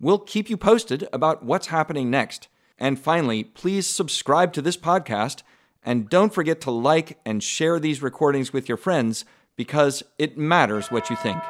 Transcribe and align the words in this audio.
We'll 0.00 0.20
keep 0.20 0.48
you 0.48 0.56
posted 0.56 1.08
about 1.12 1.44
what's 1.44 1.66
happening 1.68 2.08
next. 2.08 2.46
And 2.78 3.00
finally, 3.00 3.42
please 3.42 3.84
subscribe 3.88 4.52
to 4.52 4.62
this 4.62 4.76
podcast 4.76 5.42
and 5.82 6.08
don't 6.08 6.32
forget 6.32 6.60
to 6.62 6.70
like 6.70 7.18
and 7.24 7.42
share 7.42 7.80
these 7.80 8.00
recordings 8.00 8.52
with 8.52 8.68
your 8.68 8.76
friends 8.76 9.24
because 9.56 10.04
it 10.16 10.38
matters 10.38 10.92
what 10.92 11.10
you 11.10 11.16
think. 11.16 11.42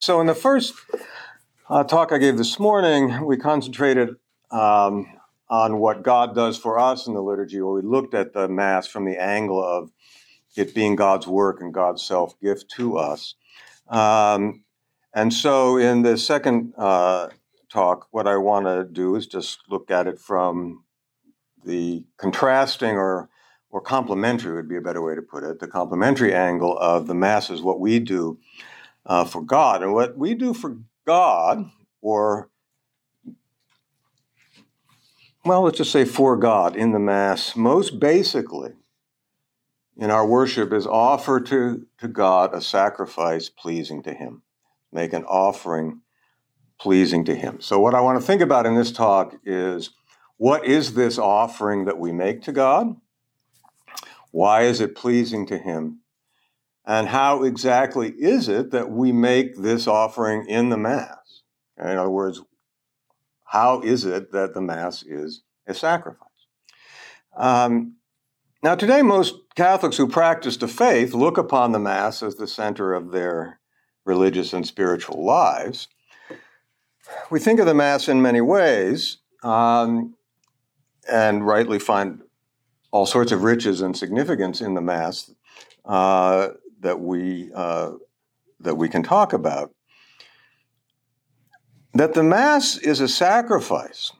So, 0.00 0.20
in 0.20 0.28
the 0.28 0.34
first 0.34 0.74
uh, 1.68 1.82
talk 1.82 2.12
I 2.12 2.18
gave 2.18 2.36
this 2.36 2.60
morning, 2.60 3.24
we 3.24 3.38
concentrated 3.38 4.10
um, 4.52 5.06
on 5.48 5.78
what 5.78 6.02
God 6.02 6.34
does 6.34 6.56
for 6.56 6.78
us 6.78 7.06
in 7.06 7.14
the 7.14 7.22
liturgy, 7.22 7.60
or 7.60 7.74
we 7.74 7.82
looked 7.82 8.14
at 8.14 8.32
the 8.32 8.48
Mass 8.48 8.86
from 8.86 9.04
the 9.04 9.20
angle 9.20 9.62
of 9.62 9.90
it 10.56 10.74
being 10.74 10.96
God's 10.96 11.26
work 11.26 11.60
and 11.60 11.74
God's 11.74 12.02
self 12.02 12.38
gift 12.40 12.70
to 12.76 12.96
us. 12.96 13.34
Um, 13.88 14.64
and 15.14 15.32
so, 15.32 15.76
in 15.76 16.02
the 16.02 16.16
second 16.16 16.74
uh, 16.76 17.28
talk, 17.70 18.08
what 18.10 18.26
I 18.26 18.36
want 18.36 18.66
to 18.66 18.84
do 18.84 19.16
is 19.16 19.26
just 19.26 19.60
look 19.68 19.90
at 19.90 20.06
it 20.06 20.18
from 20.18 20.84
the 21.64 22.04
contrasting 22.16 22.96
or 22.96 23.28
or 23.74 23.80
complementary 23.80 24.54
would 24.54 24.68
be 24.68 24.76
a 24.76 24.80
better 24.80 25.02
way 25.02 25.16
to 25.16 25.20
put 25.20 25.42
it, 25.42 25.58
the 25.58 25.66
complementary 25.66 26.32
angle 26.32 26.78
of 26.78 27.08
the 27.08 27.14
Mass 27.14 27.50
is 27.50 27.60
what 27.60 27.80
we 27.80 27.98
do 27.98 28.38
uh, 29.04 29.24
for 29.24 29.42
God. 29.42 29.82
And 29.82 29.92
what 29.92 30.16
we 30.16 30.34
do 30.34 30.54
for 30.54 30.78
God, 31.04 31.68
or, 32.00 32.50
well, 35.44 35.62
let's 35.62 35.78
just 35.78 35.92
say 35.92 36.04
for 36.04 36.36
God 36.36 36.74
in 36.74 36.92
the 36.92 36.98
Mass, 36.98 37.54
most 37.54 38.00
basically 38.00 38.72
in 39.96 40.10
our 40.10 40.26
worship 40.26 40.72
is 40.72 40.86
offer 40.86 41.40
to, 41.40 41.86
to 41.98 42.08
God 42.08 42.54
a 42.54 42.60
sacrifice 42.60 43.48
pleasing 43.48 44.02
to 44.04 44.14
Him. 44.14 44.42
Make 44.92 45.12
an 45.12 45.24
offering 45.24 46.00
pleasing 46.80 47.24
to 47.26 47.34
Him. 47.34 47.60
So, 47.60 47.78
what 47.78 47.94
I 47.94 48.00
want 48.00 48.18
to 48.18 48.26
think 48.26 48.40
about 48.40 48.66
in 48.66 48.74
this 48.74 48.90
talk 48.90 49.34
is 49.44 49.90
what 50.36 50.64
is 50.64 50.94
this 50.94 51.18
offering 51.18 51.84
that 51.84 51.98
we 51.98 52.10
make 52.10 52.42
to 52.42 52.52
God? 52.52 52.96
Why 54.30 54.62
is 54.62 54.80
it 54.80 54.96
pleasing 54.96 55.46
to 55.46 55.58
Him? 55.58 56.00
And 56.86 57.08
how 57.08 57.44
exactly 57.44 58.10
is 58.10 58.48
it 58.48 58.70
that 58.72 58.90
we 58.90 59.12
make 59.12 59.56
this 59.56 59.86
offering 59.86 60.46
in 60.48 60.70
the 60.70 60.76
Mass? 60.76 61.42
In 61.78 61.86
other 61.86 62.10
words, 62.10 62.42
how 63.54 63.80
is 63.82 64.04
it 64.04 64.32
that 64.32 64.52
the 64.52 64.60
Mass 64.60 65.04
is 65.04 65.44
a 65.68 65.74
sacrifice? 65.74 66.28
Um, 67.36 67.94
now, 68.64 68.74
today, 68.74 69.00
most 69.00 69.36
Catholics 69.54 69.96
who 69.96 70.08
practice 70.08 70.56
the 70.56 70.66
faith 70.66 71.14
look 71.14 71.38
upon 71.38 71.70
the 71.70 71.78
Mass 71.78 72.20
as 72.20 72.34
the 72.34 72.48
center 72.48 72.94
of 72.94 73.12
their 73.12 73.60
religious 74.04 74.52
and 74.52 74.66
spiritual 74.66 75.24
lives. 75.24 75.86
We 77.30 77.38
think 77.38 77.60
of 77.60 77.66
the 77.66 77.74
Mass 77.74 78.08
in 78.08 78.20
many 78.20 78.40
ways 78.40 79.18
um, 79.44 80.16
and 81.08 81.46
rightly 81.46 81.78
find 81.78 82.22
all 82.90 83.06
sorts 83.06 83.30
of 83.30 83.44
riches 83.44 83.80
and 83.80 83.96
significance 83.96 84.60
in 84.60 84.74
the 84.74 84.80
Mass. 84.80 85.30
Uh, 85.84 86.48
that 86.80 86.98
we 87.00 87.52
uh, 87.54 87.92
that 88.60 88.74
we 88.74 88.88
can 88.88 89.04
talk 89.04 89.32
about. 89.32 89.72
That 91.94 92.14
the 92.14 92.24
Mass 92.24 92.76
is 92.76 93.00
a 93.00 93.06
sacrifice 93.06 94.12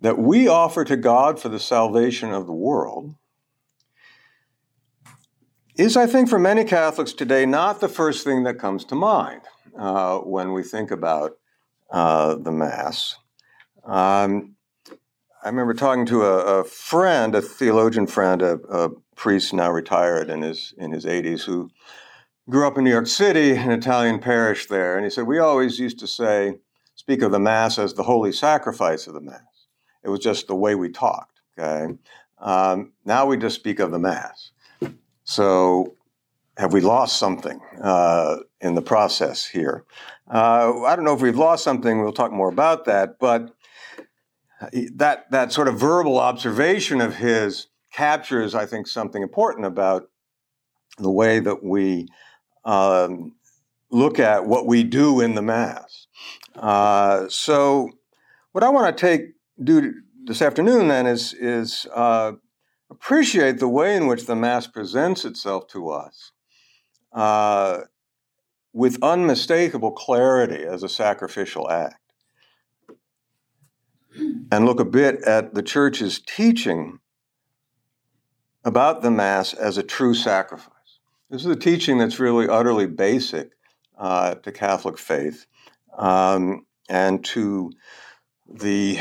that 0.00 0.18
we 0.18 0.48
offer 0.48 0.82
to 0.84 0.96
God 0.96 1.38
for 1.38 1.50
the 1.50 1.60
salvation 1.60 2.32
of 2.32 2.46
the 2.46 2.54
world 2.54 3.14
is, 5.76 5.94
I 5.94 6.06
think, 6.06 6.30
for 6.30 6.38
many 6.38 6.64
Catholics 6.64 7.12
today, 7.12 7.44
not 7.44 7.80
the 7.80 7.88
first 7.88 8.24
thing 8.24 8.44
that 8.44 8.58
comes 8.58 8.84
to 8.86 8.94
mind 8.94 9.42
uh, 9.78 10.18
when 10.18 10.54
we 10.54 10.62
think 10.62 10.90
about 10.90 11.36
uh, 11.90 12.34
the 12.36 12.50
Mass. 12.50 13.16
Um, 13.84 14.56
I 15.44 15.48
remember 15.48 15.74
talking 15.74 16.06
to 16.06 16.22
a, 16.22 16.60
a, 16.60 16.64
friend, 16.64 17.34
a 17.34 17.42
theologian 17.42 18.06
friend, 18.06 18.40
a, 18.40 18.54
a, 18.70 18.90
priest 19.16 19.52
now 19.52 19.70
retired 19.70 20.30
in 20.30 20.42
his 20.42 20.72
in 20.78 20.92
his 20.92 21.04
80s, 21.04 21.42
who 21.42 21.70
grew 22.48 22.66
up 22.66 22.78
in 22.78 22.84
New 22.84 22.90
York 22.90 23.08
City, 23.08 23.50
an 23.56 23.72
Italian 23.72 24.20
parish 24.20 24.66
there, 24.66 24.96
and 24.96 25.04
he 25.04 25.10
said, 25.10 25.26
We 25.26 25.38
always 25.38 25.78
used 25.78 25.98
to 25.98 26.06
say, 26.06 26.58
speak 27.08 27.22
of 27.22 27.32
the 27.32 27.38
Mass 27.38 27.78
as 27.78 27.94
the 27.94 28.02
holy 28.02 28.32
sacrifice 28.32 29.06
of 29.06 29.14
the 29.14 29.20
Mass. 29.22 29.40
It 30.04 30.10
was 30.10 30.20
just 30.20 30.46
the 30.46 30.54
way 30.54 30.74
we 30.74 30.90
talked, 30.90 31.40
okay? 31.58 31.94
Um, 32.38 32.92
now 33.06 33.24
we 33.24 33.38
just 33.38 33.54
speak 33.54 33.78
of 33.78 33.90
the 33.90 33.98
Mass. 33.98 34.50
So, 35.24 35.96
have 36.58 36.74
we 36.74 36.82
lost 36.82 37.18
something 37.18 37.62
uh, 37.82 38.40
in 38.60 38.74
the 38.74 38.82
process 38.82 39.46
here? 39.46 39.86
Uh, 40.30 40.82
I 40.84 40.94
don't 40.96 41.06
know 41.06 41.14
if 41.14 41.22
we've 41.22 41.34
lost 41.34 41.64
something. 41.64 42.02
We'll 42.02 42.12
talk 42.12 42.30
more 42.30 42.50
about 42.50 42.84
that. 42.84 43.18
But 43.18 43.54
that 44.92 45.30
that 45.30 45.50
sort 45.50 45.68
of 45.68 45.80
verbal 45.80 46.18
observation 46.18 47.00
of 47.00 47.16
his 47.16 47.68
captures, 47.90 48.54
I 48.54 48.66
think, 48.66 48.86
something 48.86 49.22
important 49.22 49.64
about 49.64 50.10
the 50.98 51.10
way 51.10 51.40
that 51.40 51.64
we 51.64 52.08
um, 52.66 53.34
look 53.90 54.18
at 54.18 54.44
what 54.44 54.66
we 54.66 54.84
do 54.84 55.22
in 55.22 55.34
the 55.36 55.42
Mass. 55.42 56.07
Uh, 56.54 57.28
so, 57.28 57.90
what 58.52 58.64
I 58.64 58.68
want 58.68 58.96
to 58.96 59.00
take 59.00 59.34
do 59.62 59.94
this 60.24 60.42
afternoon 60.42 60.88
then 60.88 61.06
is 61.06 61.34
is 61.34 61.86
uh, 61.94 62.32
appreciate 62.90 63.58
the 63.58 63.68
way 63.68 63.96
in 63.96 64.06
which 64.06 64.26
the 64.26 64.36
Mass 64.36 64.66
presents 64.66 65.24
itself 65.24 65.66
to 65.68 65.90
us 65.90 66.32
uh, 67.12 67.82
with 68.72 69.02
unmistakable 69.02 69.92
clarity 69.92 70.64
as 70.64 70.82
a 70.82 70.88
sacrificial 70.88 71.70
act, 71.70 72.12
and 74.50 74.66
look 74.66 74.80
a 74.80 74.84
bit 74.84 75.22
at 75.22 75.54
the 75.54 75.62
Church's 75.62 76.20
teaching 76.20 76.98
about 78.64 79.02
the 79.02 79.10
Mass 79.10 79.54
as 79.54 79.78
a 79.78 79.82
true 79.82 80.14
sacrifice. 80.14 80.72
This 81.30 81.42
is 81.42 81.50
a 81.50 81.56
teaching 81.56 81.98
that's 81.98 82.18
really 82.18 82.48
utterly 82.48 82.86
basic 82.86 83.52
uh, 83.98 84.34
to 84.36 84.52
Catholic 84.52 84.98
faith 84.98 85.46
um, 85.98 86.64
and 86.88 87.24
to 87.26 87.70
the 88.48 88.98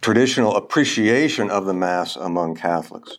traditional 0.00 0.56
appreciation 0.56 1.50
of 1.50 1.66
the 1.66 1.74
Mass 1.74 2.16
among 2.16 2.56
Catholics. 2.56 3.18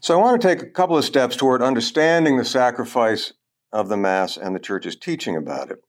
So 0.00 0.18
I 0.18 0.22
want 0.22 0.40
to 0.40 0.48
take 0.48 0.62
a 0.62 0.70
couple 0.70 0.96
of 0.96 1.04
steps 1.04 1.36
toward 1.36 1.60
understanding 1.60 2.38
the 2.38 2.44
sacrifice 2.44 3.34
of 3.70 3.88
the 3.88 3.98
Mass 3.98 4.38
and 4.38 4.54
the 4.54 4.60
Church's 4.60 4.96
teaching 4.96 5.36
about 5.36 5.70
it. 5.70 5.82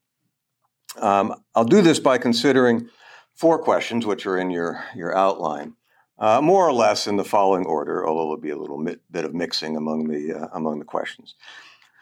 Um, 1.02 1.36
I'll 1.56 1.64
do 1.64 1.82
this 1.82 2.00
by 2.00 2.18
considering 2.18 2.90
four 3.34 3.58
questions, 3.60 4.06
which 4.06 4.26
are 4.26 4.38
in 4.38 4.50
your, 4.50 4.84
your 4.94 5.16
outline 5.16 5.76
uh, 6.22 6.40
more 6.40 6.68
or 6.68 6.74
less 6.74 7.08
in 7.08 7.16
the 7.16 7.24
following 7.24 7.66
order, 7.66 8.08
although 8.08 8.26
there'll 8.26 8.38
be 8.38 8.52
a 8.52 8.58
little 8.58 8.84
bit 9.10 9.26
of 9.26 9.34
mixing 9.34 9.76
among 9.76 10.08
the, 10.08 10.34
uh, 10.34 10.47
among 10.53 10.80
the 10.80 10.85
questions. 10.85 11.35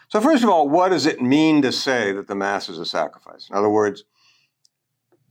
So, 0.10 0.20
first 0.20 0.44
of 0.44 0.50
all, 0.50 0.68
what 0.68 0.90
does 0.90 1.06
it 1.06 1.22
mean 1.22 1.62
to 1.62 1.72
say 1.72 2.12
that 2.14 2.28
the 2.28 2.36
Mass 2.36 2.68
is 2.68 2.80
a 2.80 2.86
sacrifice? 2.86 3.48
In 3.48 3.56
other 3.56 3.70
words, 3.70 4.06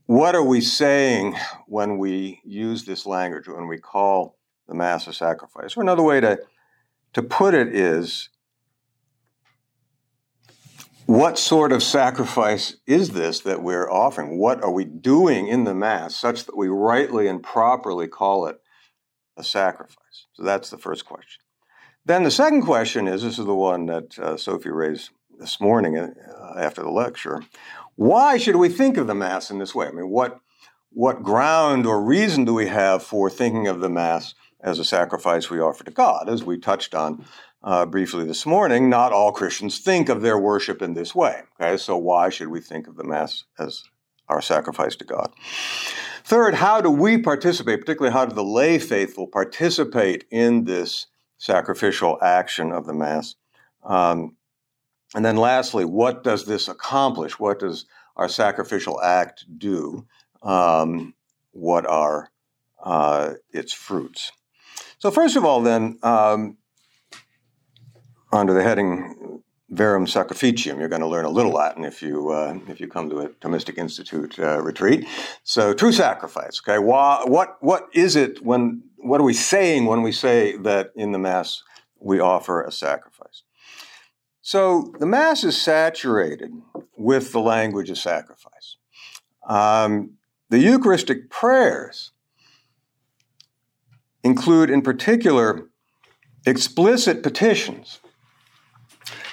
what 0.06 0.36
are 0.36 0.44
we 0.44 0.60
saying 0.60 1.36
when 1.66 1.98
we 1.98 2.40
use 2.44 2.84
this 2.84 3.04
language, 3.04 3.48
when 3.48 3.66
we 3.66 3.78
call 3.78 4.38
the 4.68 4.74
Mass 4.74 5.08
a 5.08 5.12
sacrifice? 5.12 5.76
Or 5.76 5.82
another 5.82 6.04
way 6.04 6.20
to, 6.20 6.38
to 7.14 7.22
put 7.22 7.54
it 7.54 7.74
is, 7.74 8.30
what 11.06 11.38
sort 11.38 11.72
of 11.72 11.82
sacrifice 11.82 12.76
is 12.86 13.10
this 13.10 13.40
that 13.40 13.62
we're 13.62 13.90
offering? 13.90 14.38
What 14.38 14.62
are 14.62 14.70
we 14.70 14.84
doing 14.84 15.48
in 15.48 15.64
the 15.64 15.74
Mass 15.74 16.14
such 16.14 16.44
that 16.44 16.56
we 16.56 16.68
rightly 16.68 17.26
and 17.26 17.42
properly 17.42 18.06
call 18.06 18.46
it 18.46 18.60
a 19.36 19.42
sacrifice? 19.42 20.26
So 20.34 20.44
that's 20.44 20.70
the 20.70 20.78
first 20.78 21.04
question. 21.04 21.42
Then 22.08 22.22
the 22.22 22.30
second 22.30 22.62
question 22.62 23.06
is 23.06 23.22
this 23.22 23.38
is 23.38 23.44
the 23.44 23.54
one 23.54 23.84
that 23.84 24.18
uh, 24.18 24.38
Sophie 24.38 24.70
raised 24.70 25.10
this 25.38 25.60
morning 25.60 25.98
uh, 25.98 26.54
after 26.56 26.82
the 26.82 26.90
lecture. 26.90 27.42
Why 27.96 28.38
should 28.38 28.56
we 28.56 28.70
think 28.70 28.96
of 28.96 29.06
the 29.06 29.14
Mass 29.14 29.50
in 29.50 29.58
this 29.58 29.74
way? 29.74 29.88
I 29.88 29.90
mean, 29.90 30.08
what, 30.08 30.40
what 30.88 31.22
ground 31.22 31.84
or 31.84 32.02
reason 32.02 32.46
do 32.46 32.54
we 32.54 32.68
have 32.68 33.02
for 33.02 33.28
thinking 33.28 33.68
of 33.68 33.80
the 33.80 33.90
Mass 33.90 34.34
as 34.58 34.78
a 34.78 34.86
sacrifice 34.86 35.50
we 35.50 35.60
offer 35.60 35.84
to 35.84 35.90
God. 35.90 36.30
As 36.30 36.42
we 36.42 36.56
touched 36.56 36.94
on 36.94 37.26
uh, 37.62 37.84
briefly 37.84 38.24
this 38.24 38.46
morning, 38.46 38.88
not 38.88 39.12
all 39.12 39.30
Christians 39.30 39.78
think 39.78 40.08
of 40.08 40.22
their 40.22 40.38
worship 40.38 40.80
in 40.80 40.94
this 40.94 41.14
way. 41.14 41.42
Okay, 41.60 41.76
so 41.76 41.98
why 41.98 42.30
should 42.30 42.48
we 42.48 42.62
think 42.62 42.86
of 42.86 42.96
the 42.96 43.04
Mass 43.04 43.44
as 43.58 43.82
our 44.28 44.40
sacrifice 44.40 44.96
to 44.96 45.04
God? 45.04 45.30
Third, 46.24 46.54
how 46.54 46.80
do 46.80 46.90
we 46.90 47.18
participate, 47.18 47.80
particularly 47.80 48.14
how 48.14 48.24
do 48.24 48.34
the 48.34 48.42
lay 48.42 48.78
faithful 48.78 49.26
participate 49.26 50.24
in 50.30 50.64
this 50.64 51.06
sacrificial 51.38 52.18
action 52.22 52.72
of 52.72 52.86
the 52.86 52.94
Mass? 52.94 53.36
Um, 53.84 54.36
and 55.14 55.24
then 55.24 55.36
lastly, 55.36 55.84
what 55.84 56.22
does 56.22 56.44
this 56.44 56.68
accomplish? 56.68 57.38
What 57.38 57.60
does 57.60 57.86
our 58.16 58.28
sacrificial 58.28 59.00
act 59.00 59.46
do? 59.56 60.06
Um, 60.42 61.14
what 61.52 61.86
are 61.86 62.30
uh, 62.82 63.34
its 63.50 63.72
fruits? 63.72 64.32
So, 64.98 65.10
first 65.10 65.36
of 65.36 65.44
all, 65.44 65.62
then, 65.62 65.98
um, 66.02 66.58
under 68.32 68.52
the 68.52 68.62
heading 68.62 69.42
Verum 69.70 70.06
Sacrificium, 70.06 70.78
you're 70.78 70.88
going 70.88 71.00
to 71.00 71.06
learn 71.06 71.24
a 71.24 71.30
little 71.30 71.52
Latin 71.52 71.84
if 71.84 72.02
you 72.02 72.30
uh, 72.30 72.58
if 72.68 72.80
you 72.80 72.88
come 72.88 73.08
to 73.10 73.20
a 73.20 73.28
Thomistic 73.28 73.78
Institute 73.78 74.38
uh, 74.38 74.60
retreat. 74.60 75.06
So, 75.42 75.72
true 75.72 75.92
sacrifice. 75.92 76.60
Okay, 76.62 76.78
Why, 76.78 77.22
what 77.24 77.56
what 77.60 77.88
is 77.94 78.16
it 78.16 78.44
when? 78.44 78.82
What 79.00 79.20
are 79.20 79.24
we 79.24 79.34
saying 79.34 79.86
when 79.86 80.02
we 80.02 80.12
say 80.12 80.56
that 80.56 80.90
in 80.94 81.12
the 81.12 81.18
Mass 81.18 81.62
we 82.00 82.20
offer 82.20 82.62
a 82.62 82.72
sacrifice? 82.72 83.42
So, 84.40 84.94
the 84.98 85.06
Mass 85.06 85.44
is 85.44 85.60
saturated 85.60 86.52
with 86.96 87.32
the 87.32 87.40
language 87.40 87.90
of 87.90 87.98
sacrifice. 87.98 88.76
Um, 89.46 90.14
the 90.50 90.58
Eucharistic 90.58 91.30
prayers 91.30 92.12
include, 94.24 94.70
in 94.70 94.82
particular, 94.82 95.68
explicit 96.46 97.22
petitions 97.22 98.00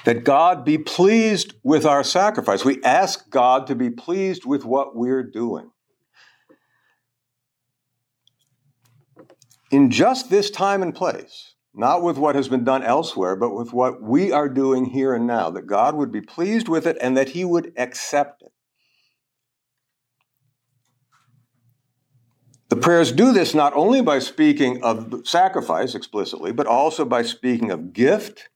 that 0.05 0.23
God 0.23 0.63
be 0.63 0.77
pleased 0.77 1.53
with 1.63 1.85
our 1.85 2.03
sacrifice. 2.03 2.63
We 2.63 2.83
ask 2.83 3.29
God 3.29 3.67
to 3.67 3.75
be 3.75 3.89
pleased 3.89 4.45
with 4.45 4.63
what 4.63 4.95
we're 4.95 5.23
doing. 5.23 5.71
In 9.75 9.91
just 9.91 10.29
this 10.29 10.49
time 10.49 10.81
and 10.81 10.95
place, 10.95 11.55
not 11.73 12.01
with 12.01 12.17
what 12.17 12.35
has 12.35 12.47
been 12.47 12.63
done 12.63 12.81
elsewhere, 12.81 13.35
but 13.35 13.53
with 13.53 13.73
what 13.73 14.01
we 14.01 14.31
are 14.31 14.47
doing 14.47 14.85
here 14.85 15.13
and 15.13 15.27
now, 15.27 15.49
that 15.49 15.67
God 15.67 15.95
would 15.95 16.13
be 16.13 16.21
pleased 16.21 16.69
with 16.69 16.87
it 16.87 16.95
and 17.01 17.17
that 17.17 17.27
He 17.27 17.43
would 17.43 17.73
accept 17.75 18.41
it. 18.41 18.53
The 22.69 22.77
prayers 22.77 23.11
do 23.11 23.33
this 23.33 23.53
not 23.53 23.73
only 23.73 24.01
by 24.01 24.19
speaking 24.19 24.81
of 24.81 25.27
sacrifice 25.27 25.93
explicitly, 25.93 26.53
but 26.53 26.67
also 26.67 27.03
by 27.03 27.23
speaking 27.23 27.69
of 27.69 27.91
gift, 27.91 28.47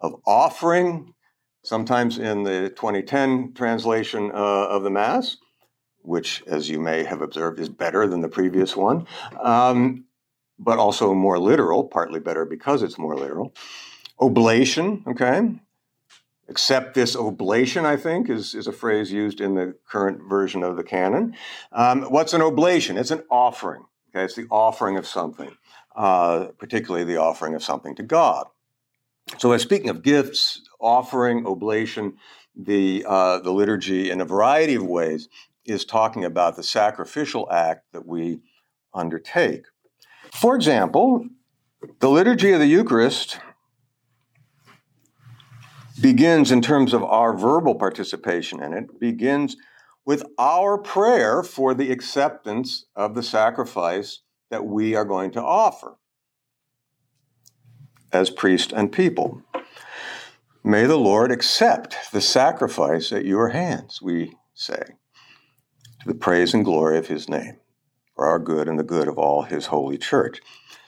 of 0.00 0.20
offering, 0.26 1.14
sometimes 1.64 2.18
in 2.18 2.42
the 2.42 2.68
2010 2.76 3.54
translation 3.54 4.30
uh, 4.34 4.66
of 4.68 4.82
the 4.82 4.90
Mass, 4.90 5.38
which, 6.02 6.42
as 6.46 6.68
you 6.68 6.78
may 6.78 7.04
have 7.04 7.22
observed, 7.22 7.58
is 7.58 7.70
better 7.70 8.06
than 8.06 8.20
the 8.20 8.28
previous 8.28 8.76
one, 8.76 9.06
um, 9.40 10.04
but 10.62 10.78
also 10.78 11.14
more 11.14 11.38
literal, 11.38 11.84
partly 11.84 12.20
better 12.20 12.44
because 12.44 12.82
it's 12.82 12.98
more 12.98 13.16
literal. 13.16 13.54
Oblation, 14.20 15.02
okay, 15.06 15.58
accept 16.48 16.94
this 16.94 17.16
oblation, 17.16 17.84
I 17.84 17.96
think, 17.96 18.28
is, 18.28 18.54
is 18.54 18.66
a 18.66 18.72
phrase 18.72 19.10
used 19.10 19.40
in 19.40 19.54
the 19.54 19.74
current 19.88 20.22
version 20.28 20.62
of 20.62 20.76
the 20.76 20.84
canon. 20.84 21.34
Um, 21.72 22.02
what's 22.04 22.32
an 22.32 22.42
oblation? 22.42 22.96
It's 22.96 23.10
an 23.10 23.24
offering. 23.30 23.84
Okay, 24.10 24.24
it's 24.24 24.34
the 24.34 24.46
offering 24.50 24.98
of 24.98 25.06
something, 25.06 25.56
uh, 25.96 26.48
particularly 26.58 27.04
the 27.04 27.16
offering 27.16 27.54
of 27.54 27.64
something 27.64 27.94
to 27.96 28.02
God. 28.02 28.46
So, 29.38 29.52
as 29.52 29.62
speaking 29.62 29.88
of 29.88 30.02
gifts, 30.02 30.60
offering, 30.78 31.46
oblation, 31.46 32.18
the 32.54 33.04
uh, 33.08 33.38
the 33.38 33.52
liturgy 33.52 34.10
in 34.10 34.20
a 34.20 34.26
variety 34.26 34.74
of 34.74 34.84
ways 34.84 35.28
is 35.64 35.86
talking 35.86 36.24
about 36.24 36.56
the 36.56 36.62
sacrificial 36.62 37.50
act 37.50 37.92
that 37.92 38.06
we 38.06 38.40
undertake. 38.92 39.64
For 40.32 40.56
example, 40.56 41.26
the 42.00 42.08
liturgy 42.08 42.52
of 42.52 42.58
the 42.58 42.66
Eucharist 42.66 43.38
begins 46.00 46.50
in 46.50 46.62
terms 46.62 46.92
of 46.92 47.04
our 47.04 47.36
verbal 47.36 47.74
participation 47.74 48.62
in 48.62 48.72
it, 48.72 48.98
begins 48.98 49.56
with 50.04 50.24
our 50.38 50.78
prayer 50.78 51.42
for 51.42 51.74
the 51.74 51.92
acceptance 51.92 52.86
of 52.96 53.14
the 53.14 53.22
sacrifice 53.22 54.20
that 54.50 54.64
we 54.64 54.96
are 54.96 55.04
going 55.04 55.30
to 55.32 55.42
offer 55.42 55.96
as 58.12 58.30
priest 58.30 58.72
and 58.72 58.90
people. 58.90 59.42
May 60.64 60.86
the 60.86 60.98
Lord 60.98 61.30
accept 61.30 61.96
the 62.12 62.20
sacrifice 62.20 63.12
at 63.12 63.24
your 63.24 63.50
hands, 63.50 64.00
we 64.02 64.34
say, 64.54 64.82
to 66.00 66.06
the 66.06 66.14
praise 66.14 66.52
and 66.54 66.64
glory 66.64 66.98
of 66.98 67.06
his 67.06 67.28
name, 67.28 67.58
for 68.14 68.26
our 68.26 68.38
good 68.38 68.68
and 68.68 68.78
the 68.78 68.84
good 68.84 69.08
of 69.08 69.18
all 69.18 69.42
his 69.42 69.66
holy 69.66 69.98
church. 69.98 70.40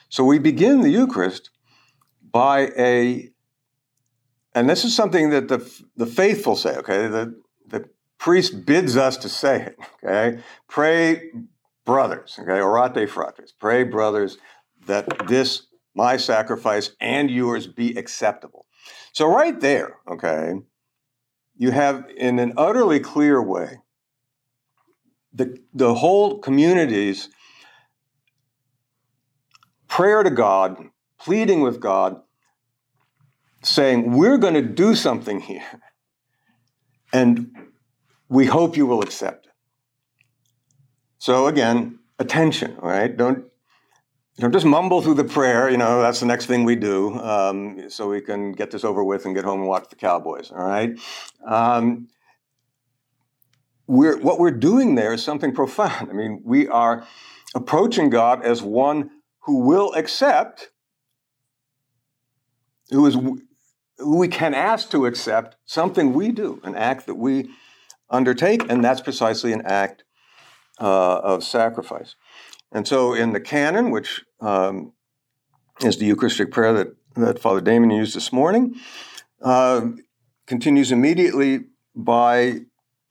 So 0.09 0.25
we 0.25 0.39
begin 0.39 0.83
the 0.83 0.91
Eucharist 0.91 1.51
by 2.23 2.71
a 2.77 3.31
and 4.55 4.71
this 4.71 4.85
is 4.85 4.95
something 4.95 5.31
that 5.31 5.49
the, 5.49 5.69
the 5.97 6.07
faithful 6.07 6.55
say, 6.55 6.77
okay? 6.77 7.09
The, 7.09 7.35
the 7.67 7.89
priest 8.19 8.65
bids 8.65 8.97
us 8.97 9.17
to 9.19 9.29
say 9.29 9.63
it, 9.63 9.77
okay? 10.03 10.41
Pray, 10.69 11.23
brothers, 11.85 12.39
okay? 12.39 12.61
Orate 12.61 13.09
fratres. 13.09 13.53
Pray, 13.59 13.83
brothers, 13.83 14.39
that 14.87 15.27
this, 15.27 15.67
my 15.95 16.17
sacrifice 16.17 16.93
and 17.01 17.31
yours 17.31 17.67
be 17.67 17.97
acceptable. 17.97 18.67
So, 19.13 19.27
right 19.27 19.59
there, 19.59 19.97
okay, 20.09 20.55
you 21.57 21.71
have 21.71 22.05
in 22.17 22.39
an 22.39 22.53
utterly 22.57 23.01
clear 23.01 23.43
way 23.43 23.79
the, 25.35 25.59
the 25.75 25.95
whole 25.95 26.39
community's 26.39 27.29
prayer 29.89 30.23
to 30.23 30.31
God, 30.31 30.77
pleading 31.19 31.61
with 31.61 31.81
God 31.81 32.21
saying, 33.63 34.13
We're 34.13 34.39
going 34.39 34.55
to 34.55 34.63
do 34.63 34.95
something 34.95 35.41
here, 35.41 35.81
and 37.13 37.51
we 38.29 38.47
hope 38.47 38.77
you 38.77 38.87
will 38.87 39.03
accept 39.03 39.47
it. 39.47 39.53
So, 41.19 41.47
again, 41.47 41.99
attention, 42.19 42.77
right? 42.77 43.15
Don't, 43.17 43.45
don't 44.39 44.53
just 44.53 44.67
mumble 44.67 45.01
through 45.01 45.15
the 45.15 45.25
prayer, 45.25 45.71
you 45.71 45.79
know, 45.79 46.01
that's 46.03 46.21
the 46.21 46.27
next 46.27 46.47
thing 46.47 46.65
we 46.65 46.77
do, 46.77 47.15
um, 47.21 47.89
so 47.89 48.09
we 48.09 48.21
can 48.21 48.53
get 48.53 48.71
this 48.71 48.85
over 48.85 49.03
with 49.03 49.25
and 49.25 49.35
get 49.35 49.45
home 49.45 49.61
and 49.61 49.69
watch 49.69 49.89
the 49.89 49.97
Cowboys, 49.97 50.51
all 50.51 50.65
right? 50.65 50.99
Um, 51.47 52.09
we're, 53.87 54.19
what 54.19 54.39
we're 54.39 54.51
doing 54.51 54.95
there 54.95 55.13
is 55.13 55.23
something 55.23 55.55
profound. 55.55 56.11
I 56.11 56.13
mean, 56.13 56.43
we 56.45 56.69
are 56.69 57.07
approaching 57.55 58.11
God 58.11 58.45
as 58.45 58.63
one 58.63 59.11
who 59.41 59.61
will 59.61 59.93
accept, 59.95 60.71
who 62.91 63.07
is 63.07 63.17
who 63.99 64.19
we 64.19 64.29
can 64.29 64.55
ask 64.55 64.91
to 64.91 65.07
accept 65.07 65.57
something 65.65 66.13
we 66.13 66.33
do, 66.33 66.61
an 66.65 66.75
act 66.75 67.07
that 67.07 67.15
we 67.15 67.49
undertake, 68.11 68.69
and 68.71 68.85
that's 68.85 69.01
precisely 69.01 69.53
an 69.53 69.63
act 69.65 70.05
uh, 70.81 71.19
of 71.19 71.45
sacrifice. 71.45 72.17
And 72.73 72.89
so 72.89 73.15
in 73.15 73.33
the 73.33 73.41
canon, 73.41 73.91
which 73.91 74.25
um, 74.41 74.93
is 75.83 75.99
the 75.99 76.07
Eucharistic 76.07 76.51
prayer 76.51 76.73
that, 76.73 76.97
that 77.15 77.39
Father 77.39 77.61
Damon 77.61 77.91
used 77.91 78.17
this 78.17 78.33
morning, 78.33 78.75
uh, 79.43 79.89
continues 80.47 80.91
immediately 80.91 81.67
by 81.95 82.63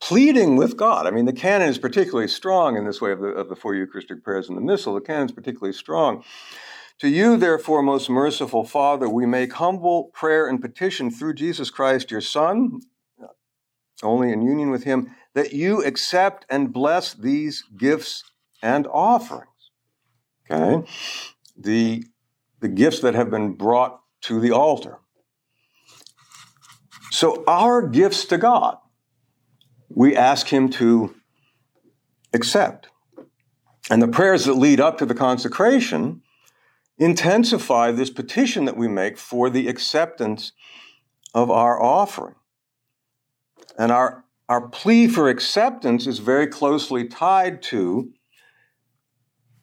pleading 0.04 0.56
with 0.56 0.76
God. 0.76 1.06
I 1.06 1.10
mean, 1.10 1.24
the 1.24 1.32
canon 1.32 1.68
is 1.68 1.78
particularly 1.78 2.28
strong 2.28 2.76
in 2.76 2.84
this 2.84 3.00
way 3.00 3.10
of 3.10 3.20
the, 3.20 3.28
of 3.28 3.48
the 3.48 3.56
four 3.56 3.74
Eucharistic 3.74 4.22
prayers 4.22 4.48
in 4.48 4.54
the 4.54 4.60
Missal. 4.60 4.94
The 4.94 5.00
canon 5.00 5.26
is 5.26 5.32
particularly 5.32 5.72
strong 5.72 6.22
to 7.00 7.08
you, 7.08 7.36
therefore, 7.36 7.82
most 7.82 8.08
merciful 8.08 8.64
Father, 8.64 9.08
we 9.08 9.26
make 9.26 9.54
humble 9.54 10.04
prayer 10.12 10.46
and 10.46 10.60
petition 10.60 11.10
through 11.10 11.34
Jesus 11.34 11.70
Christ, 11.70 12.10
your 12.10 12.20
Son, 12.20 12.80
only 14.02 14.30
in 14.30 14.42
union 14.42 14.70
with 14.70 14.84
him, 14.84 15.14
that 15.34 15.52
you 15.52 15.84
accept 15.84 16.46
and 16.48 16.72
bless 16.72 17.12
these 17.12 17.64
gifts 17.76 18.22
and 18.62 18.86
offerings. 18.86 19.48
Okay? 20.48 20.86
The, 21.56 22.04
the 22.60 22.68
gifts 22.68 23.00
that 23.00 23.14
have 23.14 23.30
been 23.30 23.54
brought 23.54 24.00
to 24.22 24.38
the 24.38 24.52
altar. 24.52 24.98
So, 27.10 27.44
our 27.46 27.86
gifts 27.86 28.24
to 28.26 28.38
God, 28.38 28.78
we 29.94 30.16
ask 30.16 30.48
him 30.48 30.68
to 30.68 31.14
accept. 32.32 32.88
And 33.90 34.02
the 34.02 34.08
prayers 34.08 34.44
that 34.46 34.54
lead 34.54 34.80
up 34.80 34.98
to 34.98 35.06
the 35.06 35.14
consecration 35.14 36.22
intensify 36.98 37.92
this 37.92 38.10
petition 38.10 38.64
that 38.64 38.76
we 38.76 38.88
make 38.88 39.16
for 39.18 39.50
the 39.50 39.68
acceptance 39.68 40.52
of 41.32 41.50
our 41.50 41.80
offering. 41.82 42.34
And 43.78 43.92
our, 43.92 44.24
our 44.48 44.68
plea 44.68 45.08
for 45.08 45.28
acceptance 45.28 46.06
is 46.06 46.18
very 46.18 46.46
closely 46.46 47.06
tied 47.06 47.62
to 47.64 48.12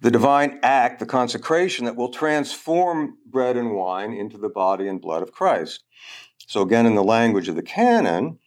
the 0.01 0.11
divine 0.11 0.59
act, 0.63 0.99
the 0.99 1.05
consecration 1.05 1.85
that 1.85 1.95
will 1.95 2.09
transform 2.09 3.17
bread 3.25 3.55
and 3.55 3.73
wine 3.73 4.13
into 4.13 4.37
the 4.37 4.49
body 4.49 4.87
and 4.87 4.99
blood 4.99 5.23
of 5.23 5.31
Christ. 5.31 5.83
So, 6.47 6.61
again, 6.61 6.85
in 6.85 6.95
the 6.95 7.03
language 7.03 7.47
of 7.47 7.55
the 7.55 7.61
canon, 7.61 8.39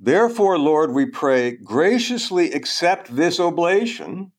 therefore, 0.00 0.58
Lord, 0.58 0.92
we 0.92 1.06
pray, 1.06 1.52
graciously 1.52 2.52
accept 2.52 3.14
this 3.14 3.38
oblation, 3.38 4.32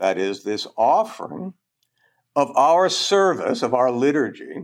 that 0.00 0.18
is, 0.18 0.44
this 0.44 0.66
offering 0.76 1.54
of 2.36 2.56
our 2.56 2.88
service, 2.88 3.62
of 3.62 3.74
our 3.74 3.90
liturgy. 3.90 4.62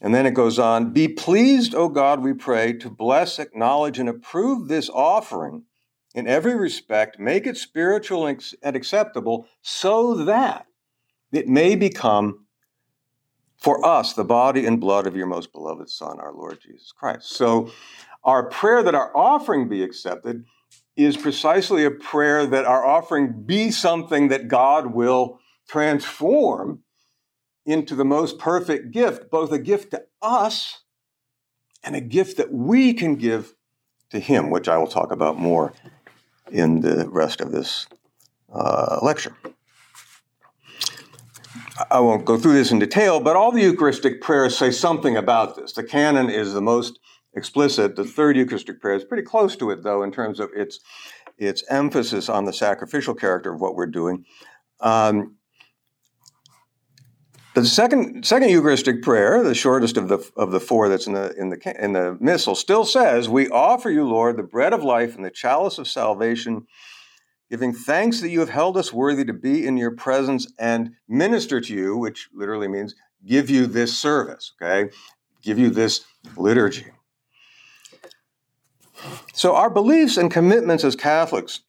And 0.00 0.14
then 0.14 0.26
it 0.26 0.34
goes 0.34 0.58
on, 0.58 0.92
be 0.92 1.08
pleased, 1.08 1.74
O 1.74 1.88
God, 1.88 2.22
we 2.22 2.32
pray, 2.32 2.72
to 2.74 2.90
bless, 2.90 3.38
acknowledge, 3.38 3.98
and 3.98 4.08
approve 4.08 4.68
this 4.68 4.88
offering 4.88 5.64
in 6.14 6.26
every 6.26 6.56
respect, 6.56 7.18
make 7.18 7.46
it 7.46 7.56
spiritual 7.56 8.26
and 8.26 8.76
acceptable 8.76 9.46
so 9.62 10.14
that 10.24 10.66
it 11.32 11.48
may 11.48 11.76
become 11.76 12.46
for 13.58 13.84
us 13.84 14.12
the 14.14 14.24
body 14.24 14.66
and 14.66 14.80
blood 14.80 15.06
of 15.06 15.16
your 15.16 15.26
most 15.26 15.52
beloved 15.52 15.90
Son, 15.90 16.18
our 16.20 16.32
Lord 16.32 16.58
Jesus 16.60 16.92
Christ. 16.92 17.30
So, 17.30 17.70
our 18.28 18.42
prayer 18.42 18.82
that 18.82 18.94
our 18.94 19.16
offering 19.16 19.70
be 19.70 19.82
accepted 19.82 20.44
is 20.98 21.16
precisely 21.16 21.86
a 21.86 21.90
prayer 21.90 22.44
that 22.44 22.66
our 22.66 22.84
offering 22.84 23.42
be 23.46 23.70
something 23.70 24.28
that 24.28 24.48
God 24.48 24.92
will 24.92 25.40
transform 25.66 26.80
into 27.64 27.94
the 27.94 28.04
most 28.04 28.38
perfect 28.38 28.90
gift, 28.90 29.30
both 29.30 29.50
a 29.50 29.58
gift 29.58 29.92
to 29.92 30.02
us 30.20 30.82
and 31.82 31.96
a 31.96 32.02
gift 32.02 32.36
that 32.36 32.52
we 32.52 32.92
can 32.92 33.16
give 33.16 33.54
to 34.10 34.20
Him, 34.20 34.50
which 34.50 34.68
I 34.68 34.76
will 34.76 34.86
talk 34.86 35.10
about 35.10 35.38
more 35.38 35.72
in 36.52 36.82
the 36.82 37.08
rest 37.08 37.40
of 37.40 37.50
this 37.50 37.86
uh, 38.52 38.98
lecture. 39.00 39.34
I 41.90 42.00
won't 42.00 42.26
go 42.26 42.36
through 42.36 42.54
this 42.54 42.72
in 42.72 42.78
detail, 42.78 43.20
but 43.20 43.36
all 43.36 43.52
the 43.52 43.62
Eucharistic 43.62 44.20
prayers 44.20 44.58
say 44.58 44.70
something 44.70 45.16
about 45.16 45.56
this. 45.56 45.72
The 45.72 45.82
canon 45.82 46.28
is 46.28 46.52
the 46.52 46.60
most 46.60 46.98
explicit. 47.34 47.96
The 47.96 48.04
third 48.04 48.36
Eucharistic 48.36 48.80
prayer 48.80 48.96
is 48.96 49.04
pretty 49.04 49.22
close 49.22 49.56
to 49.56 49.70
it, 49.70 49.82
though, 49.82 50.02
in 50.02 50.12
terms 50.12 50.40
of 50.40 50.50
its 50.54 50.80
its 51.36 51.62
emphasis 51.70 52.28
on 52.28 52.46
the 52.46 52.52
sacrificial 52.52 53.14
character 53.14 53.52
of 53.54 53.60
what 53.60 53.76
we're 53.76 53.86
doing. 53.86 54.24
Um, 54.80 55.36
the 57.54 57.64
second 57.64 58.24
second 58.24 58.50
Eucharistic 58.50 59.02
prayer, 59.02 59.42
the 59.42 59.54
shortest 59.54 59.96
of 59.96 60.08
the 60.08 60.18
of 60.36 60.52
the 60.52 60.60
four 60.60 60.88
that's 60.88 61.06
in 61.06 61.14
the 61.14 61.34
in 61.36 61.48
the 61.50 61.84
in 61.84 61.92
the 61.92 62.16
missal, 62.20 62.54
still 62.54 62.84
says, 62.84 63.28
"We 63.28 63.48
offer 63.48 63.90
you, 63.90 64.06
Lord, 64.06 64.36
the 64.36 64.42
bread 64.42 64.72
of 64.72 64.84
life 64.84 65.16
and 65.16 65.24
the 65.24 65.30
chalice 65.30 65.78
of 65.78 65.88
salvation, 65.88 66.66
giving 67.50 67.72
thanks 67.72 68.20
that 68.20 68.28
you 68.28 68.40
have 68.40 68.50
held 68.50 68.76
us 68.76 68.92
worthy 68.92 69.24
to 69.24 69.32
be 69.32 69.66
in 69.66 69.76
your 69.76 69.90
presence 69.90 70.52
and 70.58 70.92
minister 71.08 71.60
to 71.60 71.74
you," 71.74 71.96
which 71.96 72.28
literally 72.32 72.68
means 72.68 72.94
give 73.26 73.50
you 73.50 73.66
this 73.66 73.98
service. 73.98 74.52
Okay, 74.60 74.90
give 75.42 75.58
you 75.58 75.70
this 75.70 76.04
liturgy. 76.36 76.86
So 79.32 79.54
our 79.54 79.70
beliefs 79.70 80.16
and 80.16 80.30
commitments 80.30 80.84
as 80.84 80.96
Catholics 80.96 81.60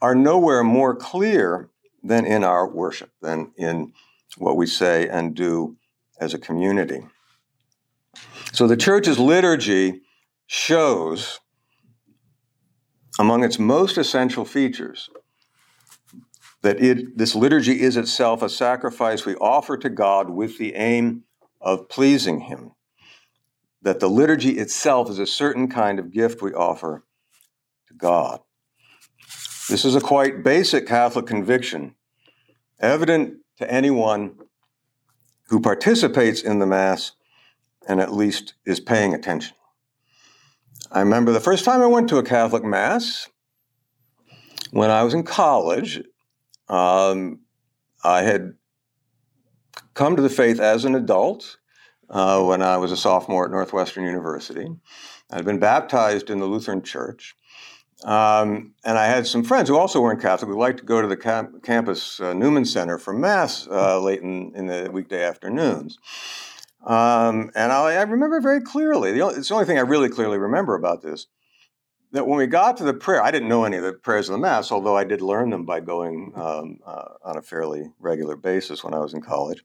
are 0.00 0.14
nowhere 0.14 0.62
more 0.62 0.94
clear 0.94 1.70
than 2.02 2.24
in 2.24 2.44
our 2.44 2.68
worship, 2.68 3.10
than 3.20 3.52
in 3.56 3.92
what 4.38 4.56
we 4.56 4.66
say 4.66 5.08
and 5.08 5.34
do 5.34 5.76
as 6.20 6.34
a 6.34 6.38
community. 6.38 7.06
So 8.52 8.66
the 8.66 8.76
church's 8.76 9.18
liturgy 9.18 10.02
shows, 10.46 11.40
among 13.18 13.44
its 13.44 13.58
most 13.58 13.98
essential 13.98 14.44
features, 14.44 15.10
that 16.62 16.80
it, 16.80 17.18
this 17.18 17.34
liturgy 17.34 17.80
is 17.80 17.96
itself 17.96 18.42
a 18.42 18.48
sacrifice 18.48 19.26
we 19.26 19.34
offer 19.36 19.76
to 19.76 19.90
God 19.90 20.30
with 20.30 20.58
the 20.58 20.74
aim 20.74 21.24
of 21.60 21.88
pleasing 21.88 22.40
Him. 22.40 22.72
That 23.86 24.00
the 24.00 24.10
liturgy 24.10 24.58
itself 24.58 25.08
is 25.08 25.20
a 25.20 25.28
certain 25.28 25.68
kind 25.68 26.00
of 26.00 26.10
gift 26.10 26.42
we 26.42 26.52
offer 26.52 27.04
to 27.86 27.94
God. 27.94 28.40
This 29.68 29.84
is 29.84 29.94
a 29.94 30.00
quite 30.00 30.42
basic 30.42 30.88
Catholic 30.88 31.24
conviction, 31.24 31.94
evident 32.80 33.36
to 33.58 33.70
anyone 33.70 34.40
who 35.50 35.60
participates 35.60 36.42
in 36.42 36.58
the 36.58 36.66
Mass 36.66 37.12
and 37.86 38.00
at 38.00 38.12
least 38.12 38.54
is 38.64 38.80
paying 38.80 39.14
attention. 39.14 39.54
I 40.90 40.98
remember 40.98 41.30
the 41.30 41.38
first 41.38 41.64
time 41.64 41.80
I 41.80 41.86
went 41.86 42.08
to 42.08 42.18
a 42.18 42.24
Catholic 42.24 42.64
Mass 42.64 43.28
when 44.72 44.90
I 44.90 45.04
was 45.04 45.14
in 45.14 45.22
college. 45.22 46.02
Um, 46.68 47.42
I 48.02 48.22
had 48.22 48.54
come 49.94 50.16
to 50.16 50.22
the 50.22 50.28
faith 50.28 50.58
as 50.58 50.84
an 50.84 50.96
adult 50.96 51.58
uh, 52.10 52.42
when 52.42 52.62
I 52.62 52.76
was 52.76 52.92
a 52.92 52.96
sophomore 52.96 53.46
at 53.46 53.50
Northwestern 53.50 54.04
University. 54.04 54.68
I'd 55.30 55.44
been 55.44 55.58
baptized 55.58 56.30
in 56.30 56.38
the 56.38 56.46
Lutheran 56.46 56.82
Church. 56.82 57.34
Um, 58.04 58.74
and 58.84 58.98
I 58.98 59.06
had 59.06 59.26
some 59.26 59.42
friends 59.42 59.68
who 59.68 59.76
also 59.76 60.00
weren't 60.00 60.20
Catholic 60.20 60.50
who 60.50 60.58
liked 60.58 60.80
to 60.80 60.84
go 60.84 61.00
to 61.00 61.08
the 61.08 61.16
camp- 61.16 61.62
campus 61.62 62.20
uh, 62.20 62.34
Newman 62.34 62.66
Center 62.66 62.98
for 62.98 63.12
Mass 63.12 63.66
uh, 63.68 63.98
late 64.00 64.20
in, 64.20 64.52
in, 64.54 64.66
the 64.66 64.90
weekday 64.92 65.24
afternoons. 65.24 65.98
Um, 66.84 67.50
and 67.54 67.72
I, 67.72 67.94
I, 67.94 68.02
remember 68.02 68.40
very 68.40 68.60
clearly, 68.60 69.12
the 69.12 69.22
only, 69.22 69.36
it's 69.36 69.48
the 69.48 69.54
only 69.54 69.66
thing 69.66 69.78
I 69.78 69.82
really 69.82 70.10
clearly 70.10 70.36
remember 70.36 70.74
about 70.74 71.02
this, 71.02 71.26
that 72.12 72.26
when 72.26 72.38
we 72.38 72.46
got 72.46 72.76
to 72.76 72.84
the 72.84 72.94
prayer, 72.94 73.22
I 73.22 73.30
didn't 73.30 73.48
know 73.48 73.64
any 73.64 73.78
of 73.78 73.82
the 73.82 73.94
prayers 73.94 74.28
of 74.28 74.34
the 74.34 74.38
Mass, 74.38 74.70
although 74.70 74.96
I 74.96 75.04
did 75.04 75.22
learn 75.22 75.50
them 75.50 75.64
by 75.64 75.80
going 75.80 76.32
um, 76.36 76.78
uh, 76.86 77.14
on 77.24 77.38
a 77.38 77.42
fairly 77.42 77.90
regular 77.98 78.36
basis 78.36 78.84
when 78.84 78.94
I 78.94 78.98
was 78.98 79.14
in 79.14 79.22
college. 79.22 79.64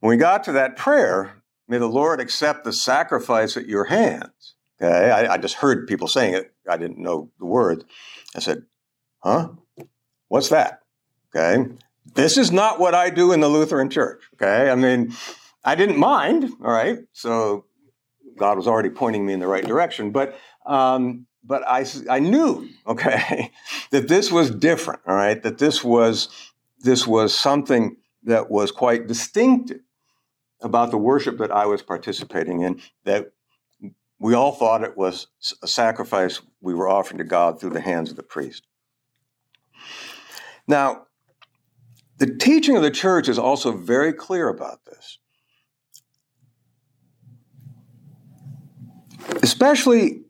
When 0.00 0.10
we 0.10 0.16
got 0.18 0.44
to 0.44 0.52
that 0.52 0.76
prayer, 0.76 1.39
may 1.70 1.78
the 1.78 1.86
Lord 1.86 2.20
accept 2.20 2.64
the 2.64 2.72
sacrifice 2.72 3.56
at 3.56 3.66
your 3.66 3.84
hands. 3.84 4.56
Okay, 4.82 5.10
I, 5.10 5.34
I 5.34 5.38
just 5.38 5.54
heard 5.54 5.86
people 5.86 6.08
saying 6.08 6.34
it 6.34 6.52
I 6.68 6.76
didn't 6.76 6.98
know 6.98 7.30
the 7.38 7.46
word. 7.46 7.84
I 8.34 8.40
said, 8.40 8.64
huh? 9.20 9.50
What's 10.28 10.48
that? 10.50 10.80
Okay. 11.34 11.70
This 12.14 12.36
is 12.36 12.50
not 12.50 12.80
what 12.80 12.94
I 12.94 13.10
do 13.10 13.32
in 13.32 13.40
the 13.40 13.48
Lutheran 13.48 13.90
church. 13.90 14.22
Okay. 14.34 14.70
I 14.70 14.74
mean, 14.74 15.14
I 15.64 15.74
didn't 15.74 15.98
mind. 15.98 16.52
All 16.62 16.70
right. 16.70 16.98
So 17.12 17.66
God 18.36 18.56
was 18.56 18.66
already 18.66 18.90
pointing 18.90 19.26
me 19.26 19.32
in 19.32 19.40
the 19.40 19.46
right 19.46 19.64
direction. 19.64 20.10
But, 20.10 20.38
um, 20.66 21.26
but 21.44 21.66
I, 21.66 21.84
I 22.08 22.20
knew, 22.20 22.68
okay, 22.86 23.52
that 23.90 24.08
this 24.08 24.30
was 24.32 24.50
different. 24.50 25.00
All 25.06 25.14
right. 25.14 25.42
That 25.42 25.58
this 25.58 25.84
was, 25.84 26.28
this 26.80 27.06
was 27.06 27.34
something 27.36 27.96
that 28.24 28.50
was 28.50 28.70
quite 28.70 29.06
distinctive 29.06 29.80
about 30.62 30.90
the 30.90 30.98
worship 30.98 31.38
that 31.38 31.50
I 31.50 31.66
was 31.66 31.82
participating 31.82 32.62
in 32.62 32.80
that 33.04 33.32
we 34.18 34.34
all 34.34 34.52
thought 34.52 34.84
it 34.84 34.96
was 34.96 35.28
a 35.62 35.66
sacrifice 35.66 36.40
we 36.60 36.74
were 36.74 36.88
offering 36.88 37.18
to 37.18 37.24
God 37.24 37.58
through 37.58 37.70
the 37.70 37.80
hands 37.80 38.10
of 38.10 38.16
the 38.16 38.22
priest. 38.22 38.66
Now, 40.68 41.06
the 42.18 42.26
teaching 42.36 42.76
of 42.76 42.82
the 42.82 42.90
church 42.90 43.28
is 43.28 43.38
also 43.38 43.72
very 43.72 44.12
clear 44.12 44.48
about 44.48 44.84
this. 44.84 45.18
Especially 49.42 50.22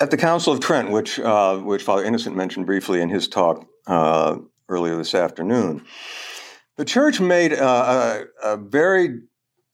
at 0.00 0.10
the 0.10 0.16
Council 0.16 0.52
of 0.52 0.60
Trent, 0.60 0.90
which, 0.90 1.20
uh, 1.20 1.58
which 1.58 1.82
Father 1.82 2.04
Innocent 2.04 2.36
mentioned 2.36 2.66
briefly 2.66 3.00
in 3.00 3.08
his 3.08 3.28
talk 3.28 3.64
uh, 3.86 4.38
earlier 4.68 4.96
this 4.96 5.14
afternoon. 5.14 5.84
The 6.76 6.84
church 6.84 7.20
made 7.20 7.52
a, 7.52 7.64
a, 7.64 8.24
a 8.42 8.56
very 8.56 9.20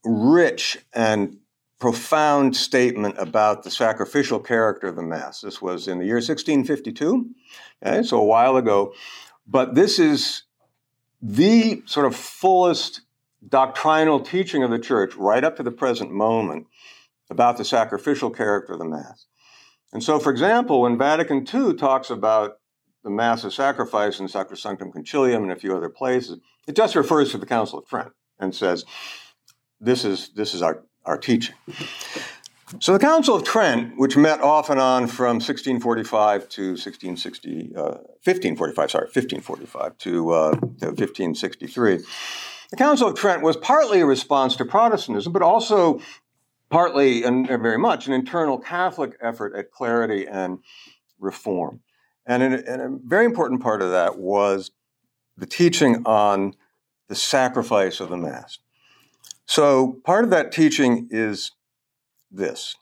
rich 0.04 0.78
and 0.92 1.38
profound 1.80 2.56
statement 2.56 3.14
about 3.18 3.62
the 3.62 3.70
sacrificial 3.70 4.40
character 4.40 4.86
of 4.86 4.96
the 4.96 5.02
Mass. 5.02 5.40
This 5.40 5.60
was 5.60 5.88
in 5.88 5.98
the 5.98 6.06
year 6.06 6.16
1652, 6.16 7.30
okay, 7.84 8.02
so 8.02 8.18
a 8.18 8.24
while 8.24 8.56
ago. 8.56 8.94
But 9.46 9.74
this 9.74 9.98
is 9.98 10.44
the 11.20 11.82
sort 11.86 12.06
of 12.06 12.16
fullest 12.16 13.02
doctrinal 13.46 14.20
teaching 14.20 14.62
of 14.62 14.70
the 14.70 14.78
Church 14.78 15.14
right 15.16 15.44
up 15.44 15.56
to 15.56 15.62
the 15.62 15.70
present 15.70 16.10
moment 16.10 16.66
about 17.30 17.58
the 17.58 17.64
sacrificial 17.64 18.30
character 18.30 18.74
of 18.74 18.78
the 18.78 18.84
Mass. 18.84 19.26
And 19.92 20.02
so, 20.02 20.18
for 20.18 20.30
example, 20.30 20.82
when 20.82 20.98
Vatican 20.98 21.46
II 21.52 21.74
talks 21.74 22.10
about 22.10 22.58
the 23.02 23.10
Mass 23.10 23.44
of 23.44 23.52
sacrifice 23.52 24.18
in 24.18 24.26
Sacrosanctum 24.26 24.92
Concilium 24.92 25.42
and 25.42 25.52
a 25.52 25.56
few 25.56 25.76
other 25.76 25.90
places, 25.90 26.38
it 26.66 26.74
just 26.74 26.96
refers 26.96 27.30
to 27.30 27.38
the 27.38 27.46
Council 27.46 27.78
of 27.78 27.86
Trent 27.86 28.12
and 28.38 28.54
says, 28.54 28.84
this 29.84 30.04
is, 30.04 30.30
this 30.30 30.54
is 30.54 30.62
our 30.62 30.82
our 31.04 31.18
teaching. 31.18 31.54
So 32.80 32.92
the 32.92 32.98
Council 32.98 33.36
of 33.36 33.44
Trent, 33.44 33.98
which 33.98 34.16
met 34.16 34.40
off 34.40 34.70
and 34.70 34.80
on 34.80 35.06
from 35.06 35.36
1645 35.36 36.48
to 36.48 36.62
1660, 36.70 37.72
uh, 37.76 37.82
1545, 38.24 38.90
sorry, 38.90 39.04
1545 39.04 39.98
to, 39.98 40.30
uh, 40.30 40.50
to 40.50 40.86
1563, 40.86 41.98
the 42.70 42.76
Council 42.76 43.08
of 43.08 43.16
Trent 43.16 43.42
was 43.42 43.56
partly 43.56 44.00
a 44.00 44.06
response 44.06 44.56
to 44.56 44.64
Protestantism, 44.64 45.32
but 45.32 45.42
also 45.42 46.00
partly 46.70 47.22
and 47.22 47.46
very 47.46 47.78
much 47.78 48.08
an 48.08 48.12
internal 48.12 48.58
Catholic 48.58 49.16
effort 49.20 49.54
at 49.54 49.70
clarity 49.70 50.26
and 50.26 50.58
reform. 51.20 51.80
And, 52.26 52.42
and 52.42 52.82
a 52.82 52.98
very 53.04 53.26
important 53.26 53.62
part 53.62 53.82
of 53.82 53.90
that 53.90 54.18
was 54.18 54.72
the 55.36 55.46
teaching 55.46 56.02
on 56.06 56.54
the 57.08 57.14
sacrifice 57.14 58.00
of 58.00 58.08
the 58.08 58.16
Mass. 58.16 58.58
So, 59.46 60.00
part 60.04 60.24
of 60.24 60.30
that 60.30 60.52
teaching 60.52 61.08
is 61.10 61.52
this 62.30 62.76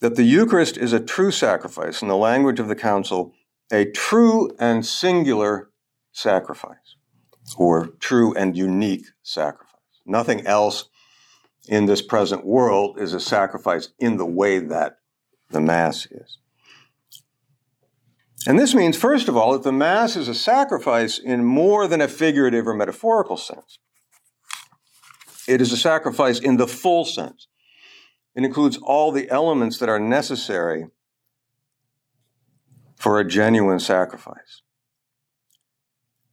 that 0.00 0.14
the 0.14 0.24
Eucharist 0.24 0.76
is 0.76 0.92
a 0.92 1.00
true 1.00 1.32
sacrifice, 1.32 2.02
in 2.02 2.08
the 2.08 2.16
language 2.16 2.60
of 2.60 2.68
the 2.68 2.76
Council, 2.76 3.34
a 3.72 3.84
true 3.84 4.48
and 4.60 4.86
singular 4.86 5.70
sacrifice, 6.12 6.96
or 7.56 7.88
true 7.98 8.32
and 8.34 8.56
unique 8.56 9.06
sacrifice. 9.22 9.74
Nothing 10.06 10.46
else 10.46 10.88
in 11.66 11.86
this 11.86 12.00
present 12.00 12.46
world 12.46 12.98
is 13.00 13.12
a 13.12 13.20
sacrifice 13.20 13.88
in 13.98 14.16
the 14.16 14.26
way 14.26 14.58
that 14.58 14.98
the 15.50 15.60
Mass 15.60 16.06
is. 16.06 16.38
And 18.46 18.58
this 18.58 18.74
means, 18.74 18.96
first 18.96 19.28
of 19.28 19.36
all, 19.36 19.52
that 19.52 19.64
the 19.64 19.72
Mass 19.72 20.16
is 20.16 20.28
a 20.28 20.34
sacrifice 20.34 21.18
in 21.18 21.44
more 21.44 21.86
than 21.86 22.00
a 22.00 22.08
figurative 22.08 22.66
or 22.66 22.74
metaphorical 22.74 23.36
sense. 23.36 23.78
It 25.48 25.62
is 25.62 25.72
a 25.72 25.78
sacrifice 25.78 26.38
in 26.38 26.58
the 26.58 26.68
full 26.68 27.06
sense. 27.06 27.48
It 28.36 28.44
includes 28.44 28.76
all 28.76 29.10
the 29.10 29.30
elements 29.30 29.78
that 29.78 29.88
are 29.88 29.98
necessary 29.98 30.88
for 32.96 33.18
a 33.18 33.26
genuine 33.26 33.80
sacrifice. 33.80 34.62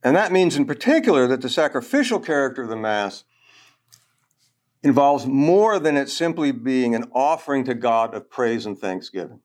And 0.04 0.18
that 0.18 0.34
means, 0.34 0.58
in 0.58 0.66
particular, 0.66 1.28
that 1.28 1.42
the 1.42 1.50
sacrificial 1.50 2.20
character 2.20 2.64
of 2.64 2.70
the 2.70 2.76
Mass 2.76 3.24
involves 4.84 5.26
more 5.26 5.80
than 5.80 5.96
it 5.96 6.10
simply 6.10 6.52
being 6.52 6.94
an 6.94 7.10
offering 7.14 7.64
to 7.64 7.74
God 7.74 8.14
of 8.14 8.30
praise 8.30 8.66
and 8.66 8.78
thanksgiving. 8.78 9.40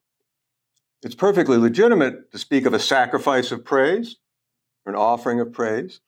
It's 1.03 1.15
perfectly 1.15 1.57
legitimate 1.57 2.33
to 2.33 2.39
speak 2.39 2.67
of 2.67 2.75
a 2.75 2.81
sacrifice 2.81 3.53
of 3.53 3.65
praise 3.65 4.17
or 4.85 4.93
an 4.93 4.99
offering 4.99 5.39
of 5.39 5.53
praise. 5.53 6.01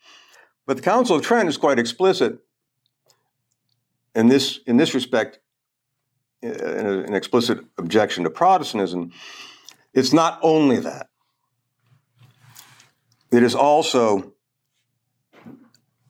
But 0.67 0.79
the 0.79 0.83
Council 0.83 1.17
of 1.17 1.23
Trent 1.23 1.49
is 1.49 1.57
quite 1.57 1.79
explicit 1.79 2.41
in 4.15 4.29
this, 4.29 4.61
in 4.67 4.77
this 4.77 4.95
respect, 4.95 5.39
uh, 6.45 6.49
in 6.49 6.87
an 6.87 7.15
explicit 7.15 7.61
objection 7.79 8.25
to 8.25 8.31
Protestantism. 8.31 9.13
It's 9.95 10.13
not 10.13 10.39
only 10.43 10.79
that, 10.79 11.09
it 13.31 13.43
is 13.43 13.55
also 13.55 14.35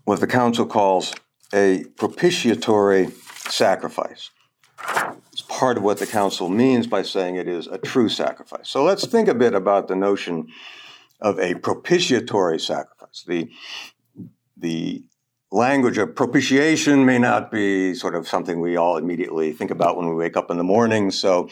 what 0.05 0.21
the 0.21 0.27
Council 0.27 0.67
calls 0.67 1.15
a 1.53 1.85
propitiatory 1.97 3.11
sacrifice. 3.49 4.31
It's 5.33 5.43
part 5.43 5.77
of 5.77 5.83
what 5.83 5.99
the 5.99 6.07
council 6.07 6.49
means 6.49 6.87
by 6.87 7.03
saying 7.03 7.37
it 7.37 7.49
is 7.49 7.67
a 7.67 7.79
true 7.79 8.09
sacrifice. 8.09 8.69
So 8.69 8.85
let's 8.85 9.07
think 9.07 9.29
a 9.29 9.35
bit 9.35 9.55
about 9.55 9.89
the 9.89 9.97
notion 9.97 10.49
of 11.21 11.39
a 11.39 11.55
propitiatory 11.55 12.59
sacrifice. 12.59 13.25
The, 13.27 13.51
the 14.57 15.05
language 15.53 15.99
of 15.99 16.15
propitiation 16.15 17.05
may 17.05 17.19
not 17.19 17.51
be 17.51 17.95
sort 17.95 18.15
of 18.15 18.27
something 18.27 18.61
we 18.61 18.77
all 18.77 18.97
immediately 18.97 19.53
think 19.53 19.71
about 19.71 19.97
when 19.97 20.09
we 20.09 20.15
wake 20.15 20.37
up 20.37 20.51
in 20.51 20.57
the 20.57 20.65
morning, 20.65 21.11
so 21.11 21.49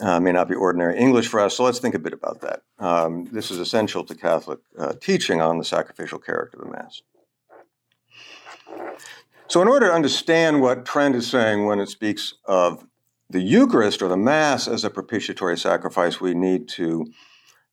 uh, 0.00 0.20
may 0.20 0.32
not 0.32 0.48
be 0.48 0.54
ordinary 0.54 0.98
English 0.98 1.28
for 1.28 1.40
us. 1.40 1.56
So 1.56 1.64
let's 1.64 1.78
think 1.78 1.94
a 1.94 1.98
bit 1.98 2.12
about 2.12 2.42
that. 2.42 2.62
Um, 2.78 3.26
this 3.32 3.50
is 3.50 3.58
essential 3.58 4.04
to 4.04 4.14
Catholic 4.14 4.60
uh, 4.78 4.92
teaching 5.00 5.40
on 5.40 5.58
the 5.58 5.64
sacrificial 5.64 6.18
character 6.18 6.58
of 6.58 6.66
the 6.66 6.72
Mass. 6.72 7.02
So, 9.48 9.60
in 9.60 9.68
order 9.68 9.88
to 9.88 9.92
understand 9.92 10.62
what 10.62 10.86
Trent 10.86 11.14
is 11.14 11.26
saying 11.26 11.66
when 11.66 11.78
it 11.78 11.88
speaks 11.88 12.34
of 12.46 12.86
the 13.28 13.42
Eucharist 13.42 14.02
or 14.02 14.08
the 14.08 14.16
Mass 14.16 14.66
as 14.66 14.84
a 14.84 14.90
propitiatory 14.90 15.58
sacrifice, 15.58 16.20
we 16.20 16.34
need 16.34 16.68
to 16.70 17.06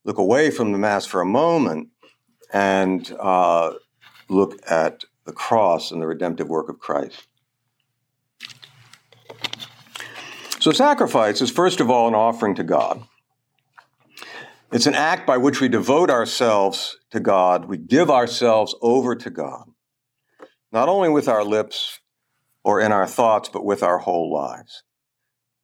look 0.03 0.17
away 0.17 0.51
from 0.51 0.71
the 0.71 0.77
Mass 0.77 1.05
for 1.05 1.21
a 1.21 1.25
moment 1.25 1.89
and 2.51 3.15
uh, 3.19 3.73
look 4.27 4.59
at 4.69 5.05
the 5.29 5.35
cross 5.35 5.91
and 5.91 6.01
the 6.01 6.07
redemptive 6.07 6.49
work 6.49 6.69
of 6.69 6.79
Christ. 6.79 7.27
So, 10.59 10.71
sacrifice 10.71 11.39
is 11.39 11.51
first 11.51 11.79
of 11.79 11.87
all 11.91 12.07
an 12.07 12.15
offering 12.15 12.55
to 12.55 12.63
God. 12.63 13.03
It's 14.71 14.87
an 14.87 14.95
act 14.95 15.27
by 15.27 15.37
which 15.37 15.61
we 15.61 15.69
devote 15.69 16.09
ourselves 16.09 16.97
to 17.11 17.19
God, 17.19 17.65
we 17.65 17.77
give 17.77 18.09
ourselves 18.09 18.75
over 18.81 19.15
to 19.15 19.29
God 19.29 19.69
not 20.71 20.89
only 20.89 21.09
with 21.09 21.27
our 21.27 21.43
lips 21.43 21.99
or 22.63 22.81
in 22.81 22.91
our 22.91 23.07
thoughts, 23.07 23.49
but 23.49 23.65
with 23.65 23.83
our 23.83 23.99
whole 23.99 24.33
lives. 24.33 24.83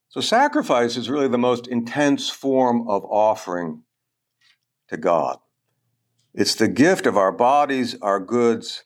So, 0.09 0.21
sacrifice 0.21 0.95
is 0.95 1.09
really 1.09 1.27
the 1.27 1.39
most 1.39 1.67
intense 1.67 2.29
form 2.29 2.87
of 2.87 3.03
offering 3.05 3.81
to 4.89 4.97
God. 4.97 5.39
It's 6.35 6.53
the 6.53 6.67
gift 6.67 7.07
of 7.07 7.17
our 7.17 7.31
bodies, 7.31 7.95
our 8.03 8.19
goods 8.19 8.83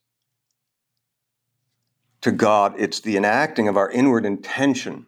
to 2.22 2.32
God. 2.32 2.76
It's 2.78 3.00
the 3.00 3.18
enacting 3.18 3.68
of 3.68 3.78
our 3.78 3.90
inward 3.90 4.26
intention. 4.26 5.08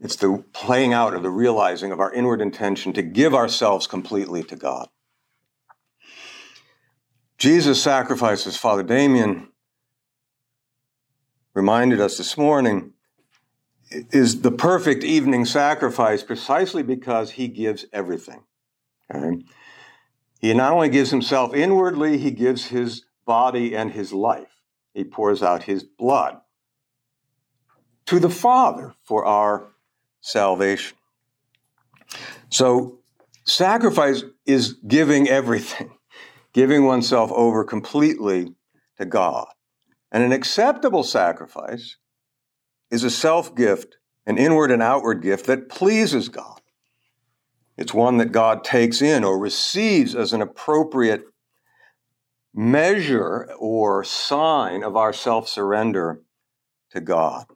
It's 0.00 0.16
the 0.16 0.44
playing 0.52 0.92
out 0.92 1.14
or 1.14 1.18
the 1.18 1.30
realizing 1.30 1.92
of 1.92 2.00
our 2.00 2.12
inward 2.12 2.40
intention 2.40 2.92
to 2.94 3.02
give 3.02 3.34
ourselves 3.34 3.86
completely 3.86 4.42
to 4.44 4.56
God. 4.56 4.88
Jesus 7.36 7.82
sacrifice, 7.82 8.46
as 8.46 8.56
Father 8.56 8.82
Damien 8.82 9.48
reminded 11.54 12.00
us 12.00 12.16
this 12.16 12.36
morning, 12.36 12.92
is 13.90 14.42
the 14.42 14.50
perfect 14.50 15.02
evening 15.02 15.44
sacrifice 15.44 16.22
precisely 16.22 16.82
because 16.82 17.32
he 17.32 17.48
gives 17.48 17.86
everything. 17.92 18.42
Okay? 19.12 19.44
He 20.40 20.52
not 20.54 20.72
only 20.72 20.88
gives 20.88 21.10
himself 21.10 21.54
inwardly, 21.54 22.18
he 22.18 22.30
gives 22.30 22.66
his 22.66 23.04
body 23.24 23.74
and 23.74 23.92
his 23.92 24.12
life. 24.12 24.57
He 24.94 25.04
pours 25.04 25.42
out 25.42 25.64
his 25.64 25.84
blood 25.84 26.40
to 28.06 28.18
the 28.18 28.30
Father 28.30 28.94
for 29.04 29.24
our 29.24 29.68
salvation. 30.20 30.96
So, 32.50 33.00
sacrifice 33.44 34.24
is 34.46 34.74
giving 34.86 35.28
everything, 35.28 35.90
giving 36.52 36.84
oneself 36.84 37.30
over 37.32 37.64
completely 37.64 38.54
to 38.98 39.04
God. 39.04 39.48
And 40.10 40.22
an 40.22 40.32
acceptable 40.32 41.02
sacrifice 41.02 41.96
is 42.90 43.04
a 43.04 43.10
self 43.10 43.54
gift, 43.54 43.98
an 44.26 44.38
inward 44.38 44.70
and 44.70 44.82
outward 44.82 45.22
gift 45.22 45.46
that 45.46 45.68
pleases 45.68 46.28
God. 46.28 46.60
It's 47.76 47.94
one 47.94 48.16
that 48.16 48.32
God 48.32 48.64
takes 48.64 49.00
in 49.00 49.22
or 49.22 49.38
receives 49.38 50.14
as 50.14 50.32
an 50.32 50.42
appropriate 50.42 51.24
measure 52.58 53.48
or 53.60 54.02
sign 54.02 54.82
of 54.82 54.96
our 54.96 55.12
self 55.12 55.48
surrender 55.48 56.20
to 56.90 57.00
God. 57.00 57.46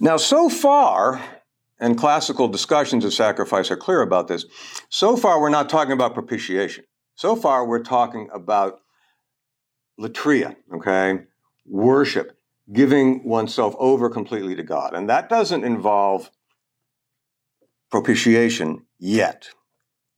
Now, 0.00 0.16
so 0.16 0.48
far, 0.48 1.22
and 1.78 1.98
classical 1.98 2.48
discussions 2.48 3.04
of 3.04 3.12
sacrifice 3.12 3.70
are 3.70 3.76
clear 3.76 4.00
about 4.00 4.26
this, 4.26 4.46
so 4.88 5.18
far 5.18 5.38
we're 5.38 5.50
not 5.50 5.68
talking 5.68 5.92
about 5.92 6.14
propitiation. 6.14 6.84
So 7.14 7.36
far 7.36 7.66
we're 7.66 7.82
talking 7.82 8.30
about 8.32 8.80
latria, 10.00 10.56
okay? 10.74 11.24
Worship, 11.66 12.38
giving 12.72 13.22
oneself 13.28 13.74
over 13.78 14.08
completely 14.08 14.54
to 14.54 14.62
God. 14.62 14.94
And 14.94 15.10
that 15.10 15.28
doesn't 15.28 15.64
involve 15.64 16.30
propitiation 17.90 18.86
yet. 18.98 19.50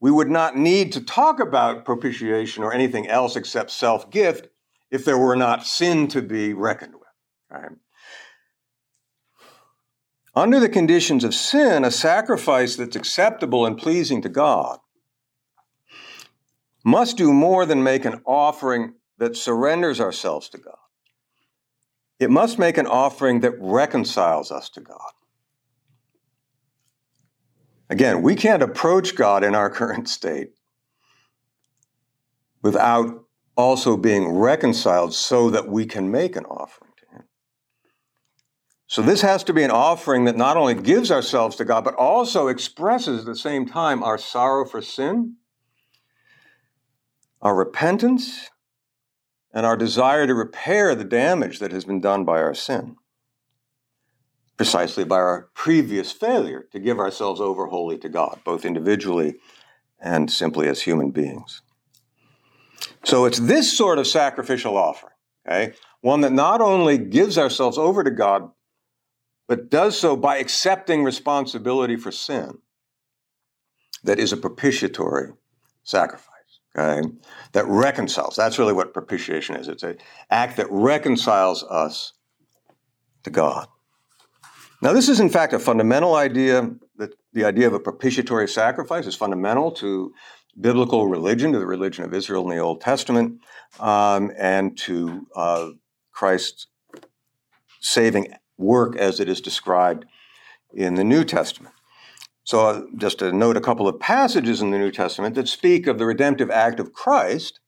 We 0.03 0.11
would 0.11 0.31
not 0.31 0.57
need 0.57 0.91
to 0.95 1.01
talk 1.01 1.39
about 1.39 1.85
propitiation 1.85 2.65
or 2.65 2.73
anything 2.73 3.07
else 3.07 3.37
except 3.37 3.71
self 3.71 4.11
gift 4.11 4.49
if 4.91 5.05
there 5.05 5.17
were 5.17 5.37
not 5.37 5.65
sin 5.65 6.09
to 6.09 6.21
be 6.21 6.53
reckoned 6.53 6.95
with. 6.95 7.09
Right? 7.49 7.71
Under 10.35 10.59
the 10.59 10.69
conditions 10.69 11.23
of 11.23 11.37
sin, 11.37 11.85
a 11.85 11.93
sacrifice 11.93 12.75
that's 12.75 12.97
acceptable 12.97 13.65
and 13.65 13.79
pleasing 13.79 14.21
to 14.23 14.29
God 14.29 14.81
must 16.85 17.17
do 17.17 17.33
more 17.33 17.65
than 17.65 17.85
make 17.85 18.05
an 18.05 18.23
offering 18.27 18.95
that 19.19 19.37
surrenders 19.37 20.01
ourselves 20.01 20.49
to 20.49 20.59
God. 20.59 20.75
It 22.19 22.29
must 22.29 22.59
make 22.59 22.77
an 22.77 22.89
offering 22.89 23.39
that 23.41 23.55
reconciles 23.61 24.51
us 24.51 24.69
to 24.71 24.81
God. 24.81 25.13
Again, 27.93 28.23
we 28.23 28.37
can't 28.37 28.63
approach 28.63 29.15
God 29.15 29.45
in 29.45 29.55
our 29.55 29.69
current 29.69 30.09
state 30.09 30.55
without 32.63 33.27
also 33.55 33.99
being 33.99 34.31
reconciled 34.31 35.13
so 35.13 35.51
that 35.51 35.69
we 35.69 35.85
can 35.85 36.11
make 36.11 36.35
an 36.35 36.47
offering 36.47 36.93
to 36.97 37.17
Him. 37.17 37.25
So, 38.87 39.03
this 39.03 39.21
has 39.21 39.45
to 39.45 39.53
be 39.53 39.63
an 39.63 39.71
offering 39.71 40.25
that 40.25 40.39
not 40.39 40.57
only 40.57 40.73
gives 40.73 41.11
ourselves 41.11 41.55
to 41.57 41.67
God, 41.67 41.85
but 41.85 41.95
also 41.97 42.49
expresses 42.49 43.21
at 43.21 43.27
the 43.27 43.37
same 43.37 43.67
time 43.67 44.03
our 44.03 44.17
sorrow 44.17 44.65
for 44.65 44.81
sin, 44.81 45.37
our 47.43 47.55
repentance, 47.55 48.49
and 49.53 49.67
our 49.67 49.77
desire 49.77 50.27
to 50.27 50.35
repair 50.35 50.95
the 50.95 51.05
damage 51.05 51.59
that 51.59 51.73
has 51.73 51.85
been 51.85 52.01
done 52.01 52.25
by 52.25 52.41
our 52.41 52.55
sin, 52.55 52.97
precisely 54.63 55.03
by 55.03 55.17
our 55.17 55.49
previous 55.55 56.13
failure 56.13 56.69
to 56.71 56.79
give 56.79 57.01
ourselves 57.01 57.41
over 57.41 57.67
wholly 57.67 57.99
to 57.99 58.09
God, 58.09 58.39
both 58.45 58.65
individually 58.65 59.35
and 59.99 60.31
simply 60.31 60.69
as 60.69 60.83
human 60.83 61.11
beings. 61.11 61.63
So 63.03 63.25
it's 63.25 63.41
this 63.41 63.77
sort 63.77 63.99
of 63.99 64.07
sacrificial 64.07 64.77
offering, 64.77 65.15
okay? 65.45 65.75
One 66.01 66.21
that 66.21 66.31
not 66.31 66.61
only 66.61 66.97
gives 66.97 67.39
ourselves 67.39 67.77
over 67.77 68.05
to 68.05 68.13
God, 68.13 68.53
but 69.49 69.69
does 69.69 69.99
so 69.99 70.15
by 70.15 70.37
accepting 70.37 71.03
responsibility 71.03 71.97
for 71.97 72.13
sin, 72.13 72.59
that 74.05 74.21
is 74.21 74.33
a 74.33 74.37
propitiatory 74.37 75.33
sacrifice, 75.83 76.61
okay? 76.79 77.09
That 77.51 77.67
reconciles. 77.67 78.37
That's 78.37 78.61
really 78.61 78.75
what 78.75 78.95
propitiation 78.95 79.57
is. 79.57 79.67
It's 79.67 79.83
an 79.83 79.99
act 80.31 80.57
that 80.59 80.69
reconciles 80.71 81.65
us 81.65 82.13
to 83.25 83.31
God. 83.31 83.67
Now, 84.83 84.93
this 84.93 85.09
is 85.09 85.21
in 85.21 85.31
fact 85.31 85.53
a 85.53 85.61
fundamental 85.61 86.17
idea 86.17 86.69
that 86.97 87.15
the 87.33 87.45
idea 87.45 87.69
of 87.69 87.73
a 87.73 87.79
propitiatory 87.79 88.49
sacrifice 88.49 89.07
is 89.07 89.15
fundamental 89.15 89.71
to 89.73 90.13
biblical 90.61 91.07
religion, 91.07 91.53
to 91.53 91.61
the 91.61 91.67
religion 91.67 92.05
of 92.05 92.13
Israel 92.13 92.43
in 92.51 92.57
the 92.57 92.63
Old 92.63 92.81
Testament, 92.81 93.41
um, 93.79 94.33
and 94.37 94.77
to 94.79 95.25
uh, 95.37 95.69
Christ's 96.11 96.67
saving 97.81 98.35
work 98.59 98.97
as 98.97 99.21
it 99.21 99.29
is 99.29 99.41
described 99.41 100.05
in 100.75 100.97
the 100.97 101.05
New 101.05 101.25
Testament. 101.25 101.75
So, 102.43 102.67
uh, 102.67 102.83
just 102.97 103.21
to 103.21 103.33
note 103.33 103.57
a 103.57 103.61
couple 103.61 103.87
of 103.87 104.01
passages 104.01 104.61
in 104.61 104.73
the 104.73 104.79
New 104.79 104.91
Testament 104.91 105.37
that 105.37 105.47
speak 105.47 105.87
of 105.87 105.99
the 105.99 106.07
redemptive 106.07 106.51
act 106.51 106.81
of 106.81 106.93
Christ 106.93 107.61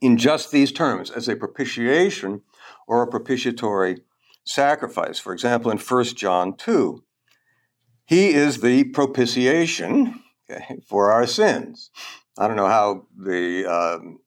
in 0.00 0.16
just 0.16 0.50
these 0.50 0.72
terms 0.72 1.08
as 1.08 1.28
a 1.28 1.36
propitiation 1.36 2.42
or 2.88 3.02
a 3.02 3.06
propitiatory 3.06 3.98
sacrifice. 4.44 5.18
For 5.18 5.32
example, 5.32 5.70
in 5.70 5.78
1 5.78 6.04
John 6.04 6.56
2, 6.56 7.02
he 8.06 8.28
is 8.28 8.60
the 8.60 8.84
propitiation 8.84 10.22
okay, 10.50 10.80
for 10.86 11.10
our 11.10 11.26
sins. 11.26 11.90
I 12.38 12.46
don't 12.46 12.56
know 12.56 12.68
how 12.68 13.06
the 13.16 13.66
um, 13.66 14.20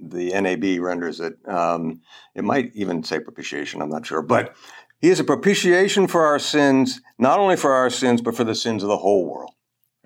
the 0.00 0.32
NAB 0.32 0.80
renders 0.82 1.20
it. 1.20 1.34
Um, 1.46 2.00
it 2.34 2.42
might 2.42 2.72
even 2.74 3.04
say 3.04 3.20
propitiation. 3.20 3.82
I'm 3.82 3.90
not 3.90 4.06
sure, 4.06 4.22
but 4.22 4.56
he 5.00 5.10
is 5.10 5.20
a 5.20 5.24
propitiation 5.24 6.06
for 6.06 6.24
our 6.24 6.38
sins, 6.38 7.00
not 7.18 7.38
only 7.38 7.56
for 7.56 7.72
our 7.72 7.90
sins, 7.90 8.20
but 8.20 8.34
for 8.34 8.44
the 8.44 8.54
sins 8.54 8.82
of 8.82 8.88
the 8.88 8.98
whole 8.98 9.28
world. 9.28 9.52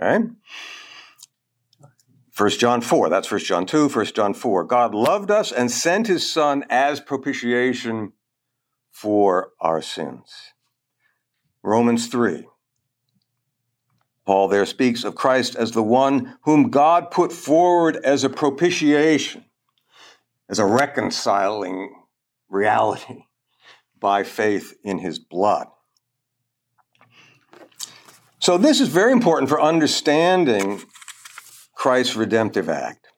Okay. 0.01 0.27
1 2.37 2.51
John 2.51 2.81
4, 2.81 3.09
that's 3.11 3.31
1 3.31 3.41
John 3.41 3.65
2, 3.65 3.89
1 3.89 4.07
John 4.07 4.35
4. 4.35 4.65
God 4.65 4.93
loved 4.93 5.31
us 5.31 5.53
and 5.53 5.71
sent 5.71 6.09
his 6.09 6.31
son 6.31 6.65
as 6.69 6.99
propitiation 6.99 8.13
for 8.95 9.51
our 9.61 9.83
sins. 9.83 10.53
Romans 11.65 12.07
3. 12.07 12.47
Paul 14.25 14.49
there 14.49 14.65
speaks 14.65 15.03
of 15.03 15.17
Christ 15.17 15.57
as 15.57 15.73
the 15.73 15.83
one 15.83 16.39
whom 16.45 16.71
God 16.71 17.11
put 17.11 17.33
forward 17.33 17.97
as 17.97 18.23
a 18.23 18.31
propitiation, 18.31 19.45
as 20.49 20.61
a 20.61 20.65
reconciling 20.65 21.93
reality 22.49 23.25
by 23.99 24.23
faith 24.23 24.75
in 24.85 24.99
his 24.99 25.19
blood. 25.19 25.67
So, 28.39 28.57
this 28.57 28.81
is 28.81 28.89
very 28.89 29.11
important 29.11 29.49
for 29.49 29.61
understanding 29.61 30.83
Christ's 31.75 32.15
redemptive 32.15 32.69
act, 32.69 33.09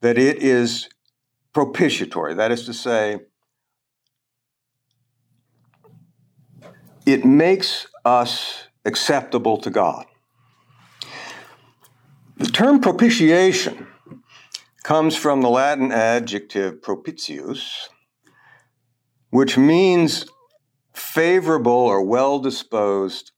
that 0.00 0.18
it 0.18 0.42
is 0.42 0.88
propitiatory. 1.52 2.34
That 2.34 2.50
is 2.50 2.66
to 2.66 2.74
say, 2.74 3.20
it 7.12 7.24
makes 7.24 7.86
us 8.04 8.64
acceptable 8.84 9.58
to 9.58 9.70
God. 9.70 10.06
The 12.36 12.46
term 12.46 12.80
propitiation 12.80 13.86
comes 14.82 15.14
from 15.14 15.42
the 15.42 15.50
Latin 15.50 15.92
adjective 15.92 16.80
propitius, 16.80 17.88
which 19.30 19.58
means 19.58 20.26
favorable 20.94 21.72
or 21.72 22.02
well 22.02 22.38
disposed, 22.38 23.32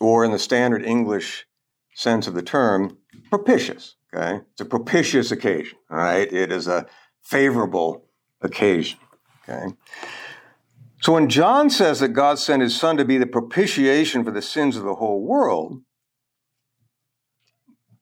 or 0.00 0.24
in 0.24 0.32
the 0.32 0.38
standard 0.38 0.84
English 0.84 1.46
sense 1.94 2.26
of 2.26 2.34
the 2.34 2.42
term, 2.42 2.98
propitious. 3.30 3.96
Okay? 4.14 4.40
It's 4.52 4.60
a 4.60 4.66
propitious 4.66 5.30
occasion, 5.30 5.78
all 5.90 5.96
right? 5.96 6.30
It 6.30 6.52
is 6.52 6.66
a 6.66 6.86
favorable 7.22 8.08
occasion. 8.40 8.98
Okay? 9.48 9.74
So 11.02 11.14
when 11.14 11.28
John 11.28 11.68
says 11.68 11.98
that 11.98 12.10
God 12.10 12.38
sent 12.38 12.62
his 12.62 12.78
son 12.78 12.96
to 12.96 13.04
be 13.04 13.18
the 13.18 13.26
propitiation 13.26 14.24
for 14.24 14.30
the 14.30 14.40
sins 14.40 14.76
of 14.76 14.84
the 14.84 14.94
whole 14.94 15.20
world, 15.20 15.82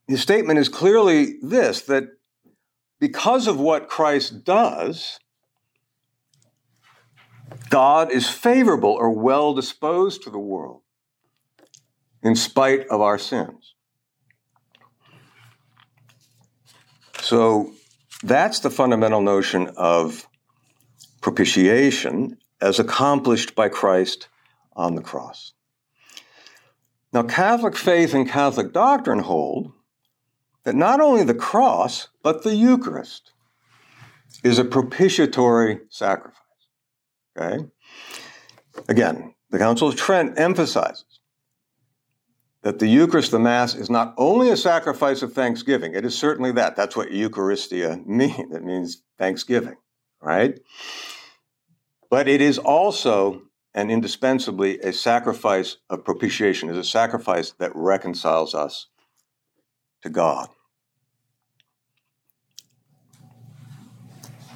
his 0.07 0.21
statement 0.21 0.59
is 0.59 0.69
clearly 0.69 1.39
this 1.41 1.81
that 1.83 2.05
because 2.99 3.47
of 3.47 3.59
what 3.59 3.89
Christ 3.89 4.45
does, 4.45 5.19
God 7.71 8.13
is 8.13 8.29
favorable 8.29 8.91
or 8.91 9.11
well 9.11 9.55
disposed 9.55 10.23
to 10.25 10.31
the 10.31 10.39
world 10.39 10.83
in 12.23 12.37
spite 12.37 12.87
of 12.89 13.01
our 13.01 13.17
sins. 13.17 13.75
So 17.23 17.73
that's 18.23 18.61
the 18.61 18.71
fundamental 18.71 19.23
notion 19.23 19.71
of 19.79 20.29
propitiation 21.23 22.37
as 22.61 22.79
accomplished 22.79 23.55
by 23.55 23.69
Christ 23.69 24.29
on 24.75 24.95
the 24.95 25.03
cross. 25.03 25.53
Now, 27.13 27.23
Catholic 27.23 27.77
faith 27.77 28.15
and 28.15 28.29
Catholic 28.29 28.73
doctrine 28.73 29.21
hold 29.21 29.73
that 30.65 30.75
not 30.75 31.01
only 31.01 31.25
the 31.25 31.35
cross, 31.35 32.09
but 32.23 32.45
the 32.45 32.55
Eucharist 32.55 33.33
is 34.45 34.59
a 34.59 34.65
propitiatory 34.65 35.81
sacrifice. 35.89 36.37
Okay? 37.37 37.65
Again, 38.89 39.35
the 39.51 39.59
Council 39.59 39.89
of 39.89 39.97
Trent 39.97 40.39
emphasizes 40.39 41.05
that 42.63 42.79
the 42.79 42.87
Eucharist, 42.87 43.31
the 43.31 43.39
Mass, 43.39 43.75
is 43.75 43.91
not 43.91 44.15
only 44.17 44.51
a 44.51 44.57
sacrifice 44.57 45.23
of 45.23 45.33
thanksgiving, 45.33 45.95
it 45.95 46.05
is 46.05 46.17
certainly 46.17 46.53
that. 46.53 46.77
That's 46.77 46.97
what 46.97 47.09
Eucharistia 47.09 48.07
means. 48.07 48.55
It 48.55 48.63
means 48.63 49.03
thanksgiving, 49.19 49.77
right? 50.21 50.61
But 52.11 52.29
it 52.29 52.41
is 52.41 52.59
also 52.59 53.43
and 53.73 53.91
indispensably 53.91 54.81
a 54.81 54.93
sacrifice 54.93 55.77
of 55.89 56.05
propitiation, 56.05 56.69
is 56.69 56.77
a 56.77 56.85
sacrifice 56.85 57.53
that 57.59 57.71
reconciles 57.75 58.55
us 58.55 58.89
to 60.03 60.11
God. 60.11 60.49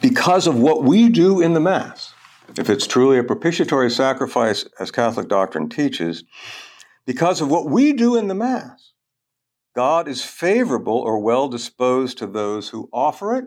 Because 0.02 0.46
of 0.46 0.58
what 0.58 0.82
we 0.82 1.08
do 1.08 1.40
in 1.40 1.54
the 1.54 1.60
Mass, 1.60 2.12
if 2.58 2.68
it's 2.68 2.86
truly 2.86 3.18
a 3.18 3.24
propitiatory 3.24 3.90
sacrifice, 3.90 4.66
as 4.78 4.90
Catholic 4.90 5.28
doctrine 5.28 5.68
teaches, 5.68 6.24
because 7.06 7.40
of 7.40 7.48
what 7.48 7.70
we 7.70 7.92
do 7.92 8.16
in 8.16 8.28
the 8.28 8.34
Mass, 8.34 8.92
God 9.74 10.08
is 10.08 10.24
favorable 10.24 10.98
or 10.98 11.18
well 11.20 11.48
disposed 11.48 12.18
to 12.18 12.26
those 12.26 12.68
who 12.68 12.88
offer 12.92 13.34
it, 13.36 13.44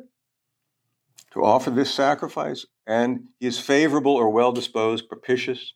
to 1.37 1.43
offer 1.43 1.69
this 1.69 1.93
sacrifice, 1.93 2.65
and 2.87 3.27
He 3.39 3.45
is 3.45 3.59
favorable 3.59 4.15
or 4.15 4.29
well 4.31 4.51
disposed, 4.51 5.07
propitious, 5.07 5.73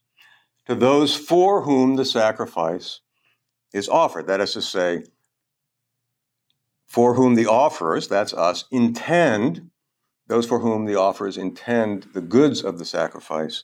to 0.65 0.73
those 0.73 1.15
for 1.15 1.61
whom 1.61 1.95
the 1.95 2.05
sacrifice 2.05 3.01
is 3.71 3.87
offered. 3.87 4.25
That 4.27 4.41
is 4.41 4.53
to 4.53 4.61
say, 4.61 5.03
for 6.87 7.13
whom 7.13 7.35
the 7.35 7.45
offerers, 7.45 8.07
that's 8.07 8.33
us, 8.33 8.65
intend, 8.71 9.69
those 10.27 10.47
for 10.47 10.59
whom 10.59 10.85
the 10.85 10.95
offerers 10.95 11.37
intend 11.37 12.07
the 12.13 12.21
goods 12.21 12.63
of 12.63 12.79
the 12.79 12.85
sacrifice 12.85 13.63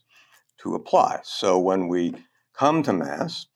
to 0.59 0.75
apply. 0.75 1.21
So 1.23 1.57
when 1.57 1.87
we 1.87 2.13
come 2.53 2.83
to 2.83 2.93
Mass 2.93 3.47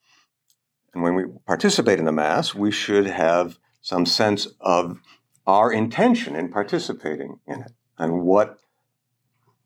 and 0.92 1.02
when 1.02 1.14
we 1.14 1.24
participate 1.46 2.00
in 2.00 2.06
the 2.06 2.12
Mass, 2.12 2.54
we 2.54 2.72
should 2.72 3.06
have 3.06 3.58
some 3.80 4.04
sense 4.04 4.48
of 4.60 4.98
our 5.46 5.72
intention 5.72 6.34
in 6.34 6.50
participating 6.50 7.38
in 7.46 7.62
it 7.62 7.72
and 8.02 8.22
what 8.22 8.58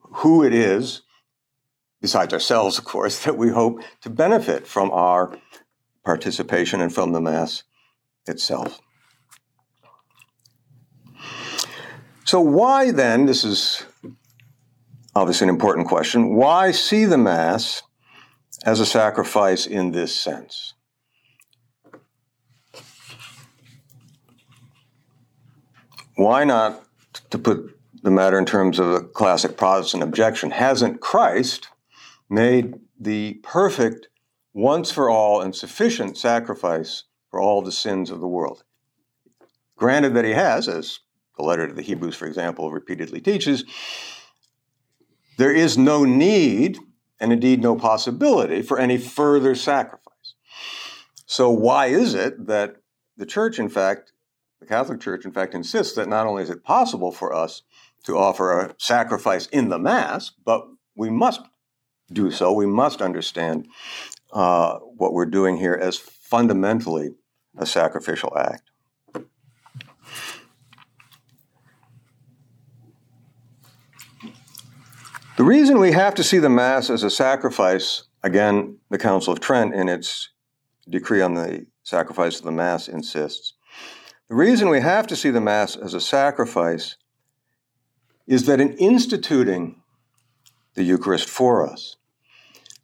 who 0.01 0.45
it 0.45 0.55
is 0.55 1.03
besides 2.01 2.33
ourselves 2.33 2.79
of 2.79 2.85
course 2.85 3.17
that 3.25 3.37
we 3.37 3.51
hope 3.51 3.81
to 4.01 4.11
benefit 4.11 4.67
from 4.67 4.91
our 4.91 5.39
participation 6.05 6.81
and 6.81 6.95
from 6.95 7.13
the 7.13 7.21
mass 7.21 7.65
itself 8.27 8.81
So, 12.27 12.41
why 12.41 12.91
then, 12.91 13.27
this 13.27 13.45
is 13.45 13.85
obviously 15.15 15.45
an 15.45 15.51
important 15.51 15.87
question, 15.87 16.35
why 16.35 16.73
see 16.73 17.05
the 17.05 17.17
Mass 17.17 17.85
as 18.65 18.81
a 18.81 18.87
sacrifice 18.87 19.65
in 19.65 19.93
this 19.93 20.13
sense? 20.13 20.75
Why 26.17 26.43
not, 26.43 26.83
to 27.31 27.39
put 27.39 27.76
the 28.07 28.11
matter 28.13 28.39
in 28.39 28.47
terms 28.47 28.79
of 28.79 28.87
a 28.87 29.01
classic 29.01 29.57
Protestant 29.57 30.01
objection, 30.01 30.53
hasn't 30.53 31.01
Christ 31.01 31.67
made 32.31 32.77
the 33.01 33.35
perfect, 33.43 34.07
once 34.55 34.93
for 34.93 35.11
all, 35.11 35.41
and 35.41 35.53
sufficient 35.53 36.17
sacrifice 36.17 37.03
for 37.33 37.41
all 37.41 37.63
the 37.63 37.73
sins 37.73 38.13
of 38.13 38.21
the 38.21 38.29
world? 38.29 38.63
Granted 39.75 40.15
that 40.15 40.25
he 40.25 40.31
has, 40.31 40.69
as 40.69 41.01
the 41.37 41.43
letter 41.43 41.67
to 41.67 41.75
the 41.75 41.83
Hebrews, 41.83 42.15
for 42.15 42.27
example, 42.27 42.71
repeatedly 42.71 43.21
teaches, 43.21 43.65
there 45.37 45.53
is 45.53 45.77
no 45.77 46.05
need 46.05 46.79
and 47.19 47.33
indeed 47.33 47.61
no 47.61 47.75
possibility 47.75 48.63
for 48.63 48.79
any 48.79 48.99
further 48.99 49.57
sacrifice. 49.57 50.35
So, 51.27 51.51
why 51.51 51.87
is 51.87 52.15
it 52.15 52.47
that 52.47 52.77
the 53.17 53.27
church, 53.27 53.59
in 53.59 53.69
fact, 53.69 54.13
the 54.61 54.67
Catholic 54.67 55.01
Church, 55.01 55.25
in 55.25 55.33
fact, 55.33 55.55
insists 55.55 55.97
that 55.97 56.09
not 56.09 56.29
only 56.29 56.45
is 56.45 56.51
it 56.51 56.63
possible 56.63 57.11
for 57.11 57.35
us 57.35 57.63
to 58.07 58.17
offer 58.17 58.61
a 58.61 58.75
sacrifice 58.79 59.47
in 59.47 59.69
the 59.69 59.79
Mass, 59.79 60.31
but 60.45 60.67
we 60.97 61.11
must 61.11 61.41
do 62.13 62.31
so. 62.31 62.53
We 62.53 62.67
must 62.67 63.03
understand 63.03 63.67
uh, 64.33 64.79
what 64.79 65.13
we're 65.13 65.27
doing 65.27 65.57
here 65.57 65.75
as 65.75 65.99
fundamentally 65.99 67.11
a 67.59 67.67
sacrificial 67.67 68.37
act. 68.39 68.63
The 75.37 75.45
reason 75.45 75.79
we 75.79 75.93
have 75.93 76.15
to 76.15 76.25
see 76.25 76.39
the 76.39 76.49
Mass 76.49 76.89
as 76.89 77.03
a 77.03 77.11
sacrifice, 77.11 78.05
again, 78.23 78.79
the 78.89 78.99
Council 78.99 79.33
of 79.33 79.41
Trent 79.41 79.75
in 79.75 79.89
its 79.89 80.31
decree 80.89 81.21
on 81.21 81.35
the 81.35 81.67
sacrifice 81.83 82.39
of 82.39 82.45
the 82.45 82.53
Mass 82.53 82.89
insists. 82.89 83.55
The 84.29 84.37
reason 84.37 84.71
we 84.71 84.81
have 84.81 85.07
to 85.09 85.17
see 85.17 85.31
the 85.31 85.41
Mass 85.41 85.77
as 85.77 85.93
a 85.93 86.01
sacrifice 86.01 86.97
is 88.27 88.47
that 88.47 88.61
in 88.61 88.73
instituting 88.75 89.83
the 90.75 90.83
Eucharist 90.83 91.29
for 91.29 91.69
us, 91.69 91.97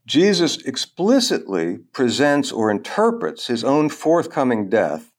Jesus 0.07 0.57
explicitly 0.59 1.79
presents 1.93 2.51
or 2.51 2.71
interprets 2.71 3.47
his 3.47 3.63
own 3.63 3.89
forthcoming 3.89 4.69
death 4.69 5.13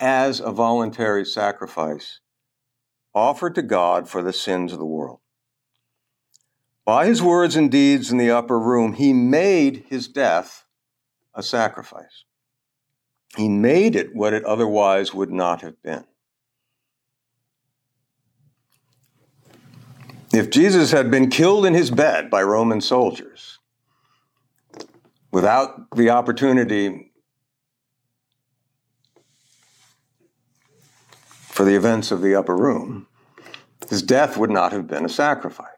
as 0.00 0.40
a 0.40 0.50
voluntary 0.50 1.24
sacrifice 1.24 2.20
offered 3.14 3.54
to 3.54 3.62
God 3.62 4.08
for 4.08 4.22
the 4.22 4.32
sins 4.32 4.72
of 4.72 4.78
the 4.78 4.86
world. 4.86 5.20
By 6.84 7.06
his 7.06 7.22
words 7.22 7.56
and 7.56 7.70
deeds 7.70 8.10
in 8.10 8.18
the 8.18 8.30
upper 8.30 8.58
room, 8.58 8.94
he 8.94 9.12
made 9.12 9.84
his 9.88 10.08
death 10.08 10.64
a 11.34 11.42
sacrifice. 11.42 12.24
He 13.36 13.48
made 13.48 13.96
it 13.96 14.14
what 14.14 14.32
it 14.32 14.44
otherwise 14.44 15.14
would 15.14 15.30
not 15.30 15.62
have 15.62 15.80
been. 15.82 16.04
If 20.32 20.48
Jesus 20.48 20.92
had 20.92 21.10
been 21.10 21.28
killed 21.28 21.66
in 21.66 21.74
his 21.74 21.90
bed 21.90 22.30
by 22.30 22.42
Roman 22.42 22.80
soldiers, 22.80 23.58
without 25.30 25.90
the 25.94 26.08
opportunity 26.08 27.12
for 31.28 31.64
the 31.64 31.74
events 31.74 32.10
of 32.10 32.22
the 32.22 32.34
upper 32.34 32.56
room, 32.56 33.06
his 33.90 34.02
death 34.02 34.38
would 34.38 34.50
not 34.50 34.72
have 34.72 34.86
been 34.86 35.04
a 35.04 35.08
sacrifice 35.10 35.68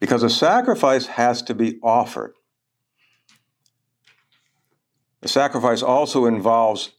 because 0.00 0.22
a 0.22 0.30
sacrifice 0.30 1.06
has 1.06 1.42
to 1.42 1.54
be 1.54 1.78
offered. 1.82 2.32
The 5.20 5.28
sacrifice 5.28 5.82
also 5.82 6.24
involves 6.24 6.92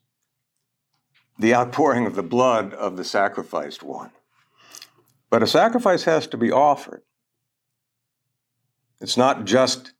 the 1.39 1.55
outpouring 1.55 2.05
of 2.05 2.13
the 2.13 2.23
blood 2.23 2.73
of 2.75 2.97
the 2.97 3.03
sacrificed 3.03 3.81
one. 3.81 4.11
But 5.33 5.41
a 5.41 5.47
sacrifice 5.47 6.03
has 6.03 6.27
to 6.27 6.37
be 6.37 6.51
offered. 6.51 7.01
It's 9.01 9.17
not 9.17 9.45
just 9.45 9.93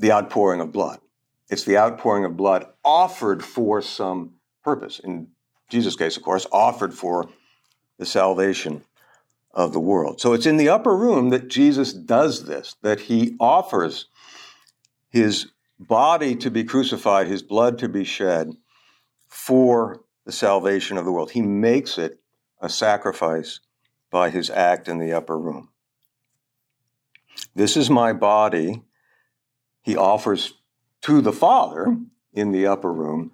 the 0.00 0.10
outpouring 0.10 0.60
of 0.60 0.72
blood, 0.72 0.98
it's 1.48 1.62
the 1.62 1.78
outpouring 1.78 2.24
of 2.24 2.36
blood 2.36 2.66
offered 2.84 3.44
for 3.44 3.80
some 3.80 4.34
purpose. 4.64 4.98
In 4.98 5.28
Jesus' 5.70 5.94
case, 5.94 6.16
of 6.16 6.24
course, 6.24 6.44
offered 6.50 6.92
for 6.92 7.28
the 8.00 8.04
salvation 8.04 8.82
of 9.52 9.72
the 9.72 9.78
world. 9.78 10.20
So 10.20 10.32
it's 10.32 10.44
in 10.44 10.56
the 10.56 10.70
upper 10.70 10.96
room 10.96 11.28
that 11.28 11.46
Jesus 11.46 11.92
does 11.92 12.46
this, 12.46 12.74
that 12.82 12.98
he 12.98 13.36
offers 13.38 14.06
his 15.08 15.52
body 15.78 16.34
to 16.34 16.50
be 16.50 16.64
crucified, 16.64 17.28
his 17.28 17.44
blood 17.44 17.78
to 17.78 17.88
be 17.88 18.02
shed 18.02 18.50
for 19.28 20.00
the 20.26 20.32
salvation 20.32 20.96
of 20.96 21.04
the 21.04 21.12
world. 21.12 21.30
He 21.30 21.42
makes 21.42 21.96
it 21.96 22.18
a 22.60 22.68
sacrifice 22.68 23.60
by 24.10 24.30
his 24.30 24.50
act 24.50 24.88
in 24.88 24.98
the 24.98 25.12
upper 25.12 25.38
room. 25.38 25.68
This 27.54 27.76
is 27.76 27.90
my 27.90 28.12
body, 28.12 28.82
he 29.82 29.96
offers 29.96 30.54
to 31.02 31.20
the 31.20 31.32
Father 31.32 31.96
in 32.32 32.52
the 32.52 32.66
upper 32.66 32.92
room. 32.92 33.32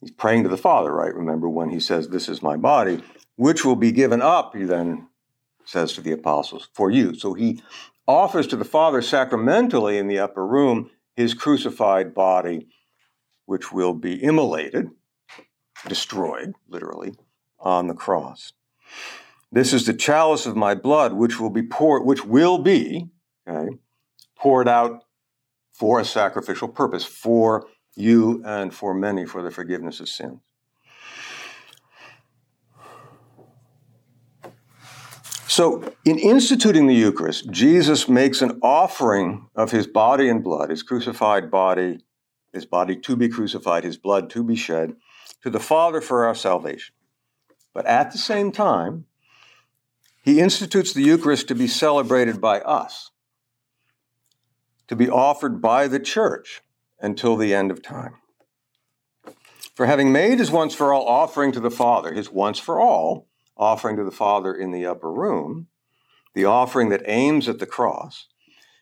He's 0.00 0.10
praying 0.10 0.42
to 0.44 0.48
the 0.48 0.56
Father, 0.56 0.92
right? 0.92 1.14
Remember 1.14 1.48
when 1.48 1.70
he 1.70 1.80
says, 1.80 2.08
This 2.08 2.28
is 2.28 2.42
my 2.42 2.56
body, 2.56 3.02
which 3.36 3.64
will 3.64 3.76
be 3.76 3.92
given 3.92 4.22
up, 4.22 4.54
he 4.54 4.64
then 4.64 5.08
says 5.64 5.92
to 5.94 6.00
the 6.00 6.12
apostles, 6.12 6.68
for 6.72 6.90
you. 6.90 7.14
So 7.14 7.34
he 7.34 7.62
offers 8.06 8.46
to 8.48 8.56
the 8.56 8.64
Father 8.64 9.02
sacramentally 9.02 9.98
in 9.98 10.06
the 10.06 10.18
upper 10.18 10.46
room 10.46 10.90
his 11.16 11.34
crucified 11.34 12.14
body, 12.14 12.68
which 13.46 13.72
will 13.72 13.94
be 13.94 14.22
immolated, 14.22 14.90
destroyed, 15.88 16.54
literally, 16.68 17.14
on 17.58 17.88
the 17.88 17.94
cross. 17.94 18.52
This 19.52 19.72
is 19.72 19.86
the 19.86 19.94
chalice 19.94 20.46
of 20.46 20.56
my 20.56 20.74
blood, 20.74 21.12
which 21.12 21.38
will 21.38 21.50
be 21.50 21.62
poured, 21.62 22.04
which 22.04 22.24
will 22.24 22.58
be, 22.58 23.08
okay, 23.48 23.76
poured 24.36 24.68
out 24.68 25.04
for 25.72 26.00
a 26.00 26.04
sacrificial 26.04 26.68
purpose, 26.68 27.04
for 27.04 27.66
you 27.94 28.42
and 28.44 28.74
for 28.74 28.94
many, 28.94 29.24
for 29.24 29.42
the 29.42 29.50
forgiveness 29.50 30.00
of 30.00 30.08
sins. 30.08 30.40
So, 35.48 35.94
in 36.04 36.18
instituting 36.18 36.86
the 36.86 36.94
Eucharist, 36.94 37.50
Jesus 37.50 38.10
makes 38.10 38.42
an 38.42 38.58
offering 38.62 39.48
of 39.54 39.70
his 39.70 39.86
body 39.86 40.28
and 40.28 40.44
blood, 40.44 40.68
his 40.68 40.82
crucified 40.82 41.50
body, 41.50 42.00
his 42.52 42.66
body 42.66 42.96
to 42.96 43.16
be 43.16 43.28
crucified, 43.28 43.84
his 43.84 43.96
blood 43.96 44.28
to 44.30 44.44
be 44.44 44.56
shed, 44.56 44.96
to 45.42 45.48
the 45.48 45.60
Father 45.60 46.00
for 46.00 46.26
our 46.26 46.34
salvation. 46.34 46.94
But 47.72 47.86
at 47.86 48.12
the 48.12 48.18
same 48.18 48.52
time, 48.52 49.06
he 50.26 50.40
institutes 50.40 50.92
the 50.92 51.04
Eucharist 51.04 51.46
to 51.46 51.54
be 51.54 51.68
celebrated 51.68 52.40
by 52.40 52.58
us, 52.62 53.12
to 54.88 54.96
be 54.96 55.08
offered 55.08 55.62
by 55.62 55.86
the 55.86 56.00
church 56.00 56.62
until 57.00 57.36
the 57.36 57.54
end 57.54 57.70
of 57.70 57.80
time. 57.80 58.16
For 59.76 59.86
having 59.86 60.10
made 60.10 60.40
his 60.40 60.50
once 60.50 60.74
for 60.74 60.92
all 60.92 61.06
offering 61.06 61.52
to 61.52 61.60
the 61.60 61.70
Father, 61.70 62.12
his 62.12 62.28
once 62.28 62.58
for 62.58 62.80
all, 62.80 63.28
offering 63.56 63.96
to 63.98 64.02
the 64.02 64.10
Father 64.10 64.52
in 64.52 64.72
the 64.72 64.84
upper 64.84 65.12
room, 65.12 65.68
the 66.34 66.44
offering 66.44 66.88
that 66.88 67.02
aims 67.06 67.48
at 67.48 67.60
the 67.60 67.64
cross, 67.64 68.26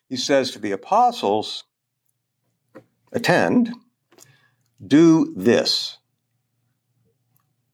he 0.09 0.17
says 0.17 0.49
to 0.49 0.59
the 0.59 0.71
apostles, 0.71 1.65
Attend, 3.11 3.71
do 4.83 5.31
this 5.37 5.99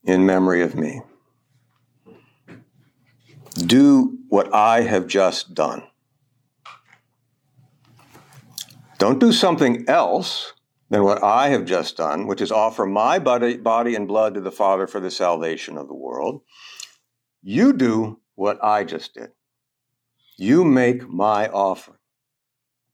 in 0.04 0.26
memory 0.26 0.62
of 0.62 0.76
me. 0.76 1.04
Do 3.56 4.18
what 4.30 4.54
I 4.54 4.82
have 4.82 5.08
just 5.08 5.54
done. 5.54 5.84
Don't 8.98 9.20
do 9.20 9.32
something 9.32 9.86
else 9.90 10.54
than 10.90 11.04
what 11.04 11.24
I 11.24 11.50
have 11.50 11.66
just 11.66 11.98
done, 11.98 12.28
which 12.28 12.42
is 12.42 12.52
offer 12.52 12.86
my 12.86 13.18
body, 13.18 13.58
body 13.58 13.96
and 13.96 14.08
blood 14.08 14.36
to 14.36 14.42
the 14.42 14.52
Father 14.52 14.88
for 14.88 15.00
the 15.00 15.10
salvation 15.10 15.78
of 15.78 15.88
the 15.88 15.94
world. 15.94 16.42
You 17.42 17.74
do 17.74 18.20
what 18.36 18.64
I 18.64 18.84
just 18.84 19.14
did. 19.14 19.32
You 20.38 20.64
make 20.64 21.10
my 21.10 21.48
offering. 21.48 21.98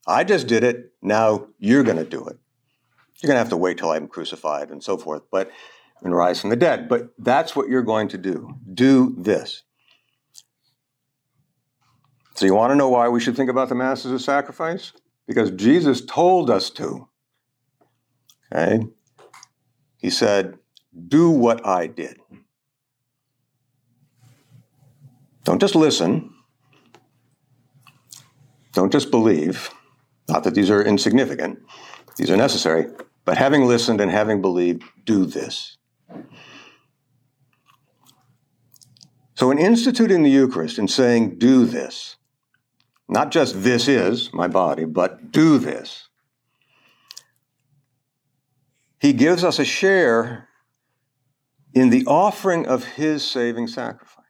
I 0.08 0.24
just 0.24 0.48
did 0.48 0.64
it. 0.64 0.94
Now 1.02 1.48
you're 1.60 1.84
going 1.84 1.98
to 1.98 2.06
do 2.06 2.26
it. 2.28 2.38
You're 3.22 3.28
going 3.28 3.36
to 3.36 3.40
have 3.40 3.50
to 3.50 3.58
wait 3.58 3.78
till 3.78 3.92
I'm 3.92 4.08
crucified 4.08 4.70
and 4.70 4.84
so 4.84 4.98
forth, 4.98 5.24
but 5.32 5.52
and 6.02 6.16
rise 6.16 6.40
from 6.40 6.52
the 6.52 6.56
dead. 6.56 6.88
But 6.88 7.10
that's 7.18 7.56
what 7.56 7.68
you're 7.68 7.82
going 7.82 8.08
to 8.10 8.18
do. 8.18 8.56
Do 8.74 9.16
this. 9.18 9.64
So 12.38 12.46
you 12.46 12.54
want 12.54 12.70
to 12.70 12.76
know 12.76 12.90
why 12.90 13.10
we 13.10 13.20
should 13.20 13.36
think 13.36 13.50
about 13.50 13.68
the 13.68 13.74
Mass 13.74 14.06
as 14.06 14.12
a 14.12 14.20
sacrifice? 14.20 14.94
Because 15.26 15.50
Jesus 15.50 16.06
told 16.06 16.52
us 16.52 16.70
to. 16.70 17.10
Okay? 18.54 18.86
He 19.98 20.12
said, 20.12 20.60
Do 21.08 21.32
what 21.32 21.66
I 21.66 21.88
did. 21.88 22.20
Don't 25.46 25.60
just 25.60 25.74
listen. 25.74 26.32
Don't 28.74 28.92
just 28.92 29.10
believe. 29.10 29.72
Not 30.30 30.44
that 30.44 30.54
these 30.54 30.70
are 30.70 30.84
insignificant, 30.84 31.58
these 32.18 32.30
are 32.30 32.38
necessary. 32.38 32.86
But 33.26 33.40
having 33.40 33.66
listened 33.66 34.00
and 34.00 34.12
having 34.12 34.44
believed, 34.44 34.84
do 35.06 35.26
this. 35.26 35.76
So, 39.34 39.50
in 39.50 39.58
instituting 39.58 40.22
the 40.22 40.30
Eucharist 40.30 40.78
and 40.78 40.90
saying, 40.90 41.40
do 41.40 41.66
this, 41.66 42.17
not 43.10 43.32
just 43.32 43.64
this 43.64 43.88
is 43.88 44.34
my 44.34 44.48
body, 44.48 44.86
but 44.86 45.32
do 45.32 45.58
this, 45.58 46.10
he 49.00 49.14
gives 49.14 49.44
us 49.44 49.60
a 49.60 49.66
share 49.66 50.50
in 51.74 51.90
the 51.90 52.06
offering 52.06 52.66
of 52.66 52.84
his 52.84 53.24
saving 53.24 53.68
sacrifice. 53.68 54.24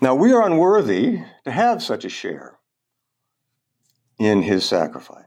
Now, 0.00 0.14
we 0.14 0.32
are 0.32 0.46
unworthy 0.46 1.20
to 1.44 1.50
have 1.50 1.82
such 1.82 2.04
a 2.04 2.08
share 2.08 2.58
in 4.18 4.42
his 4.42 4.64
sacrifice. 4.64 5.24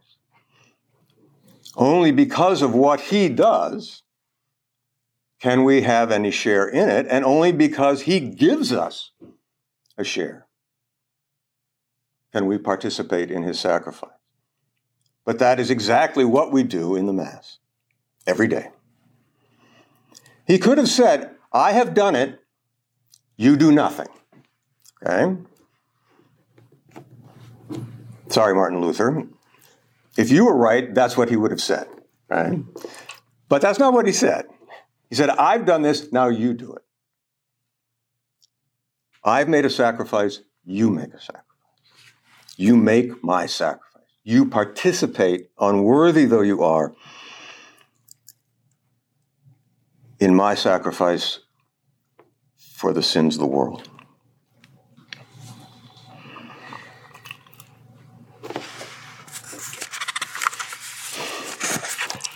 Only 1.75 2.11
because 2.11 2.61
of 2.61 2.73
what 2.73 2.99
he 2.99 3.29
does 3.29 4.03
can 5.39 5.63
we 5.63 5.81
have 5.81 6.11
any 6.11 6.31
share 6.31 6.67
in 6.67 6.89
it, 6.89 7.07
and 7.09 7.25
only 7.25 7.51
because 7.51 8.01
he 8.01 8.19
gives 8.19 8.71
us 8.71 9.11
a 9.97 10.03
share 10.03 10.47
can 12.31 12.45
we 12.45 12.57
participate 12.57 13.29
in 13.29 13.43
his 13.43 13.59
sacrifice. 13.59 14.09
But 15.25 15.39
that 15.39 15.59
is 15.59 15.69
exactly 15.69 16.25
what 16.25 16.51
we 16.51 16.63
do 16.63 16.95
in 16.95 17.05
the 17.05 17.13
Mass 17.13 17.59
every 18.25 18.47
day. 18.47 18.69
He 20.45 20.57
could 20.57 20.77
have 20.77 20.89
said, 20.89 21.35
I 21.53 21.73
have 21.73 21.93
done 21.93 22.15
it, 22.15 22.39
you 23.37 23.55
do 23.55 23.71
nothing. 23.71 24.07
Okay? 25.05 25.37
Sorry, 28.29 28.55
Martin 28.55 28.81
Luther. 28.81 29.27
If 30.17 30.31
you 30.31 30.45
were 30.45 30.55
right, 30.55 30.93
that's 30.93 31.17
what 31.17 31.29
he 31.29 31.35
would 31.35 31.51
have 31.51 31.61
said. 31.61 31.87
Right? 32.29 32.59
But 33.49 33.61
that's 33.61 33.79
not 33.79 33.93
what 33.93 34.05
he 34.05 34.13
said. 34.13 34.45
He 35.09 35.15
said, 35.15 35.29
I've 35.29 35.65
done 35.65 35.81
this, 35.81 36.11
now 36.11 36.29
you 36.29 36.53
do 36.53 36.73
it. 36.73 36.83
I've 39.23 39.49
made 39.49 39.65
a 39.65 39.69
sacrifice, 39.69 40.41
you 40.63 40.89
make 40.89 41.13
a 41.13 41.19
sacrifice. 41.19 41.50
You 42.57 42.75
make 42.75 43.23
my 43.23 43.45
sacrifice. 43.45 44.03
You 44.23 44.45
participate, 44.45 45.49
unworthy 45.59 46.25
though 46.25 46.41
you 46.41 46.63
are, 46.63 46.93
in 50.19 50.35
my 50.35 50.53
sacrifice 50.53 51.39
for 52.57 52.93
the 52.93 53.01
sins 53.01 53.35
of 53.35 53.41
the 53.41 53.47
world. 53.47 53.89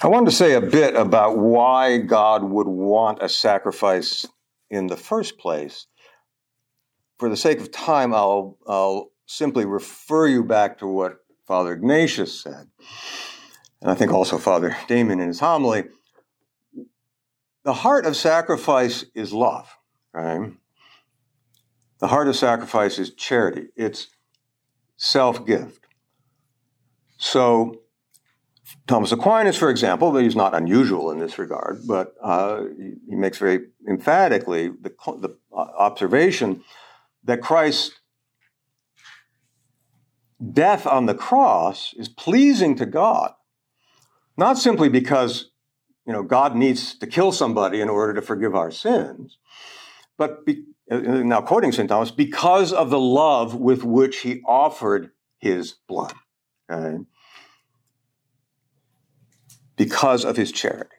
I 0.02 0.08
wanted 0.08 0.26
to 0.26 0.36
say 0.36 0.54
a 0.54 0.62
bit 0.62 0.96
about 0.96 1.40
why 1.40 1.98
God 1.98 2.44
would 2.44 2.68
want 2.68 3.24
a 3.24 3.30
sacrifice 3.30 4.28
in 4.70 4.86
the 4.86 4.98
first 4.98 5.40
place. 5.40 5.88
For 7.18 7.28
the 7.28 7.38
sake 7.38 7.60
of 7.60 7.72
time, 7.72 8.14
I'll, 8.14 8.58
I'll 8.68 9.10
simply 9.26 9.66
refer 9.66 10.28
you 10.28 10.44
back 10.44 10.78
to 10.80 10.88
what 10.88 11.18
Father 11.48 11.74
Ignatius 11.74 12.40
said, 12.40 12.68
and 13.82 13.92
I 13.92 13.96
think 13.96 14.12
also 14.12 14.38
Father 14.38 14.76
Damon 14.88 15.20
in 15.20 15.28
his 15.28 15.40
homily. 15.40 15.86
The 17.64 17.74
heart 17.74 18.06
of 18.06 18.16
sacrifice 18.16 19.06
is 19.16 19.34
love, 19.34 19.76
right? 20.14 20.52
The 22.00 22.08
heart 22.08 22.28
of 22.28 22.36
sacrifice 22.36 23.00
is 23.00 23.14
charity, 23.14 23.68
it's 23.76 24.08
self 24.98 25.46
gift. 25.46 25.86
So, 27.18 27.82
Thomas 28.88 29.12
Aquinas, 29.12 29.58
for 29.58 29.70
example, 29.70 30.16
he's 30.18 30.36
not 30.36 30.54
unusual 30.54 31.12
in 31.12 31.20
this 31.20 31.40
regard, 31.40 31.88
but 31.88 32.14
uh, 32.22 32.64
he 32.78 33.16
makes 33.16 33.38
very 33.38 33.68
emphatically 33.88 34.70
the, 34.70 34.94
the 35.20 35.36
observation 35.52 36.64
that 37.24 37.42
Christ 37.42 38.00
death 40.52 40.86
on 40.86 41.06
the 41.06 41.16
cross 41.16 41.94
is 41.98 42.10
pleasing 42.10 42.76
to 42.76 42.86
God, 42.86 43.34
not 44.38 44.58
simply 44.58 44.90
because 44.90 45.52
you 46.06 46.14
know 46.14 46.24
God 46.24 46.56
needs 46.56 46.98
to 47.00 47.08
kill 47.08 47.32
somebody 47.32 47.82
in 47.82 47.90
order 47.90 48.14
to 48.14 48.22
forgive 48.22 48.56
our 48.56 48.72
sins, 48.72 49.38
but 50.18 50.46
be, 50.46 50.64
uh, 50.92 50.98
now 50.98 51.42
quoting 51.42 51.72
St. 51.72 51.90
Thomas, 51.90 52.12
because 52.12 52.74
of 52.74 52.90
the 52.90 53.00
love 53.00 53.56
with 53.56 53.84
which 53.84 54.20
he 54.20 54.42
offered 54.46 55.12
his 55.40 55.76
blood. 55.88 56.14
Okay? 56.70 57.04
Because 59.78 60.24
of 60.24 60.38
his 60.38 60.52
charity, 60.52 60.96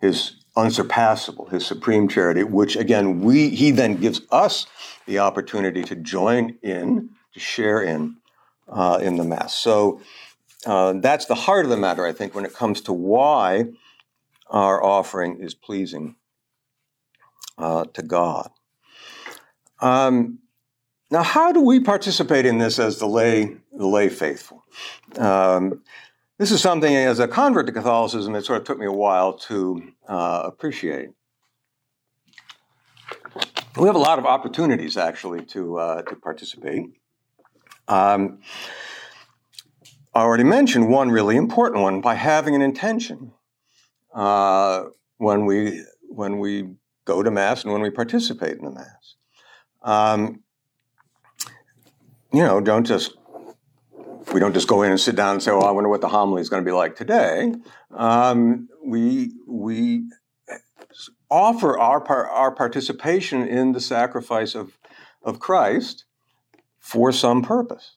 his 0.00 0.36
unsurpassable, 0.56 1.46
his 1.46 1.66
supreme 1.66 2.08
charity, 2.08 2.42
which 2.42 2.76
again 2.76 3.20
we 3.20 3.50
he 3.50 3.70
then 3.70 3.96
gives 3.96 4.20
us 4.30 4.66
the 5.06 5.18
opportunity 5.18 5.82
to 5.82 5.96
join 5.96 6.58
in, 6.62 7.10
to 7.32 7.40
share 7.40 7.82
in 7.82 8.16
uh, 8.70 8.98
in 9.02 9.16
the 9.16 9.24
Mass. 9.24 9.56
So 9.56 10.00
uh, 10.66 10.94
that's 11.00 11.26
the 11.26 11.34
heart 11.34 11.64
of 11.64 11.70
the 11.70 11.76
matter, 11.76 12.06
I 12.06 12.12
think, 12.12 12.34
when 12.34 12.44
it 12.44 12.54
comes 12.54 12.80
to 12.82 12.92
why 12.92 13.66
our 14.48 14.82
offering 14.82 15.40
is 15.40 15.54
pleasing 15.54 16.16
uh, 17.58 17.84
to 17.92 18.02
God. 18.02 18.50
Um, 19.80 20.40
now, 21.10 21.22
how 21.22 21.52
do 21.52 21.60
we 21.60 21.80
participate 21.80 22.46
in 22.46 22.58
this 22.58 22.78
as 22.78 22.98
the 22.98 23.06
lay, 23.06 23.56
the 23.72 23.86
lay 23.86 24.08
faithful? 24.08 24.62
Um, 25.16 25.82
this 26.38 26.52
is 26.52 26.60
something, 26.60 26.94
as 26.94 27.18
a 27.18 27.26
convert 27.26 27.66
to 27.66 27.72
Catholicism, 27.72 28.34
it 28.34 28.44
sort 28.44 28.60
of 28.60 28.66
took 28.66 28.78
me 28.78 28.86
a 28.86 28.92
while 28.92 29.34
to 29.34 29.92
uh, 30.08 30.42
appreciate. 30.44 31.10
We 33.76 33.86
have 33.86 33.96
a 33.96 33.98
lot 33.98 34.18
of 34.18 34.26
opportunities, 34.26 34.96
actually, 34.96 35.44
to 35.46 35.78
uh, 35.78 36.02
to 36.02 36.16
participate. 36.16 36.99
Um, 37.90 38.38
I 40.14 40.20
already 40.20 40.44
mentioned 40.44 40.88
one 40.88 41.10
really 41.10 41.36
important 41.36 41.82
one 41.82 42.00
by 42.00 42.14
having 42.14 42.54
an 42.54 42.62
intention 42.62 43.32
uh, 44.14 44.84
when 45.18 45.44
we 45.44 45.84
when 46.08 46.38
we 46.38 46.76
go 47.04 47.22
to 47.22 47.30
mass 47.32 47.64
and 47.64 47.72
when 47.72 47.82
we 47.82 47.90
participate 47.90 48.58
in 48.58 48.64
the 48.64 48.70
mass. 48.70 49.16
Um, 49.82 50.44
you 52.32 52.44
know, 52.44 52.60
don't 52.60 52.86
just 52.86 53.16
we 54.32 54.38
don't 54.38 54.54
just 54.54 54.68
go 54.68 54.82
in 54.82 54.92
and 54.92 55.00
sit 55.00 55.16
down 55.16 55.34
and 55.34 55.42
say, 55.42 55.50
"Oh, 55.50 55.60
I 55.60 55.72
wonder 55.72 55.90
what 55.90 56.00
the 56.00 56.08
homily 56.08 56.42
is 56.42 56.48
going 56.48 56.62
to 56.62 56.68
be 56.68 56.74
like 56.74 56.94
today." 56.94 57.52
Um, 57.92 58.68
we 58.84 59.32
we 59.48 60.04
offer 61.28 61.76
our 61.76 62.06
our 62.28 62.54
participation 62.54 63.46
in 63.48 63.72
the 63.72 63.80
sacrifice 63.80 64.54
of 64.54 64.78
of 65.24 65.40
Christ 65.40 66.04
for 66.80 67.12
some 67.12 67.42
purpose. 67.42 67.96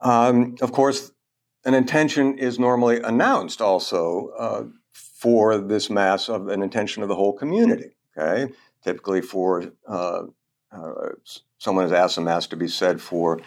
Um, 0.00 0.56
of 0.60 0.72
course, 0.72 1.12
an 1.64 1.74
intention 1.74 2.38
is 2.38 2.58
normally 2.58 3.00
announced 3.00 3.62
also 3.62 4.28
uh, 4.38 4.64
for 4.92 5.56
this 5.56 5.88
mass 5.88 6.28
of 6.28 6.48
an 6.48 6.62
intention 6.62 7.02
of 7.02 7.08
the 7.08 7.14
whole 7.14 7.32
community. 7.32 7.96
Okay, 8.18 8.52
typically 8.84 9.20
for 9.20 9.64
uh, 9.88 10.22
uh, 10.70 11.08
someone 11.58 11.84
has 11.84 11.92
asked 11.92 12.18
a 12.18 12.20
mass 12.20 12.46
to 12.48 12.56
be 12.56 12.68
said 12.68 13.00
for 13.00 13.40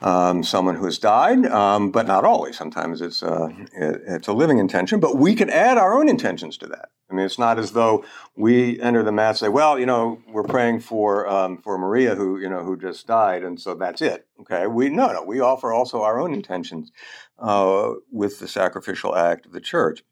um, 0.00 0.42
someone 0.42 0.76
who 0.76 0.84
has 0.84 0.98
died, 0.98 1.46
um, 1.46 1.90
but 1.90 2.06
not 2.06 2.24
always. 2.24 2.56
Sometimes 2.56 3.00
it's 3.00 3.22
uh, 3.22 3.48
it, 3.74 4.02
it's 4.06 4.28
a 4.28 4.32
living 4.32 4.58
intention, 4.58 5.00
but 5.00 5.16
we 5.16 5.34
can 5.34 5.50
add 5.50 5.78
our 5.78 5.98
own 5.98 6.08
intentions 6.08 6.56
to 6.58 6.66
that. 6.66 6.90
I 7.10 7.14
mean, 7.14 7.26
it's 7.26 7.38
not 7.38 7.58
as 7.58 7.72
though 7.72 8.04
we 8.34 8.80
enter 8.80 9.02
the 9.02 9.12
mass 9.12 9.42
and 9.42 9.46
say, 9.46 9.52
"Well, 9.52 9.78
you 9.78 9.86
know, 9.86 10.22
we're 10.28 10.42
praying 10.44 10.80
for 10.80 11.28
um, 11.28 11.58
for 11.58 11.76
Maria 11.78 12.14
who 12.14 12.38
you 12.38 12.48
know 12.48 12.64
who 12.64 12.76
just 12.76 13.06
died, 13.06 13.44
and 13.44 13.60
so 13.60 13.74
that's 13.74 14.00
it." 14.00 14.26
Okay, 14.40 14.66
we 14.66 14.88
no, 14.88 15.12
no, 15.12 15.22
we 15.22 15.40
offer 15.40 15.72
also 15.72 16.02
our 16.02 16.18
own 16.18 16.32
intentions 16.32 16.90
uh, 17.38 17.92
with 18.10 18.38
the 18.40 18.48
sacrificial 18.48 19.14
act 19.14 19.46
of 19.46 19.52
the 19.52 19.60
Church. 19.60 20.02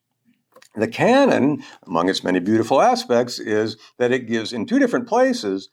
The 0.76 0.86
canon, 0.86 1.64
among 1.84 2.08
its 2.08 2.22
many 2.22 2.38
beautiful 2.38 2.80
aspects, 2.80 3.40
is 3.40 3.76
that 3.98 4.12
it 4.12 4.28
gives 4.28 4.52
in 4.52 4.66
two 4.66 4.78
different 4.78 5.08
places 5.08 5.68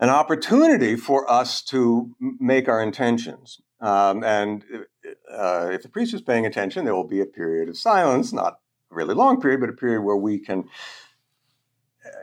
an 0.00 0.10
opportunity 0.10 0.96
for 0.96 1.30
us 1.30 1.62
to 1.62 2.14
make 2.20 2.68
our 2.68 2.82
intentions. 2.82 3.60
Um, 3.80 4.24
and 4.24 4.64
uh, 5.30 5.68
if 5.72 5.82
the 5.82 5.88
priest 5.88 6.14
is 6.14 6.22
paying 6.22 6.46
attention, 6.46 6.84
there 6.84 6.94
will 6.94 7.06
be 7.06 7.20
a 7.20 7.26
period 7.26 7.68
of 7.68 7.76
silence, 7.76 8.32
not 8.32 8.60
a 8.90 8.94
really 8.94 9.14
long 9.14 9.40
period, 9.40 9.60
but 9.60 9.68
a 9.68 9.74
period 9.74 10.02
where 10.02 10.16
we 10.16 10.38
can 10.38 10.64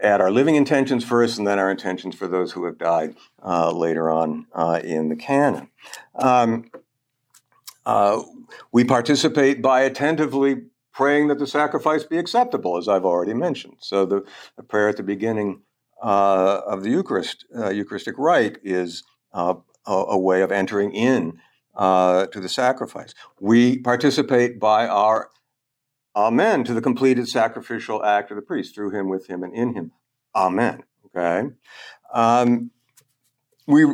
add 0.02 0.22
our 0.22 0.32
living 0.32 0.56
intentions 0.56 1.04
first 1.04 1.38
and 1.38 1.48
then 1.48 1.60
our 1.60 1.72
intentions 1.72 2.16
for 2.16 2.28
those 2.28 2.52
who 2.52 2.66
have 2.66 2.78
died 2.78 3.16
uh, 3.44 3.72
later 3.72 4.10
on 4.10 4.48
uh, 4.54 4.80
in 4.84 5.10
the 5.10 5.16
canon. 5.16 5.70
Um, 6.16 6.70
uh, 7.86 8.22
we 8.72 8.84
participate 8.84 9.62
by 9.62 9.82
attentively 9.82 10.64
praying 10.94 11.30
that 11.30 11.40
the 11.40 11.48
sacrifice 11.48 12.04
be 12.04 12.18
acceptable, 12.18 12.78
as 12.78 12.88
I've 12.88 13.06
already 13.06 13.34
mentioned. 13.34 13.78
So 13.80 14.06
the, 14.06 14.24
the 14.56 14.64
prayer 14.64 14.90
at 14.90 14.98
the 14.98 15.04
beginning 15.04 15.62
uh, 16.02 16.62
of 16.66 16.84
the 16.84 16.90
Eucharist, 16.90 17.46
uh, 17.56 17.70
Eucharistic 17.70 18.18
rite, 18.18 18.58
is 18.64 19.04
uh, 19.34 19.56
a, 19.86 19.92
a, 19.92 20.18
way 20.18 20.42
of 20.42 20.52
entering 20.52 20.94
in 20.94 21.40
uh, 21.76 22.26
to 22.28 22.40
the 22.40 22.50
sacrifice. 22.50 23.14
We 23.40 23.80
participate 23.80 24.60
by 24.60 24.88
our 24.88 25.30
Amen 26.14 26.66
to 26.66 26.74
the 26.74 26.82
completed 26.82 27.30
sacrificial 27.30 28.04
act 28.04 28.32
of 28.32 28.36
the 28.36 28.42
priest 28.42 28.76
through 28.76 28.92
him, 28.92 29.08
with 29.08 29.28
him, 29.28 29.44
and 29.44 29.54
in 29.54 29.76
him. 29.76 29.92
Amen. 30.36 30.84
Okay. 31.06 31.50
Um, 32.14 32.72
we 33.66 33.86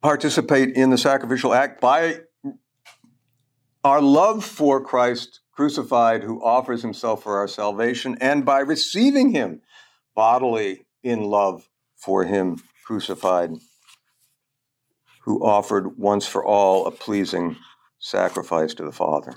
participate 0.00 0.70
in 0.70 0.88
the 0.88 0.96
sacrificial 0.96 1.52
act 1.52 1.80
by 1.80 2.20
our 3.84 4.00
love 4.00 4.44
for 4.44 4.82
Christ 4.82 5.40
crucified, 5.52 6.22
who 6.22 6.42
offers 6.42 6.82
himself 6.82 7.22
for 7.22 7.36
our 7.36 7.48
salvation, 7.48 8.16
and 8.20 8.46
by 8.46 8.60
receiving 8.60 9.32
him 9.32 9.60
bodily 10.14 10.86
in 11.02 11.22
love 11.24 11.68
for 11.96 12.24
him 12.24 12.62
crucified 12.84 13.52
who 15.22 15.44
offered 15.44 15.98
once 15.98 16.26
for 16.26 16.44
all 16.44 16.86
a 16.86 16.90
pleasing 16.90 17.56
sacrifice 17.98 18.72
to 18.74 18.82
the 18.82 18.92
Father. 18.92 19.34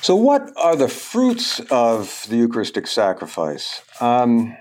So, 0.00 0.16
what 0.16 0.52
are 0.56 0.76
the 0.76 0.88
fruits 0.88 1.60
of 1.70 2.26
the 2.28 2.36
Eucharistic 2.36 2.86
sacrifice? 2.86 3.82
Um, 4.00 4.56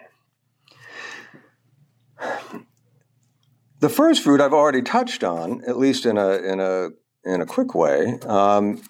the 3.80 3.90
first 3.90 4.24
fruit 4.24 4.40
I've 4.40 4.54
already 4.54 4.84
touched 4.84 5.24
on, 5.24 5.64
at 5.68 5.78
least 5.78 6.06
in 6.06 6.18
a 6.18 6.38
in 6.38 6.60
a 6.60 6.90
in 7.24 7.42
a 7.42 7.46
quick 7.46 7.76
way, 7.76 8.20
um, 8.28 8.82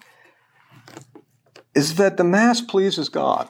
is 1.74 1.94
that 1.96 2.16
the 2.16 2.24
Mass 2.24 2.60
pleases 2.60 3.08
God. 3.08 3.48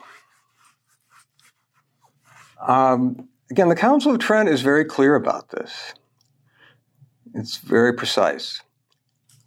Um, 2.65 3.27
again, 3.51 3.69
the 3.69 3.75
Council 3.75 4.13
of 4.13 4.19
Trent 4.19 4.49
is 4.49 4.61
very 4.61 4.85
clear 4.85 5.15
about 5.15 5.49
this. 5.49 5.93
It's 7.33 7.57
very 7.57 7.93
precise. 7.93 8.61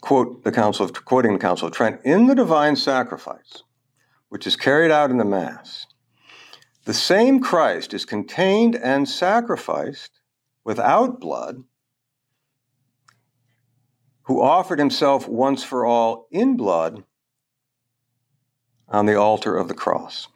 Quote 0.00 0.44
the 0.44 0.52
Council 0.52 0.84
of 0.84 1.04
quoting 1.04 1.32
the 1.32 1.38
Council 1.38 1.68
of 1.68 1.74
Trent 1.74 2.00
in 2.04 2.26
the 2.26 2.34
divine 2.34 2.76
sacrifice, 2.76 3.62
which 4.28 4.46
is 4.46 4.56
carried 4.56 4.90
out 4.90 5.10
in 5.10 5.18
the 5.18 5.24
Mass. 5.24 5.86
The 6.84 6.94
same 6.94 7.40
Christ 7.40 7.94
is 7.94 8.04
contained 8.04 8.76
and 8.76 9.08
sacrificed 9.08 10.20
without 10.62 11.20
blood, 11.20 11.64
who 14.22 14.42
offered 14.42 14.78
himself 14.78 15.26
once 15.26 15.64
for 15.64 15.86
all 15.86 16.28
in 16.30 16.56
blood 16.56 17.04
on 18.88 19.06
the 19.06 19.14
altar 19.14 19.56
of 19.56 19.68
the 19.68 19.74
cross. 19.74 20.28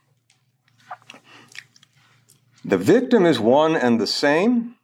The 2.64 2.78
victim 2.78 3.24
is 3.24 3.40
one 3.40 3.74
and 3.76 4.01
the 4.01 4.07
same. 4.07 4.76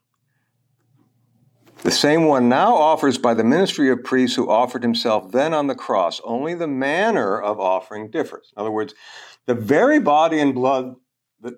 The 1.82 1.90
same 1.90 2.24
one 2.24 2.48
now 2.48 2.74
offers 2.74 3.18
by 3.18 3.34
the 3.34 3.44
ministry 3.44 3.90
of 3.90 4.02
priests 4.02 4.34
who 4.34 4.50
offered 4.50 4.82
himself 4.82 5.30
then 5.30 5.52
on 5.52 5.66
the 5.66 5.74
cross. 5.74 6.20
Only 6.24 6.54
the 6.54 6.66
manner 6.66 7.40
of 7.40 7.60
offering 7.60 8.10
differs. 8.10 8.52
In 8.56 8.60
other 8.60 8.70
words, 8.70 8.94
the 9.46 9.54
very 9.54 10.00
body 10.00 10.40
and 10.40 10.54
blood 10.54 10.96
that 11.42 11.54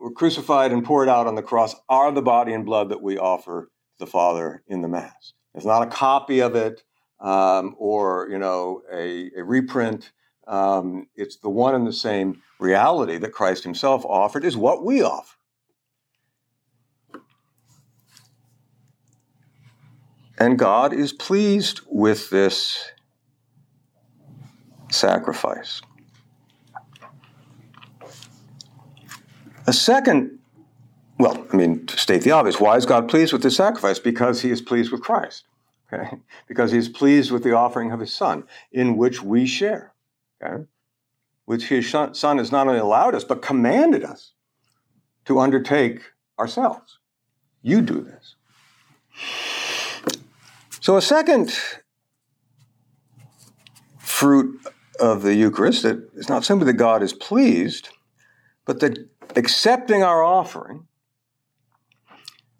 were 0.00 0.10
crucified 0.10 0.72
and 0.72 0.84
poured 0.84 1.08
out 1.08 1.26
on 1.26 1.34
the 1.34 1.42
cross 1.42 1.76
are 1.88 2.10
the 2.10 2.22
body 2.22 2.52
and 2.52 2.64
blood 2.64 2.88
that 2.88 3.02
we 3.02 3.18
offer 3.18 3.70
the 3.98 4.06
Father 4.06 4.62
in 4.66 4.80
the 4.80 4.88
Mass. 4.88 5.34
It's 5.54 5.66
not 5.66 5.86
a 5.86 5.90
copy 5.90 6.40
of 6.40 6.56
it 6.56 6.82
um, 7.20 7.76
or 7.78 8.28
you 8.30 8.38
know 8.38 8.82
a, 8.92 9.30
a 9.36 9.44
reprint. 9.44 10.10
Um, 10.46 11.08
it's 11.14 11.36
the 11.36 11.48
one 11.48 11.74
and 11.74 11.86
the 11.86 11.92
same 11.92 12.42
reality 12.58 13.18
that 13.18 13.32
Christ 13.32 13.64
Himself 13.64 14.04
offered 14.04 14.44
is 14.44 14.56
what 14.56 14.84
we 14.84 15.02
offer. 15.02 15.36
And 20.38 20.58
God 20.58 20.92
is 20.92 21.12
pleased 21.12 21.82
with 21.86 22.30
this 22.30 22.90
sacrifice. 24.90 25.80
A 29.66 29.72
second, 29.72 30.40
well, 31.18 31.46
I 31.52 31.56
mean, 31.56 31.86
to 31.86 31.96
state 31.96 32.22
the 32.22 32.32
obvious, 32.32 32.58
why 32.58 32.76
is 32.76 32.86
God 32.86 33.08
pleased 33.08 33.32
with 33.32 33.42
this 33.42 33.56
sacrifice? 33.56 34.00
Because 34.00 34.42
he 34.42 34.50
is 34.50 34.60
pleased 34.60 34.90
with 34.90 35.02
Christ. 35.02 35.44
Okay? 35.92 36.16
Because 36.48 36.72
he 36.72 36.78
is 36.78 36.88
pleased 36.88 37.30
with 37.30 37.44
the 37.44 37.52
offering 37.52 37.92
of 37.92 38.00
his 38.00 38.12
son, 38.12 38.44
in 38.72 38.96
which 38.96 39.22
we 39.22 39.46
share. 39.46 39.91
Okay? 40.42 40.64
Which 41.44 41.68
his 41.68 41.88
son 41.88 42.38
has 42.38 42.52
not 42.52 42.66
only 42.66 42.78
allowed 42.78 43.14
us, 43.14 43.24
but 43.24 43.42
commanded 43.42 44.04
us 44.04 44.32
to 45.24 45.38
undertake 45.38 46.02
ourselves. 46.38 46.98
You 47.62 47.80
do 47.80 48.00
this. 48.00 48.34
So, 50.80 50.96
a 50.96 51.02
second 51.02 51.56
fruit 53.98 54.60
of 54.98 55.22
the 55.22 55.34
Eucharist 55.34 55.84
is 55.84 56.28
not 56.28 56.44
simply 56.44 56.66
that 56.66 56.74
God 56.74 57.02
is 57.02 57.12
pleased, 57.12 57.90
but 58.64 58.80
that 58.80 59.08
accepting 59.36 60.02
our 60.02 60.22
offering, 60.22 60.86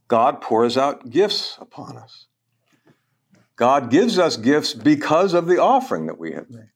God 0.09 0.41
pours 0.41 0.77
out 0.77 1.11
gifts 1.11 1.57
upon 1.61 1.97
us. 1.97 2.27
God 3.57 3.91
gives 3.91 4.19
us 4.19 4.37
gifts 4.37 4.75
because 4.75 5.35
of 5.35 5.47
the 5.47 5.59
offering 5.59 6.07
that 6.07 6.19
we 6.19 6.33
have 6.33 6.51
made. 6.51 6.71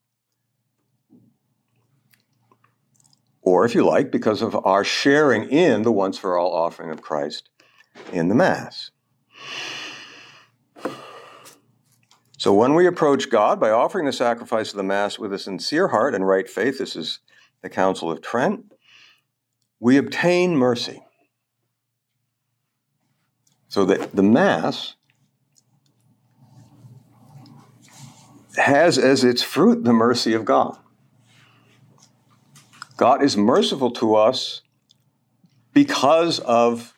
Or, 3.46 3.64
if 3.64 3.76
you 3.76 3.86
like, 3.86 4.10
because 4.10 4.42
of 4.42 4.56
our 4.66 4.82
sharing 4.82 5.48
in 5.48 5.82
the 5.82 5.92
once 5.92 6.18
for 6.18 6.36
all 6.36 6.52
offering 6.52 6.90
of 6.90 7.00
Christ 7.00 7.48
in 8.12 8.26
the 8.26 8.34
Mass. 8.34 8.90
So 12.36 12.52
when 12.52 12.74
we 12.74 12.88
approach 12.88 13.30
God 13.30 13.60
by 13.60 13.70
offering 13.70 14.04
the 14.04 14.12
sacrifice 14.12 14.72
of 14.72 14.76
the 14.76 14.82
Mass 14.82 15.16
with 15.16 15.32
a 15.32 15.38
sincere 15.38 15.88
heart 15.88 16.12
and 16.12 16.26
right 16.26 16.50
faith, 16.50 16.78
this 16.78 16.96
is 16.96 17.20
the 17.62 17.68
Council 17.68 18.10
of 18.10 18.20
Trent, 18.20 18.72
we 19.78 19.96
obtain 19.96 20.56
mercy. 20.56 21.04
So 23.68 23.84
that 23.84 24.16
the 24.16 24.24
Mass 24.24 24.96
has 28.56 28.98
as 28.98 29.22
its 29.22 29.42
fruit 29.42 29.84
the 29.84 29.92
mercy 29.92 30.34
of 30.34 30.44
God. 30.44 30.78
God 32.96 33.22
is 33.22 33.36
merciful 33.36 33.90
to 33.92 34.14
us 34.14 34.62
because 35.72 36.40
of 36.40 36.94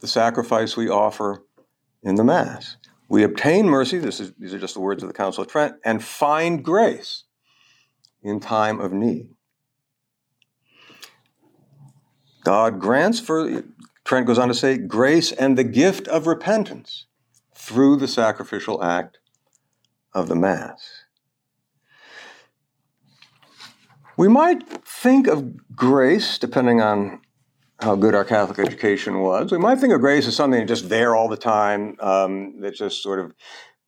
the 0.00 0.06
sacrifice 0.06 0.76
we 0.76 0.88
offer 0.88 1.44
in 2.02 2.14
the 2.14 2.24
Mass. 2.24 2.76
We 3.08 3.24
obtain 3.24 3.68
mercy, 3.68 3.98
this 3.98 4.20
is, 4.20 4.32
these 4.38 4.54
are 4.54 4.58
just 4.58 4.74
the 4.74 4.80
words 4.80 5.02
of 5.02 5.08
the 5.08 5.14
Council 5.14 5.42
of 5.42 5.50
Trent, 5.50 5.74
and 5.84 6.04
find 6.04 6.64
grace 6.64 7.24
in 8.22 8.38
time 8.38 8.80
of 8.80 8.92
need. 8.92 9.30
God 12.44 12.78
grants 12.78 13.18
for, 13.18 13.64
Trent 14.04 14.26
goes 14.26 14.38
on 14.38 14.48
to 14.48 14.54
say, 14.54 14.76
grace 14.76 15.32
and 15.32 15.58
the 15.58 15.64
gift 15.64 16.06
of 16.06 16.26
repentance 16.26 17.06
through 17.54 17.96
the 17.96 18.08
sacrificial 18.08 18.82
act 18.84 19.18
of 20.14 20.28
the 20.28 20.36
Mass. 20.36 20.97
We 24.18 24.26
might 24.26 24.68
think 24.84 25.28
of 25.28 25.76
grace, 25.76 26.38
depending 26.38 26.80
on 26.80 27.20
how 27.80 27.94
good 27.94 28.16
our 28.16 28.24
Catholic 28.24 28.58
education 28.58 29.20
was. 29.20 29.52
We 29.52 29.58
might 29.58 29.78
think 29.78 29.94
of 29.94 30.00
grace 30.00 30.26
as 30.26 30.34
something 30.34 30.66
just 30.66 30.88
there 30.88 31.14
all 31.14 31.28
the 31.28 31.36
time, 31.36 31.94
um, 32.00 32.60
that's 32.60 32.78
just 32.78 33.00
sort 33.00 33.20
of 33.20 33.32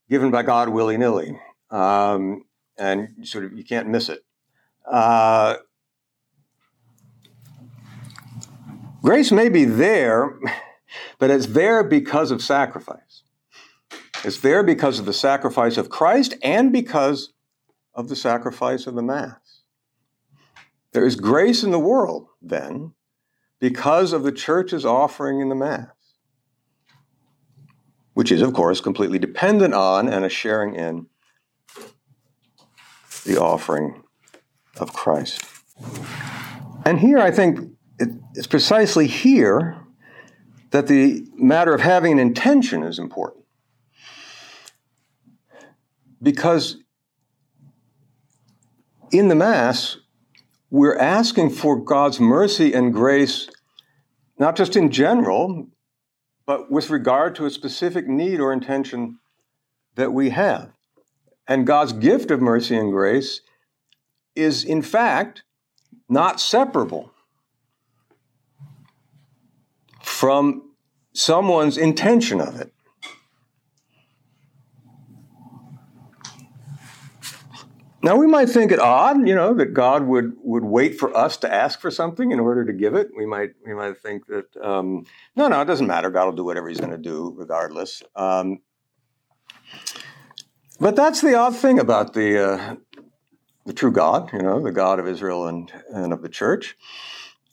given 0.09 0.31
by 0.31 0.45
God 0.45 0.69
willy 0.69 0.97
nilly, 0.97 1.37
um, 1.73 2.45
and 2.79 3.27
sort 3.27 3.45
of 3.45 3.55
you 3.55 3.65
can't 3.65 3.89
miss 3.89 4.09
it. 4.09 4.21
Uh, 4.89 5.57
grace 9.03 9.33
may 9.33 9.49
be 9.49 9.65
there, 9.65 10.39
but 11.19 11.31
it's 11.31 11.47
there 11.47 11.83
because 11.83 12.31
of 12.31 12.41
sacrifice. 12.41 13.25
It's 14.23 14.39
there 14.39 14.63
because 14.63 15.01
of 15.01 15.07
the 15.07 15.13
sacrifice 15.13 15.77
of 15.77 15.91
Christ 15.91 16.35
and 16.41 16.73
because 16.73 17.33
of 17.95 18.09
the 18.09 18.15
sacrifice 18.15 18.87
of 18.87 18.95
the 18.95 19.03
Mass. 19.03 19.40
There 20.93 21.05
is 21.05 21.17
grace 21.17 21.63
in 21.63 21.71
the 21.71 21.79
world, 21.79 22.27
then, 22.43 22.95
because 23.61 24.13
of 24.13 24.23
the 24.23 24.33
church's 24.33 24.85
offering 24.85 25.41
in 25.41 25.49
the 25.49 25.55
Mass, 25.55 25.87
which 28.15 28.33
is, 28.33 28.43
of 28.43 28.53
course, 28.55 28.81
completely 28.81 29.19
dependent 29.19 29.75
on 29.75 30.09
and 30.09 30.25
a 30.25 30.29
sharing 30.29 30.75
in 30.75 31.07
the 33.25 33.41
offering 33.41 34.03
of 34.79 34.93
Christ. 34.93 35.45
And 36.85 36.99
here, 36.99 37.19
I 37.19 37.31
think 37.31 37.61
it's 38.35 38.47
precisely 38.47 39.07
here 39.07 39.77
that 40.71 40.87
the 40.87 41.27
matter 41.35 41.75
of 41.75 41.81
having 41.81 42.13
an 42.13 42.19
intention 42.19 42.83
is 42.83 42.99
important. 42.99 43.45
Because 46.23 46.79
in 49.13 49.29
the 49.29 49.35
Mass, 49.35 49.99
we're 50.71 50.97
asking 50.97 51.51
for 51.51 51.77
God's 51.77 52.21
mercy 52.21 52.73
and 52.73 52.93
grace, 52.93 53.49
not 54.39 54.57
just 54.57 54.77
in 54.77 54.91
general, 54.91 55.67
but 56.47 56.71
with 56.71 56.91
regard 56.91 57.35
to 57.37 57.47
a 57.47 57.51
specific 57.51 58.07
need 58.07 58.41
or 58.41 58.53
intention 58.53 59.19
that 59.97 60.13
we 60.13 60.31
have. 60.31 60.71
And 61.49 61.67
God's 61.67 61.93
gift 61.93 62.31
of 62.31 62.41
mercy 62.41 62.77
and 62.77 62.93
grace 62.93 63.41
is, 64.37 64.65
in 64.65 64.83
fact, 64.83 65.43
not 66.09 66.41
separable 66.41 67.13
from 70.03 70.71
someone's 71.13 71.77
intention 71.77 72.41
of 72.41 72.61
it. 72.61 72.73
Now 78.03 78.17
we 78.17 78.27
might 78.27 78.49
think 78.49 78.73
it 78.73 78.79
odd, 78.79 79.29
you 79.29 79.35
know, 79.35 79.53
that 79.55 79.75
God 79.75 80.05
would 80.07 80.33
would 80.39 80.65
wait 80.65 80.99
for 80.99 81.15
us 81.15 81.37
to 81.39 81.53
ask 81.53 81.81
for 81.81 81.91
something 81.91 82.31
in 82.33 82.41
order 82.41 82.65
to 82.65 82.73
give 82.73 82.95
it. 82.95 83.09
We 83.15 83.27
might 83.27 83.51
we 83.67 83.75
might 83.75 83.99
think 83.99 84.27
that 84.27 84.57
um, 84.63 85.05
no, 85.37 85.49
no, 85.49 85.61
it 85.61 85.67
doesn't 85.67 85.87
matter. 85.87 86.11
God 86.11 86.25
will 86.25 86.33
do 86.33 86.45
whatever 86.45 86.69
He's 86.69 86.81
going 86.81 86.93
to 86.93 86.99
do, 86.99 87.35
regardless. 87.37 88.03
Um, 88.17 88.61
but 90.79 90.97
that's 90.97 91.21
the 91.21 91.35
odd 91.35 91.55
thing 91.55 91.79
about 91.79 92.15
the 92.15 92.43
uh, 92.43 92.77
the 93.67 93.75
true 93.75 93.93
God, 93.93 94.33
you 94.33 94.41
know, 94.41 94.63
the 94.63 94.73
God 94.73 94.99
of 94.99 95.07
Israel 95.07 95.47
and 95.47 95.71
and 95.93 96.15
of 96.15 96.23
the 96.23 96.31
Church, 96.31 96.79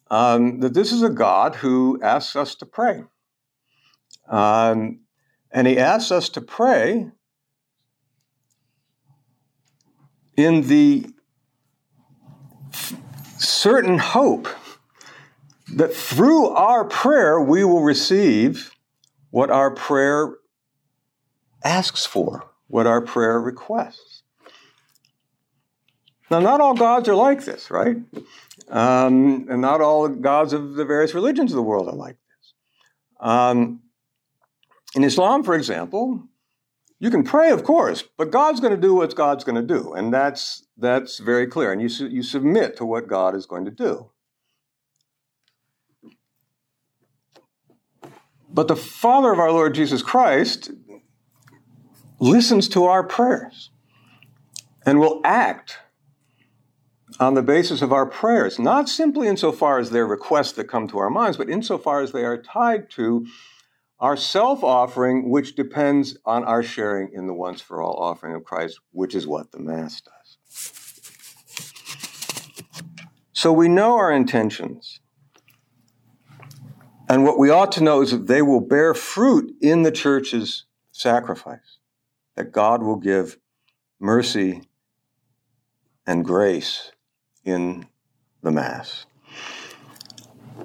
um, 0.09 0.61
that 0.61 0.73
this 0.73 0.93
is 0.93 1.03
a 1.03 1.09
God 1.09 1.55
who 1.55 1.99
asks 2.01 2.37
us 2.37 2.55
to 2.55 2.65
pray, 2.65 3.03
um, 4.29 5.01
and 5.51 5.67
He 5.67 5.77
asks 5.77 6.09
us 6.09 6.29
to 6.29 6.41
pray 6.41 7.11
in 10.37 10.61
the 10.67 11.07
certain 13.39 13.97
hope 13.97 14.47
that 15.73 15.93
through 15.93 16.47
our 16.49 16.85
prayer 16.85 17.41
we 17.41 17.63
will 17.63 17.83
receive 17.83 18.71
what 19.31 19.49
our 19.49 19.71
prayer 19.71 20.35
asks 21.63 22.05
for, 22.05 22.49
what 22.67 22.87
our 22.87 23.01
prayer 23.01 23.39
requests. 23.41 24.23
Now, 26.29 26.39
not 26.39 26.61
all 26.61 26.73
gods 26.73 27.07
are 27.07 27.15
like 27.15 27.45
this, 27.45 27.71
right? 27.71 27.97
Um, 28.69 29.47
and 29.49 29.61
not 29.61 29.81
all 29.81 30.07
gods 30.09 30.53
of 30.53 30.75
the 30.75 30.85
various 30.85 31.13
religions 31.13 31.51
of 31.51 31.55
the 31.55 31.63
world 31.63 31.87
are 31.87 31.95
like 31.95 32.17
this. 32.17 32.53
Um, 33.19 33.81
in 34.95 35.03
Islam, 35.03 35.43
for 35.43 35.55
example, 35.55 36.23
you 36.99 37.11
can 37.11 37.23
pray, 37.23 37.51
of 37.51 37.63
course, 37.63 38.03
but 38.17 38.31
God's 38.31 38.59
going 38.59 38.73
to 38.73 38.81
do 38.81 38.95
what 38.95 39.15
God's 39.15 39.43
going 39.43 39.55
to 39.55 39.73
do, 39.73 39.93
and 39.93 40.11
that's 40.13 40.65
that's 40.77 41.19
very 41.19 41.45
clear. 41.47 41.71
And 41.71 41.81
you 41.81 41.89
su- 41.89 42.07
you 42.07 42.23
submit 42.23 42.75
to 42.77 42.85
what 42.85 43.07
God 43.07 43.35
is 43.35 43.45
going 43.45 43.65
to 43.65 43.71
do. 43.71 44.09
But 48.49 48.67
the 48.67 48.75
Father 48.75 49.31
of 49.31 49.39
our 49.39 49.51
Lord 49.51 49.75
Jesus 49.75 50.01
Christ 50.01 50.71
listens 52.19 52.67
to 52.69 52.85
our 52.85 53.03
prayers 53.03 53.69
and 54.85 54.99
will 54.99 55.21
act 55.23 55.77
on 57.19 57.33
the 57.33 57.41
basis 57.41 57.81
of 57.81 57.91
our 57.91 58.05
prayers, 58.05 58.57
not 58.57 58.89
simply 58.89 59.27
insofar 59.27 59.79
as 59.79 59.89
they're 59.89 60.07
requests 60.07 60.53
that 60.53 60.65
come 60.65 60.87
to 60.87 60.97
our 60.97 61.09
minds, 61.09 61.37
but 61.37 61.49
insofar 61.49 62.01
as 62.01 62.11
they 62.11 62.23
are 62.23 62.41
tied 62.41 62.89
to 62.91 63.27
our 63.99 64.15
self 64.15 64.63
offering, 64.63 65.29
which 65.29 65.55
depends 65.55 66.17
on 66.25 66.43
our 66.43 66.61
sharing 66.61 67.11
in 67.13 67.27
the 67.27 67.33
once 67.33 67.61
for 67.61 67.81
all 67.81 67.95
offering 67.95 68.35
of 68.35 68.43
Christ, 68.43 68.79
which 68.91 69.15
is 69.15 69.25
what 69.25 69.51
the 69.51 69.59
Mass 69.59 70.01
does. 70.01 70.37
So 73.33 73.51
we 73.51 73.67
know 73.67 73.97
our 73.97 74.11
intentions. 74.11 74.99
And 77.09 77.23
what 77.23 77.39
we 77.39 77.49
ought 77.49 77.71
to 77.73 77.83
know 77.83 78.01
is 78.01 78.11
that 78.11 78.27
they 78.27 78.41
will 78.41 78.59
bear 78.59 78.93
fruit 78.93 79.55
in 79.61 79.83
the 79.83 79.91
church's 79.91 80.65
sacrifice, 80.91 81.77
that 82.35 82.51
God 82.51 82.83
will 82.83 82.97
give 82.97 83.37
mercy 83.99 84.63
and 86.05 86.25
grace 86.25 86.91
in 87.45 87.87
the 88.41 88.51
Mass. 88.51 89.05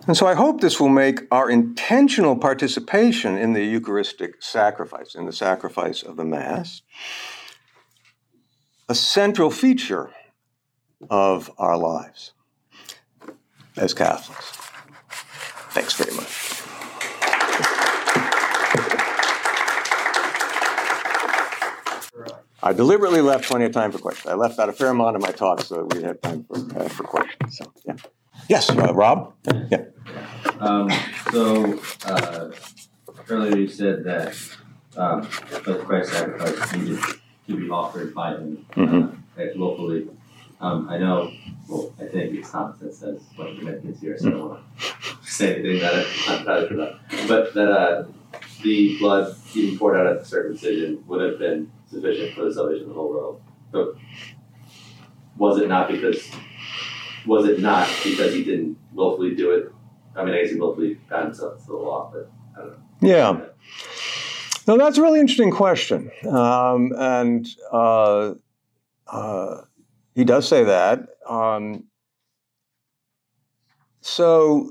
And 0.07 0.16
so 0.16 0.26
I 0.26 0.34
hope 0.34 0.61
this 0.61 0.80
will 0.80 0.88
make 0.88 1.20
our 1.30 1.48
intentional 1.48 2.36
participation 2.36 3.38
in 3.38 3.53
the 3.53 3.64
Eucharistic 3.64 4.42
sacrifice, 4.42 5.14
in 5.14 5.26
the 5.26 5.32
sacrifice 5.32 6.03
of 6.03 6.16
the 6.16 6.24
Mass, 6.24 6.82
a 8.88 8.94
central 8.96 9.50
feature 9.50 10.11
of 11.09 11.50
our 11.57 11.76
lives 11.78 12.32
as 13.76 13.94
Catholics. 13.94 14.59
Thanks 15.70 15.94
very 15.94 16.14
much. 16.16 16.48
I 22.64 22.72
deliberately 22.72 23.20
left 23.20 23.44
plenty 23.44 23.64
of 23.64 23.72
time 23.72 23.90
for 23.90 23.98
questions. 23.98 24.26
I 24.26 24.34
left 24.34 24.59
out 24.59 24.68
a 24.68 24.72
fair 24.72 24.88
amount 24.88 25.16
of 25.16 25.22
my 25.22 25.32
talk 25.32 25.62
so 25.62 25.76
that 25.76 25.94
we'd 25.94 26.05
have 26.05 26.20
time 26.20 26.44
for, 26.44 26.78
uh, 26.78 26.88
for 26.88 27.05
questions. 27.05 27.59
So, 27.59 27.72
yeah. 27.84 27.94
Yes, 28.53 28.68
uh, 28.68 28.92
Rob? 28.92 29.32
Yeah. 29.70 29.84
Um, 30.61 30.90
so, 31.32 31.80
uh, 32.05 32.50
earlier 33.30 33.57
you 33.57 33.66
said 33.66 34.05
that, 34.05 34.36
um, 34.94 35.22
the 35.64 35.82
Christ 35.86 36.12
sacrifice 36.12 36.76
needed 36.76 36.98
to 37.46 37.57
be 37.57 37.70
offered 37.70 38.14
by 38.14 38.32
him, 38.32 38.66
uh, 38.72 38.80
Mhm. 38.80 39.16
right, 39.38 39.57
locally. 39.57 40.07
Um, 40.61 40.86
I 40.90 40.98
know, 40.98 41.32
well, 41.66 41.94
I 41.98 42.05
think 42.05 42.34
it's 42.34 42.50
Thomas 42.50 42.76
that 42.80 42.92
says 42.92 43.22
what 43.36 43.48
the 43.53 43.59
commitments 43.61 44.03
here, 44.03 44.18
so 44.18 44.28
I 44.28 44.30
don't 44.32 44.48
wanna 44.50 44.61
say 45.22 45.55
anything 45.55 45.80
that 45.80 45.94
I'm 46.28 46.44
not 46.44 46.68
sure 46.68 46.74
about. 46.74 46.98
But 47.26 47.55
that, 47.55 47.70
uh, 47.70 48.05
the 48.62 48.98
blood 48.98 49.34
even 49.55 49.78
poured 49.78 49.96
out 49.96 50.07
at 50.09 50.18
the 50.18 50.26
circumcision 50.26 51.03
would 51.07 51.22
have 51.22 51.38
been 51.38 51.70
sufficient 51.90 52.34
for 52.34 52.44
the 52.44 52.53
salvation 52.53 52.82
of 52.82 52.88
the 52.90 52.94
whole 53.00 53.09
world. 53.09 53.40
But 53.70 53.94
was 55.38 55.59
it 55.59 55.68
not 55.70 55.88
because, 55.88 56.30
was 57.26 57.46
it 57.46 57.60
not 57.60 57.88
because 58.02 58.34
he 58.34 58.44
didn't 58.44 58.76
willfully 58.92 59.34
do 59.34 59.52
it 59.52 59.72
I 60.14 60.24
mean, 60.24 60.34
I 60.34 60.42
guess 60.42 60.50
he 60.50 60.58
willfully 60.58 60.98
got 61.08 61.24
himself 61.24 61.60
to 61.60 61.66
the 61.66 61.76
law, 61.76 62.12
but 62.12 62.30
I 62.56 62.66
don't 62.66 62.70
know. 62.70 62.78
Yeah. 63.00 63.40
No, 64.66 64.78
that's 64.78 64.98
a 64.98 65.02
really 65.02 65.20
interesting 65.20 65.50
question. 65.50 66.10
Um, 66.28 66.92
and 66.96 67.48
uh, 67.72 68.34
uh, 69.08 69.62
he 70.14 70.24
does 70.24 70.46
say 70.46 70.64
that. 70.64 71.08
Um, 71.28 71.84
so 74.02 74.70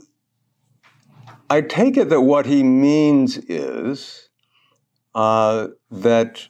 I 1.50 1.62
take 1.62 1.98
it 1.98 2.10
that 2.10 2.22
what 2.22 2.46
he 2.46 2.64
means 2.64 3.38
is 3.38 4.30
uh, 5.16 5.68
that 5.90 6.48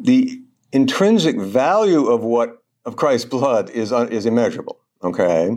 the 0.00 0.42
intrinsic 0.72 1.38
value 1.38 2.06
of 2.06 2.22
what 2.22 2.57
of 2.88 2.96
Christ's 2.96 3.28
blood 3.28 3.68
is 3.70 3.92
uh, 3.92 4.08
is 4.10 4.24
immeasurable. 4.24 4.80
Okay, 5.04 5.56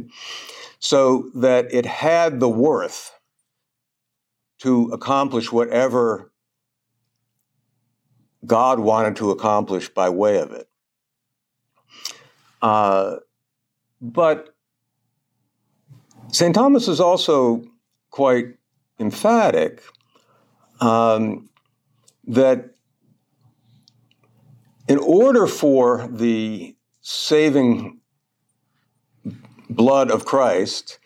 so 0.80 1.32
that 1.34 1.74
it 1.74 1.86
had 1.86 2.40
the 2.40 2.50
worth 2.50 3.18
to 4.60 4.92
accomplish 4.92 5.52
whatever 5.52 6.32
God 8.46 8.80
wanted 8.80 9.16
to 9.16 9.32
accomplish 9.32 9.90
by 9.90 10.10
way 10.10 10.40
of 10.40 10.52
it. 10.52 10.68
Uh, 12.62 13.16
but 14.02 14.54
St. 16.28 16.54
Thomas 16.54 16.88
is 16.88 17.00
also 17.00 17.64
quite 18.12 18.58
emphatic 19.00 19.84
um, 20.80 21.50
that 22.26 22.76
in 24.88 24.98
order 25.00 25.48
for 25.48 26.08
the 26.12 26.76
saving 27.02 28.00
blood 29.70 30.12
of 30.12 30.26
Christ 30.26 31.00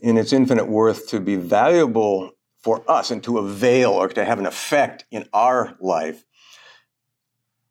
in 0.00 0.16
its 0.16 0.32
infinite 0.32 0.68
worth 0.68 1.08
to 1.08 1.20
be 1.20 1.36
valuable 1.36 2.32
for 2.62 2.84
us 2.90 3.10
and 3.10 3.22
to 3.24 3.38
avail 3.38 3.90
or 3.90 4.08
to 4.08 4.24
have 4.24 4.38
an 4.38 4.46
effect 4.46 5.04
in 5.10 5.26
our 5.32 5.76
life, 5.80 6.24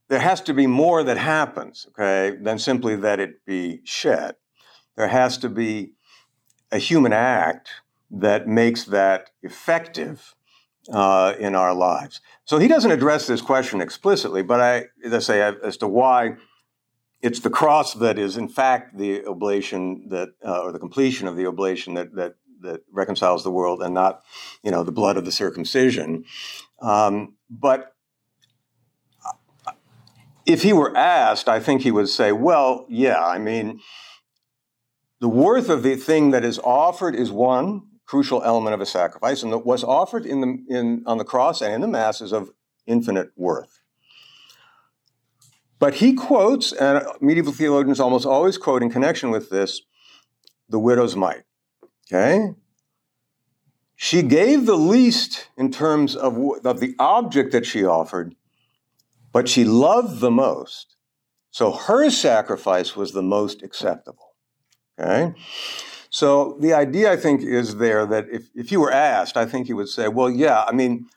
there 0.07 0.19
has 0.19 0.41
to 0.41 0.53
be 0.53 0.65
more 0.65 1.03
that 1.03 1.17
happens, 1.17 1.85
okay, 1.89 2.35
than 2.41 2.57
simply 2.57 2.95
that 2.95 3.19
it 3.19 3.45
be 3.45 3.81
shed. 3.83 4.35
There 4.95 5.07
has 5.07 5.37
to 5.39 5.49
be 5.49 5.91
a 6.71 6.79
human 6.79 7.13
act 7.13 7.69
that 8.09 8.47
makes 8.47 8.83
that 8.85 9.29
effective 9.43 10.35
uh, 10.91 11.35
in 11.37 11.53
our 11.53 11.75
lives. 11.75 12.21
So 12.45 12.57
he 12.57 12.67
doesn't 12.67 12.89
address 12.89 13.27
this 13.27 13.41
question 13.41 13.81
explicitly, 13.81 14.41
but 14.41 14.59
I, 14.59 14.85
let's 15.05 15.27
say, 15.27 15.41
as 15.41 15.77
to 15.77 15.87
why 15.87 16.37
it's 17.21 17.39
the 17.39 17.49
cross 17.49 17.93
that 17.95 18.17
is, 18.17 18.37
in 18.37 18.47
fact, 18.47 18.97
the 18.97 19.25
oblation 19.25 20.07
that, 20.09 20.29
uh, 20.45 20.61
or 20.61 20.71
the 20.71 20.79
completion 20.79 21.27
of 21.27 21.35
the 21.35 21.45
oblation 21.45 21.93
that 21.95 22.15
that 22.15 22.35
that 22.61 22.81
reconciles 22.91 23.43
the 23.43 23.51
world, 23.51 23.81
and 23.81 23.93
not, 23.93 24.21
you 24.63 24.71
know, 24.71 24.83
the 24.83 24.91
blood 24.91 25.15
of 25.15 25.23
the 25.23 25.31
circumcision. 25.31 26.25
Um, 26.81 27.35
but 27.49 27.95
if 30.45 30.63
he 30.63 30.73
were 30.73 30.95
asked, 30.95 31.47
I 31.47 31.59
think 31.61 31.83
he 31.83 31.91
would 31.91 32.09
say, 32.09 32.31
"Well, 32.31 32.85
yeah, 32.89 33.23
I 33.23 33.37
mean." 33.37 33.79
The 35.21 35.27
worth 35.27 35.67
of 35.67 35.83
the 35.83 35.97
thing 35.97 36.31
that 36.31 36.45
is 36.45 36.59
offered 36.59 37.13
is 37.13 37.29
one 37.29 37.81
crucial 38.05 38.41
element 38.41 38.73
of 38.73 38.81
a 38.81 38.85
sacrifice, 38.85 39.43
and 39.43 39.53
what's 39.65 39.83
offered 39.83 40.25
in 40.25 40.41
the, 40.41 40.65
in, 40.69 41.03
on 41.05 41.17
the 41.17 41.25
cross 41.25 41.61
and 41.61 41.73
in 41.73 41.81
the 41.81 41.87
Mass 41.87 42.21
is 42.21 42.31
of 42.31 42.51
infinite 42.87 43.29
worth. 43.35 43.78
But 45.79 45.95
he 45.95 46.13
quotes, 46.13 46.73
and 46.73 47.05
medieval 47.21 47.53
theologians 47.53 47.99
almost 47.99 48.25
always 48.25 48.57
quote 48.57 48.83
in 48.83 48.89
connection 48.89 49.31
with 49.31 49.49
this, 49.49 49.81
the 50.67 50.79
widow's 50.79 51.15
mite. 51.15 51.43
Okay? 52.11 52.53
She 53.95 54.21
gave 54.21 54.65
the 54.65 54.77
least 54.77 55.47
in 55.57 55.71
terms 55.71 56.15
of, 56.15 56.37
of 56.63 56.79
the 56.79 56.95
object 56.99 57.51
that 57.53 57.65
she 57.65 57.85
offered, 57.85 58.35
but 59.31 59.49
she 59.49 59.63
loved 59.63 60.19
the 60.19 60.31
most 60.31 60.97
So 61.51 61.71
her 61.71 62.09
sacrifice 62.09 62.95
was 62.95 63.11
the 63.11 63.21
most 63.21 63.63
acceptable. 63.63 64.35
Okay? 64.99 65.33
So 66.09 66.57
the 66.59 66.73
idea, 66.73 67.11
I 67.11 67.17
think, 67.17 67.41
is 67.41 67.77
there 67.77 68.05
that 68.05 68.25
if, 68.31 68.49
if 68.55 68.71
you 68.71 68.79
were 68.79 68.91
asked, 68.91 69.37
I 69.37 69.45
think 69.45 69.69
you 69.69 69.75
would 69.75 69.89
say, 69.89 70.07
well, 70.07 70.29
yeah, 70.29 70.63
I 70.67 70.71
mean, 70.71 71.07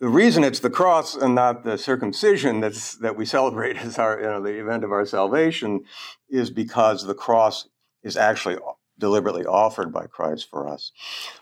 the 0.00 0.08
reason 0.08 0.44
it's 0.44 0.60
the 0.60 0.70
cross 0.70 1.14
and 1.14 1.34
not 1.34 1.64
the 1.64 1.78
circumcision 1.78 2.60
that's, 2.60 2.96
that 2.96 3.16
we 3.16 3.24
celebrate 3.24 3.76
as 3.84 3.98
our, 3.98 4.18
you 4.18 4.26
know, 4.26 4.42
the 4.42 4.60
event 4.60 4.84
of 4.84 4.92
our 4.92 5.06
salvation 5.06 5.84
is 6.28 6.50
because 6.50 7.06
the 7.06 7.14
cross 7.14 7.68
is 8.02 8.16
actually 8.16 8.56
deliberately 8.98 9.44
offered 9.44 9.92
by 9.92 10.06
Christ 10.06 10.48
for 10.48 10.68
us. 10.68 10.92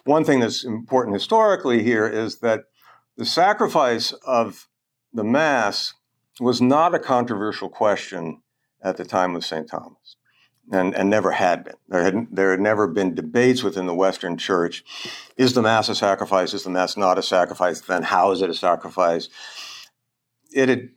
One 0.05 0.25
thing 0.25 0.41
that's 0.41 0.65
important 0.65 1.15
historically 1.15 1.83
here 1.83 2.07
is 2.07 2.39
that 2.39 2.65
the 3.17 3.27
sacrifice 3.27 4.13
of 4.27 4.69
the 5.13 5.25
Mass 5.25 5.95
was 6.41 6.63
not 6.63 6.95
a 6.95 6.99
controversial 6.99 7.69
question 7.69 8.43
at 8.83 8.97
the 8.97 9.05
time 9.05 9.37
of 9.37 9.45
St. 9.45 9.69
Thomas 9.69 10.17
and, 10.73 10.95
and 10.95 11.11
never 11.11 11.33
had 11.33 11.65
been. 11.65 11.75
There 11.89 12.03
had, 12.03 12.27
there 12.31 12.51
had 12.51 12.61
never 12.61 12.87
been 12.87 13.15
debates 13.15 13.63
within 13.63 13.87
the 13.87 13.95
Western 13.95 14.37
Church. 14.37 14.85
Is 15.37 15.53
the 15.53 15.63
Mass 15.63 15.89
a 15.89 15.95
sacrifice? 15.95 16.55
Is 16.55 16.65
the 16.65 16.71
Mass 16.71 16.97
not 16.97 17.19
a 17.19 17.23
sacrifice? 17.23 17.81
Then 17.81 18.03
how 18.03 18.33
is 18.33 18.43
it 18.43 18.51
a 18.51 18.55
sacrifice? 18.55 19.29
It 20.51 20.69
had 20.69 20.91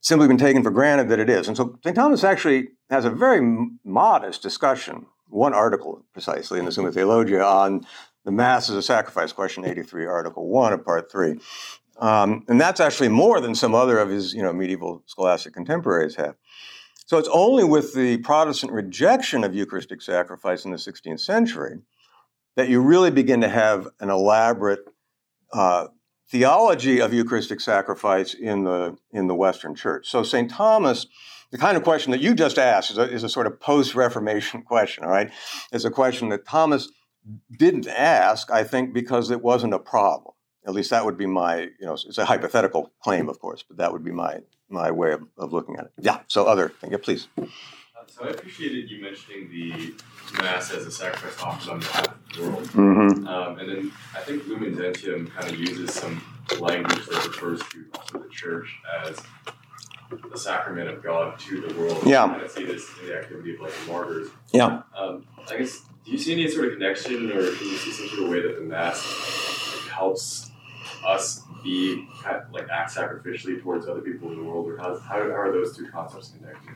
simply 0.00 0.28
been 0.28 0.38
taken 0.38 0.62
for 0.62 0.70
granted 0.70 1.08
that 1.08 1.20
it 1.20 1.30
is. 1.30 1.48
And 1.48 1.56
so 1.56 1.78
St. 1.82 1.96
Thomas 1.96 2.24
actually 2.24 2.68
has 2.90 3.04
a 3.04 3.10
very 3.10 3.40
modest 3.84 4.42
discussion, 4.42 5.06
one 5.28 5.54
article 5.54 6.04
precisely 6.12 6.58
in 6.58 6.64
the 6.64 6.72
Summa 6.72 6.92
Theologiae 6.92 7.40
on 7.40 7.86
the 8.24 8.32
Mass 8.32 8.68
as 8.68 8.76
a 8.76 8.82
sacrifice, 8.82 9.32
question 9.32 9.64
83, 9.64 10.06
article 10.06 10.48
1 10.48 10.72
of 10.72 10.84
part 10.84 11.10
3. 11.10 11.38
Um, 11.98 12.44
and 12.48 12.60
that's 12.60 12.80
actually 12.80 13.08
more 13.08 13.40
than 13.40 13.54
some 13.54 13.74
other 13.74 13.98
of 13.98 14.10
his 14.10 14.34
you 14.34 14.42
know, 14.42 14.52
medieval 14.52 15.02
scholastic 15.06 15.54
contemporaries 15.54 16.16
have. 16.16 16.34
So 17.06 17.18
it's 17.18 17.28
only 17.32 17.64
with 17.64 17.94
the 17.94 18.16
Protestant 18.18 18.72
rejection 18.72 19.44
of 19.44 19.54
Eucharistic 19.54 20.00
sacrifice 20.00 20.64
in 20.64 20.70
the 20.70 20.78
16th 20.78 21.20
century 21.20 21.80
that 22.56 22.68
you 22.68 22.80
really 22.80 23.10
begin 23.10 23.40
to 23.42 23.48
have 23.48 23.88
an 24.00 24.10
elaborate 24.10 24.80
uh, 25.52 25.88
theology 26.30 27.00
of 27.00 27.12
Eucharistic 27.12 27.60
sacrifice 27.60 28.34
in 28.34 28.64
the 28.64 28.96
in 29.12 29.26
the 29.26 29.34
Western 29.34 29.74
Church. 29.74 30.08
So 30.08 30.22
St. 30.22 30.50
Thomas, 30.50 31.06
the 31.50 31.58
kind 31.58 31.76
of 31.76 31.82
question 31.82 32.10
that 32.12 32.20
you 32.20 32.34
just 32.34 32.58
asked 32.58 32.90
is 32.90 32.98
a, 32.98 33.10
is 33.10 33.22
a 33.22 33.28
sort 33.28 33.46
of 33.46 33.60
post-Reformation 33.60 34.62
question. 34.66 35.04
All 35.04 35.10
right, 35.10 35.30
it's 35.72 35.84
a 35.84 35.90
question 35.90 36.30
that 36.30 36.46
Thomas 36.46 36.88
didn't 37.58 37.86
ask, 37.86 38.50
I 38.50 38.64
think, 38.64 38.92
because 38.92 39.30
it 39.30 39.42
wasn't 39.42 39.74
a 39.74 39.78
problem. 39.78 40.34
At 40.66 40.74
least 40.74 40.90
that 40.90 41.04
would 41.04 41.18
be 41.18 41.26
my, 41.26 41.60
you 41.78 41.86
know, 41.86 41.92
it's 41.92 42.18
a 42.18 42.24
hypothetical 42.24 42.92
claim, 43.02 43.28
of 43.28 43.38
course, 43.38 43.62
but 43.66 43.76
that 43.76 43.92
would 43.92 44.04
be 44.04 44.10
my 44.10 44.40
my 44.68 44.90
way 44.90 45.12
of, 45.12 45.26
of 45.38 45.52
looking 45.52 45.76
at 45.76 45.86
it. 45.86 45.92
Yeah. 46.00 46.20
So 46.28 46.46
other 46.46 46.68
thing, 46.68 46.92
yeah, 46.92 46.98
please. 47.00 47.28
Uh, 47.38 47.44
so 48.06 48.24
I 48.24 48.28
appreciated 48.28 48.90
you 48.90 49.02
mentioning 49.02 49.48
the 49.50 49.94
mass 50.42 50.72
as 50.72 50.86
a 50.86 50.90
sacrifice 50.90 51.40
offered 51.42 51.70
on 51.70 51.78
behalf 51.80 52.08
of 52.08 52.36
the 52.36 52.42
world, 52.42 52.64
mm-hmm. 52.64 53.26
um, 53.28 53.58
and 53.58 53.68
then 53.68 53.92
I 54.14 54.20
think 54.20 54.46
Lumen 54.46 54.76
Gentium 54.76 55.28
kind 55.28 55.50
of 55.50 55.58
uses 55.58 55.94
some 55.94 56.22
language 56.60 57.06
that 57.06 57.26
refers 57.26 57.60
to 57.70 57.84
also 57.94 58.18
the 58.18 58.28
church 58.30 58.68
as 59.04 59.18
the 60.30 60.38
sacrament 60.38 60.88
of 60.88 61.02
God 61.02 61.38
to 61.40 61.60
the 61.60 61.74
world. 61.78 62.02
Yeah. 62.04 62.24
I 62.24 62.28
kind 62.28 62.42
of 62.42 62.50
see 62.50 62.64
this 62.64 62.88
in 63.00 63.08
the 63.08 63.18
activity 63.18 63.54
of 63.54 63.60
like 63.60 63.72
martyrs. 63.88 64.28
Yeah. 64.52 64.82
Um, 64.96 65.26
I 65.48 65.58
guess, 65.58 65.80
do 66.04 66.12
you 66.12 66.18
see 66.18 66.32
any 66.32 66.48
sort 66.48 66.66
of 66.66 66.72
connection, 66.74 67.30
or 67.32 67.50
can 67.54 67.66
you 67.66 67.76
see 67.76 67.90
some 67.90 68.08
sort 68.08 68.22
of 68.24 68.28
way 68.28 68.40
that 68.42 68.56
the 68.56 68.64
mass 68.64 69.02
like, 69.74 69.90
helps 69.90 70.50
us 71.06 71.42
be 71.64 72.06
like 72.52 72.68
act 72.68 72.94
sacrificially 72.94 73.60
towards 73.60 73.88
other 73.88 74.02
people 74.02 74.30
in 74.30 74.36
the 74.36 74.44
world, 74.44 74.68
or 74.68 74.76
how, 74.76 74.98
how 75.00 75.16
are 75.16 75.50
those 75.50 75.76
two 75.76 75.88
concepts 75.88 76.32
connected? 76.38 76.74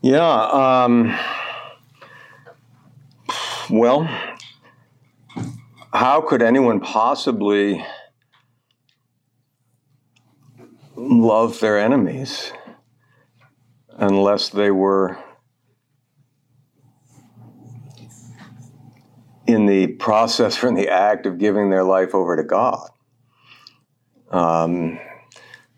Yeah. 0.00 0.24
Um, 0.24 1.16
well, 3.70 4.08
how 5.92 6.20
could 6.20 6.42
anyone 6.42 6.80
possibly 6.80 7.84
love 10.96 11.60
their 11.60 11.78
enemies 11.78 12.52
unless 13.98 14.48
they 14.48 14.70
were 14.70 15.18
in 19.46 19.66
the 19.66 19.88
process 19.88 20.62
or 20.62 20.68
in 20.68 20.74
the 20.74 20.88
act 20.88 21.26
of 21.26 21.38
giving 21.38 21.70
their 21.70 21.84
life 21.84 22.14
over 22.14 22.36
to 22.36 22.42
God. 22.42 22.88
Um, 24.30 24.98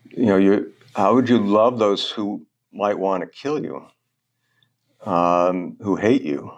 you 0.05 0.25
know, 0.25 0.37
you, 0.37 0.73
how 0.95 1.13
would 1.13 1.29
you 1.29 1.37
love 1.37 1.79
those 1.79 2.09
who 2.09 2.45
might 2.73 2.97
want 2.97 3.21
to 3.21 3.27
kill 3.27 3.63
you, 3.63 3.85
um, 5.05 5.77
who 5.81 5.95
hate 5.95 6.23
you, 6.23 6.51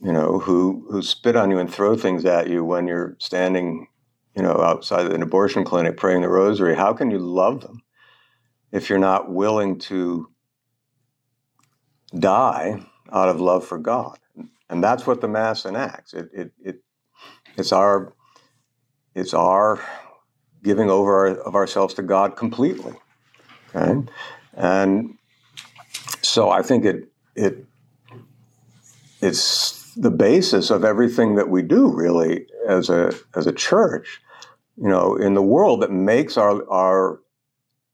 you 0.00 0.12
know, 0.12 0.38
who 0.38 0.86
who 0.90 1.02
spit 1.02 1.36
on 1.36 1.50
you 1.50 1.58
and 1.58 1.72
throw 1.72 1.96
things 1.96 2.24
at 2.24 2.48
you 2.48 2.62
when 2.64 2.86
you're 2.86 3.16
standing, 3.18 3.88
you 4.34 4.42
know, 4.42 4.60
outside 4.60 5.10
an 5.10 5.22
abortion 5.22 5.64
clinic 5.64 5.96
praying 5.96 6.20
the 6.20 6.28
rosary? 6.28 6.76
How 6.76 6.92
can 6.92 7.10
you 7.10 7.18
love 7.18 7.62
them 7.62 7.82
if 8.70 8.90
you're 8.90 8.98
not 8.98 9.32
willing 9.32 9.78
to 9.78 10.28
die 12.18 12.84
out 13.10 13.28
of 13.28 13.40
love 13.40 13.66
for 13.66 13.78
God? 13.78 14.18
And 14.68 14.82
that's 14.82 15.06
what 15.06 15.20
the 15.20 15.28
mass 15.28 15.64
enacts. 15.64 16.14
It, 16.14 16.28
it, 16.32 16.52
it 16.62 16.82
it's 17.56 17.72
our 17.72 18.12
it's 19.14 19.34
our 19.34 19.80
giving 20.62 20.90
over 20.90 21.28
our, 21.28 21.36
of 21.38 21.54
ourselves 21.54 21.94
to 21.94 22.02
God 22.02 22.36
completely. 22.36 22.94
Okay, 23.74 24.10
and 24.54 25.16
so 26.22 26.50
I 26.50 26.62
think 26.62 26.84
it 26.84 27.08
it 27.34 27.64
it's 29.20 29.94
the 29.94 30.10
basis 30.10 30.70
of 30.70 30.84
everything 30.84 31.36
that 31.36 31.48
we 31.48 31.62
do 31.62 31.92
really 31.92 32.46
as 32.68 32.90
a 32.90 33.14
as 33.34 33.46
a 33.46 33.52
church. 33.52 34.20
You 34.76 34.88
know, 34.88 35.16
in 35.16 35.34
the 35.34 35.42
world 35.42 35.82
that 35.82 35.90
makes 35.90 36.36
our 36.36 36.68
our 36.70 37.20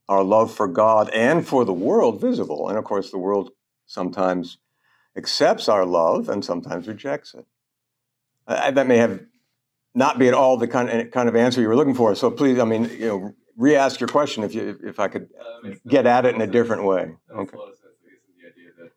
our 0.09 0.25
love 0.25 0.53
for 0.53 0.67
God 0.67 1.09
and 1.11 1.47
for 1.47 1.65
the 1.65 1.73
world 1.73 2.21
visible. 2.21 2.69
And 2.69 2.77
of 2.77 2.85
course, 2.85 3.11
the 3.11 3.19
world 3.19 3.51
sometimes 3.87 4.59
accepts 5.17 5.69
our 5.69 5.85
love 5.85 6.29
and 6.29 6.45
sometimes 6.45 6.89
rejects 6.89 7.35
it. 7.35 7.45
I, 8.47 8.71
that 8.71 8.87
may 8.87 8.97
have 8.97 9.21
not 9.95 10.19
be 10.19 10.29
at 10.29 10.35
all 10.35 10.57
the 10.57 10.69
kind 10.69 10.89
of, 10.89 11.11
kind 11.11 11.29
of 11.29 11.37
answer 11.37 11.61
you 11.61 11.69
were 11.69 11.77
looking 11.77 11.95
for. 11.95 12.15
So 12.15 12.31
please, 12.31 12.59
I 12.59 12.65
mean, 12.65 12.85
you 12.85 13.07
know, 13.07 13.35
re-ask 13.57 14.01
your 14.01 14.09
question 14.09 14.43
if 14.43 14.55
you 14.55 14.79
if 14.83 14.99
I 14.99 15.09
could 15.09 15.29
uh, 15.39 15.71
get 15.87 16.07
at 16.07 16.25
it 16.25 16.35
in 16.35 16.41
a 16.41 16.47
different 16.47 16.85
way. 16.85 17.15
Okay. 17.31 17.57
the 17.57 18.49
idea 18.49 18.71
that 18.79 18.91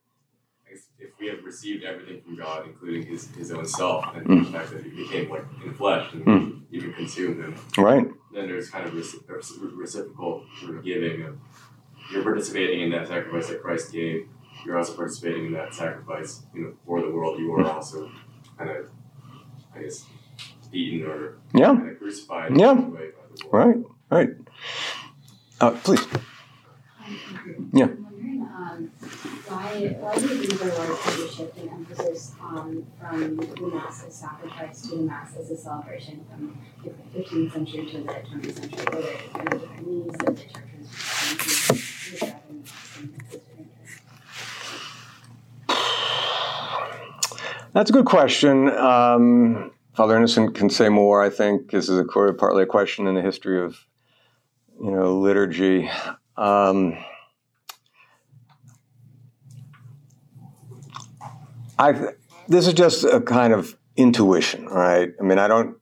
if 1.00 1.12
we 1.20 1.28
have 1.28 1.44
received 1.44 1.84
everything 1.84 2.22
from 2.22 2.38
God, 2.38 2.66
including 2.68 3.06
His 3.06 3.30
His 3.36 3.52
own 3.52 3.66
self, 3.66 4.06
and 4.16 4.26
mm. 4.26 4.46
the 4.46 4.52
fact 4.52 4.72
that 4.72 4.84
He 4.84 4.90
became 4.90 5.30
like 5.30 5.44
in 5.64 5.74
flesh 5.74 6.14
and 6.14 6.26
mm. 6.26 6.62
even 6.72 6.94
consumed 6.94 7.44
Him, 7.44 7.56
right? 7.78 8.08
Then 8.34 8.48
there's 8.48 8.70
kind 8.70 8.88
of 8.88 8.94
reciprocal 8.94 10.46
sort 10.60 10.78
of 10.78 10.84
giving 10.84 11.24
of 11.24 11.38
you're 12.12 12.24
participating 12.24 12.82
in 12.82 12.92
that 12.92 13.08
sacrifice 13.08 13.48
that 13.48 13.62
Christ 13.62 13.92
gave 13.92 14.28
you're 14.66 14.78
also 14.78 14.94
participating 14.94 15.48
in 15.48 15.54
that 15.54 15.74
sacrifice, 15.74 16.44
you 16.54 16.62
know, 16.62 16.74
for 16.86 17.02
the 17.02 17.10
world. 17.10 17.40
You 17.40 17.54
are 17.54 17.66
also 17.66 18.12
kind 18.58 18.70
of, 18.70 18.88
I 19.76 19.84
guess, 19.84 20.06
beaten 20.72 21.08
or 21.08 21.38
yeah. 21.54 21.68
kind 21.68 21.90
of 21.90 22.00
crucified. 22.00 22.58
Yeah. 22.58 22.86
Right. 23.52 23.78
Right. 24.10 24.30
Uh, 25.62 25.72
please. 25.72 26.06
Yeah. 27.74 27.86
Um, 27.86 28.92
why, 29.48 29.96
why 30.00 30.16
do 30.16 30.28
you 30.28 30.44
think 30.44 30.60
there 30.60 30.70
was 30.70 31.20
a 31.20 31.32
shift 31.32 31.58
in 31.58 31.70
emphasis 31.70 32.34
um, 32.42 32.86
from 33.00 33.38
the 33.38 33.68
Mass 33.68 34.06
as 34.06 34.16
sacrifice 34.16 34.82
to 34.82 34.96
the 34.96 35.04
Mass 35.04 35.36
as 35.38 35.52
a 35.52 35.58
celebration 35.58 36.26
from 36.30 36.58
the 36.84 36.90
15th 37.20 37.54
century 37.54 37.86
to 37.86 37.98
the 38.00 38.14
20th 38.14 38.56
century? 38.56 38.86
Were 38.92 39.02
there 39.02 39.18
kind 39.34 39.54
of 39.54 39.62
different 39.62 39.88
needs 39.88 40.18
that 40.18 40.36
the 40.36 40.42
church 40.42 40.64
was 42.22 42.34
That's 47.76 47.90
a 47.90 47.94
good 47.94 48.06
question. 48.06 48.70
Um, 48.70 49.72
Father 49.98 50.16
Innocent 50.16 50.56
can 50.56 50.70
say 50.70 50.88
more. 50.88 51.22
I 51.22 51.30
think 51.30 51.72
this 51.72 51.90
is 51.90 52.00
a, 52.00 52.06
partly 52.06 52.64
a 52.64 52.66
question 52.66 53.06
in 53.06 53.16
the 53.16 53.22
history 53.22 53.62
of, 53.62 53.78
you 54.82 54.92
know, 54.92 55.20
liturgy. 55.20 55.92
Um, 56.38 56.98
I 61.78 62.14
this 62.48 62.66
is 62.66 62.74
just 62.74 63.04
a 63.04 63.20
kind 63.20 63.52
of 63.52 63.76
intuition, 63.98 64.68
right? 64.68 65.12
I 65.20 65.24
mean, 65.24 65.38
I 65.38 65.50
don't. 65.50 65.76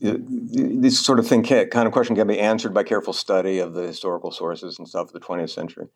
This 0.00 1.00
sort 1.00 1.18
of 1.18 1.26
thing, 1.26 1.42
can, 1.42 1.70
kind 1.70 1.86
of 1.86 1.94
question, 1.94 2.14
can 2.16 2.26
be 2.26 2.38
answered 2.38 2.74
by 2.74 2.82
careful 2.82 3.14
study 3.14 3.60
of 3.60 3.72
the 3.72 3.86
historical 3.86 4.30
sources 4.30 4.78
and 4.78 4.86
stuff 4.86 5.06
of 5.06 5.12
the 5.14 5.20
20th 5.20 5.48
century. 5.48 5.86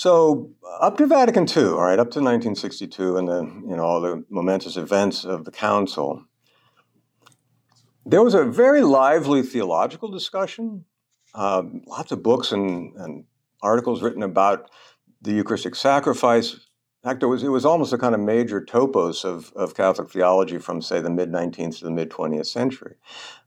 So 0.00 0.52
up 0.80 0.96
to 0.96 1.06
Vatican 1.06 1.46
II, 1.46 1.72
all 1.72 1.82
right, 1.82 1.98
up 1.98 2.10
to 2.12 2.20
1962, 2.20 3.18
and 3.18 3.28
the 3.28 3.42
you 3.68 3.76
know 3.76 3.82
all 3.84 4.00
the 4.00 4.24
momentous 4.30 4.78
events 4.78 5.26
of 5.26 5.44
the 5.44 5.50
council, 5.50 6.24
there 8.06 8.22
was 8.22 8.32
a 8.32 8.44
very 8.44 8.80
lively 8.80 9.42
theological 9.42 10.10
discussion. 10.10 10.86
Um, 11.34 11.82
lots 11.86 12.12
of 12.12 12.22
books 12.22 12.50
and, 12.50 12.96
and 12.96 13.24
articles 13.62 14.00
written 14.00 14.22
about 14.22 14.70
the 15.20 15.32
Eucharistic 15.32 15.74
sacrifice. 15.74 16.58
It 17.02 17.24
was, 17.24 17.42
it 17.42 17.48
was 17.48 17.64
almost 17.64 17.94
a 17.94 17.98
kind 17.98 18.14
of 18.14 18.20
major 18.20 18.60
topos 18.60 19.24
of, 19.24 19.52
of 19.56 19.74
Catholic 19.74 20.10
theology 20.10 20.58
from, 20.58 20.82
say, 20.82 21.00
the 21.00 21.08
mid 21.08 21.32
19th 21.32 21.78
to 21.78 21.84
the 21.84 21.90
mid 21.90 22.10
20th 22.10 22.46
century. 22.46 22.96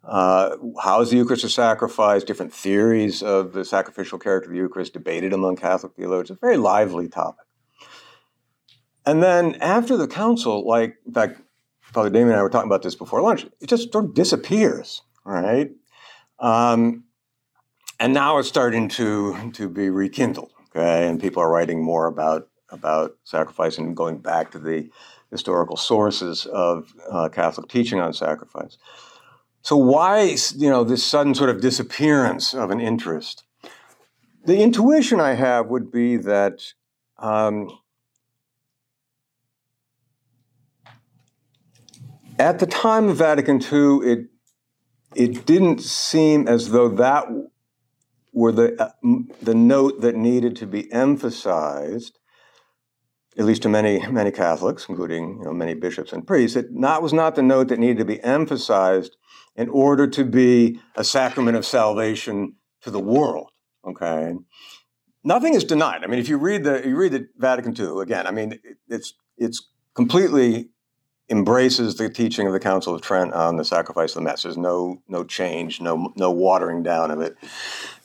Uh, 0.04 0.58
how 0.82 1.02
is 1.02 1.12
the 1.12 1.18
Eucharist 1.18 1.44
a 1.44 1.50
sacrifice? 1.50 2.24
Different 2.24 2.52
theories 2.52 3.22
of 3.22 3.54
the 3.54 3.64
sacrificial 3.64 4.18
character 4.18 4.50
of 4.50 4.54
the 4.54 4.60
Eucharist 4.60 4.94
debated 4.94 5.34
among 5.34 5.58
Catholic 5.58 5.94
theologians. 5.96 6.40
A 6.40 6.42
very 6.42 6.58
lively 6.58 7.08
topic. 7.08 7.46
And 9.06 9.22
then 9.22 9.56
after 9.56 9.98
the 9.98 10.08
council, 10.08 10.66
like, 10.68 10.96
in 11.06 11.14
fact, 11.14 11.40
Father 11.82 12.10
Damien 12.10 12.30
and 12.30 12.40
I 12.40 12.42
were 12.42 12.50
talking 12.50 12.70
about 12.70 12.82
this 12.82 12.96
before 12.96 13.22
lunch, 13.22 13.46
it 13.62 13.70
just 13.70 13.92
sort 13.92 14.06
of 14.06 14.16
disappears, 14.16 15.04
right? 15.26 15.70
Um, 16.40 17.04
and 18.00 18.16
now 18.16 18.40
it's 18.40 18.48
starting 18.48 18.88
to, 18.90 19.52
to 19.52 19.70
be 19.70 19.92
rekindled, 19.92 20.52
okay? 20.70 21.08
And 21.08 21.22
people 21.22 21.44
are 21.44 21.52
writing 21.52 21.84
more 21.84 22.08
about 22.08 22.48
about 22.74 23.16
sacrifice 23.24 23.78
and 23.78 23.96
going 23.96 24.18
back 24.18 24.52
to 24.52 24.60
the 24.60 24.90
historical 25.32 25.78
sources 25.78 26.46
of 26.46 26.94
uh, 27.10 27.30
Catholic 27.30 27.70
teaching 27.70 28.00
on 28.00 28.14
sacrifice. 28.14 28.78
So 29.62 29.78
why, 29.78 30.36
you 30.56 30.70
know, 30.70 30.84
this 30.84 31.04
sudden 31.04 31.34
sort 31.34 31.50
of 31.50 31.62
disappearance 31.62 32.54
of 32.54 32.70
an 32.72 32.82
interest? 32.82 33.44
The 34.46 34.62
intuition 34.62 35.22
I 35.22 35.34
have 35.34 35.68
would 35.68 35.90
be 35.92 36.18
that 36.18 36.62
um, 37.18 37.70
at 42.38 42.60
the 42.60 42.66
time 42.66 43.08
of 43.08 43.18
Vatican 43.18 43.62
II, 43.62 44.12
it 44.12 44.30
it 45.16 45.46
didn't 45.46 45.80
seem 45.82 46.48
as 46.48 46.72
though 46.72 46.90
that 46.90 47.28
were 48.34 48.52
the 48.52 48.82
uh, 48.82 48.92
the 49.42 49.54
note 49.56 50.02
that 50.02 50.16
needed 50.16 50.56
to 50.58 50.68
be 50.68 50.92
emphasized 50.92 52.20
at 53.38 53.46
least 53.46 53.62
to 53.64 53.70
many 53.70 54.06
many 54.08 54.32
Catholics, 54.32 54.86
including 54.88 55.40
you 55.40 55.46
know, 55.46 55.54
many 55.54 55.74
bishops 55.74 56.14
and 56.14 56.26
priests, 56.26 56.56
that 56.56 56.66
that 56.82 57.02
was 57.02 57.14
not 57.14 57.36
the 57.36 57.42
note 57.42 57.68
that 57.70 57.80
needed 57.80 57.98
to 57.98 58.06
be 58.06 58.22
emphasized 58.24 59.16
in 59.56 59.70
order 59.70 60.08
to 60.08 60.24
be 60.24 60.80
a 60.96 61.04
sacrament 61.04 61.58
of 61.58 61.66
salvation 61.66 62.56
to 62.82 62.92
the 62.92 63.00
world. 63.00 63.50
Okay, 63.86 64.34
nothing 65.24 65.54
is 65.54 65.64
denied. 65.64 66.04
I 66.04 66.08
mean, 66.08 66.20
if 66.20 66.30
you 66.30 66.38
read 66.38 66.64
the 66.64 66.88
you 66.88 66.96
read 66.96 67.12
the 67.12 67.28
Vatican 67.38 67.76
II 67.78 68.02
again, 68.02 68.28
I 68.28 68.32
mean, 68.32 68.60
it's 68.88 69.14
it's 69.38 69.70
completely 69.96 70.70
embraces 71.30 71.96
the 71.96 72.10
teaching 72.10 72.48
of 72.48 72.54
the 72.54 72.60
Council 72.60 72.94
of 72.94 73.02
Trent 73.02 73.34
on 73.34 73.58
the 73.58 73.66
sacrifice 73.66 74.12
of 74.12 74.16
the 74.16 74.22
Mass. 74.22 74.44
There's 74.44 74.58
no 74.58 75.02
no 75.08 75.24
change, 75.24 75.82
no 75.82 76.12
no 76.16 76.32
watering 76.32 76.84
down 76.84 77.12
of 77.12 77.22
it. 77.22 77.36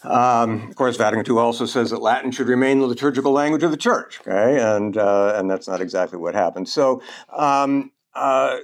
Um, 0.05 0.69
of 0.69 0.77
course, 0.77 0.97
Vatican 0.97 1.25
II 1.31 1.41
also 1.41 1.67
says 1.67 1.91
that 1.91 2.01
Latin 2.01 2.31
should 2.31 2.49
remain 2.49 2.79
the 2.79 2.87
liturgical 2.87 3.33
language 3.33 3.63
of 3.63 3.71
the 3.71 3.77
Church. 3.77 4.21
Okay, 4.21 4.61
and 4.61 4.97
uh, 4.97 5.35
and 5.37 5.51
that's 5.51 5.69
not 5.69 5.81
exactly 5.81 6.19
what 6.19 6.35
happened. 6.35 6.69
So. 6.69 7.03
Um, 7.31 7.93
uh, 8.15 8.59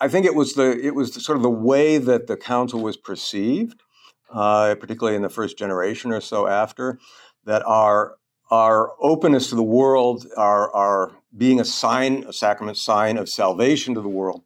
I 0.00 0.08
think 0.08 0.26
it 0.26 0.34
was 0.34 0.54
the 0.54 0.78
it 0.80 0.94
was 0.94 1.12
the, 1.12 1.20
sort 1.20 1.36
of 1.36 1.42
the 1.42 1.50
way 1.50 1.98
that 1.98 2.26
the 2.26 2.36
council 2.36 2.80
was 2.80 2.96
perceived, 2.96 3.82
uh, 4.30 4.74
particularly 4.78 5.16
in 5.16 5.22
the 5.22 5.28
first 5.28 5.58
generation 5.58 6.12
or 6.12 6.20
so 6.20 6.46
after, 6.46 6.98
that 7.44 7.62
our 7.66 8.16
our 8.50 8.92
openness 9.00 9.48
to 9.48 9.56
the 9.56 9.62
world, 9.62 10.26
our 10.36 10.72
our 10.72 11.12
being 11.36 11.60
a 11.60 11.64
sign, 11.64 12.24
a 12.26 12.32
sacrament 12.32 12.78
sign 12.78 13.16
of 13.16 13.28
salvation 13.28 13.94
to 13.94 14.00
the 14.00 14.08
world, 14.08 14.42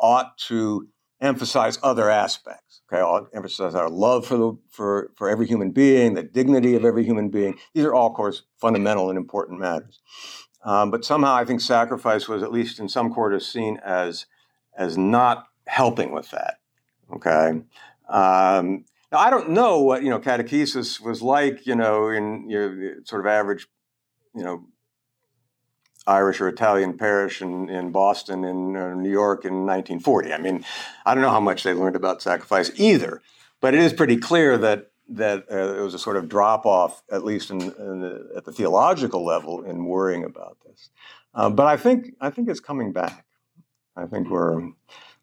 ought 0.00 0.36
to 0.38 0.88
emphasize 1.20 1.78
other 1.82 2.10
aspects. 2.10 2.82
Okay, 2.92 3.00
ought 3.00 3.30
to 3.30 3.36
emphasize 3.36 3.74
our 3.74 3.88
love 3.88 4.26
for 4.26 4.36
the 4.36 4.58
for 4.70 5.10
for 5.16 5.28
every 5.28 5.46
human 5.46 5.70
being, 5.70 6.14
the 6.14 6.22
dignity 6.22 6.76
of 6.76 6.84
every 6.84 7.04
human 7.04 7.30
being. 7.30 7.58
These 7.72 7.84
are 7.84 7.94
all, 7.94 8.08
of 8.08 8.14
course, 8.14 8.42
fundamental 8.58 9.08
and 9.08 9.16
important 9.16 9.60
matters. 9.60 10.00
Um, 10.64 10.90
but 10.90 11.04
somehow, 11.04 11.34
I 11.34 11.44
think 11.44 11.60
sacrifice 11.60 12.26
was, 12.26 12.42
at 12.42 12.52
least 12.52 12.80
in 12.80 12.88
some 12.88 13.12
quarters, 13.12 13.46
seen 13.46 13.78
as 13.84 14.26
as 14.76 14.98
not 14.98 15.46
helping 15.66 16.12
with 16.12 16.30
that. 16.30 16.58
Okay. 17.14 17.62
Um, 18.08 18.84
now, 19.12 19.18
I 19.18 19.30
don't 19.30 19.50
know 19.50 19.80
what 19.80 20.02
you 20.02 20.10
know 20.10 20.18
catechesis 20.18 21.00
was 21.00 21.22
like, 21.22 21.66
you 21.66 21.74
know, 21.74 22.08
in 22.08 22.48
your 22.50 23.02
sort 23.04 23.20
of 23.20 23.26
average, 23.26 23.66
you 24.34 24.42
know, 24.42 24.66
Irish 26.06 26.40
or 26.40 26.48
Italian 26.48 26.96
parish 26.96 27.40
in, 27.40 27.68
in 27.68 27.90
Boston 27.90 28.44
in 28.44 28.76
uh, 28.76 28.94
New 28.94 29.10
York 29.10 29.44
in 29.44 29.66
1940. 29.66 30.32
I 30.32 30.38
mean, 30.38 30.64
I 31.06 31.14
don't 31.14 31.22
know 31.22 31.30
how 31.30 31.40
much 31.40 31.62
they 31.62 31.72
learned 31.72 31.96
about 31.96 32.20
sacrifice 32.20 32.70
either, 32.76 33.22
but 33.60 33.74
it 33.74 33.80
is 33.80 33.92
pretty 33.92 34.16
clear 34.16 34.58
that 34.58 34.90
that 35.08 35.44
uh, 35.50 35.74
it 35.78 35.82
was 35.82 35.92
a 35.92 35.98
sort 35.98 36.16
of 36.16 36.28
drop 36.28 36.64
off, 36.64 37.02
at 37.12 37.24
least 37.24 37.50
in, 37.50 37.60
in 37.60 38.00
the, 38.00 38.32
at 38.36 38.46
the 38.46 38.52
theological 38.52 39.22
level, 39.22 39.62
in 39.62 39.84
worrying 39.84 40.24
about 40.24 40.56
this. 40.64 40.88
Uh, 41.34 41.50
but 41.50 41.66
I 41.66 41.76
think 41.76 42.14
I 42.20 42.30
think 42.30 42.48
it's 42.48 42.60
coming 42.60 42.92
back. 42.92 43.24
I 43.96 44.06
think 44.06 44.30
we're 44.30 44.70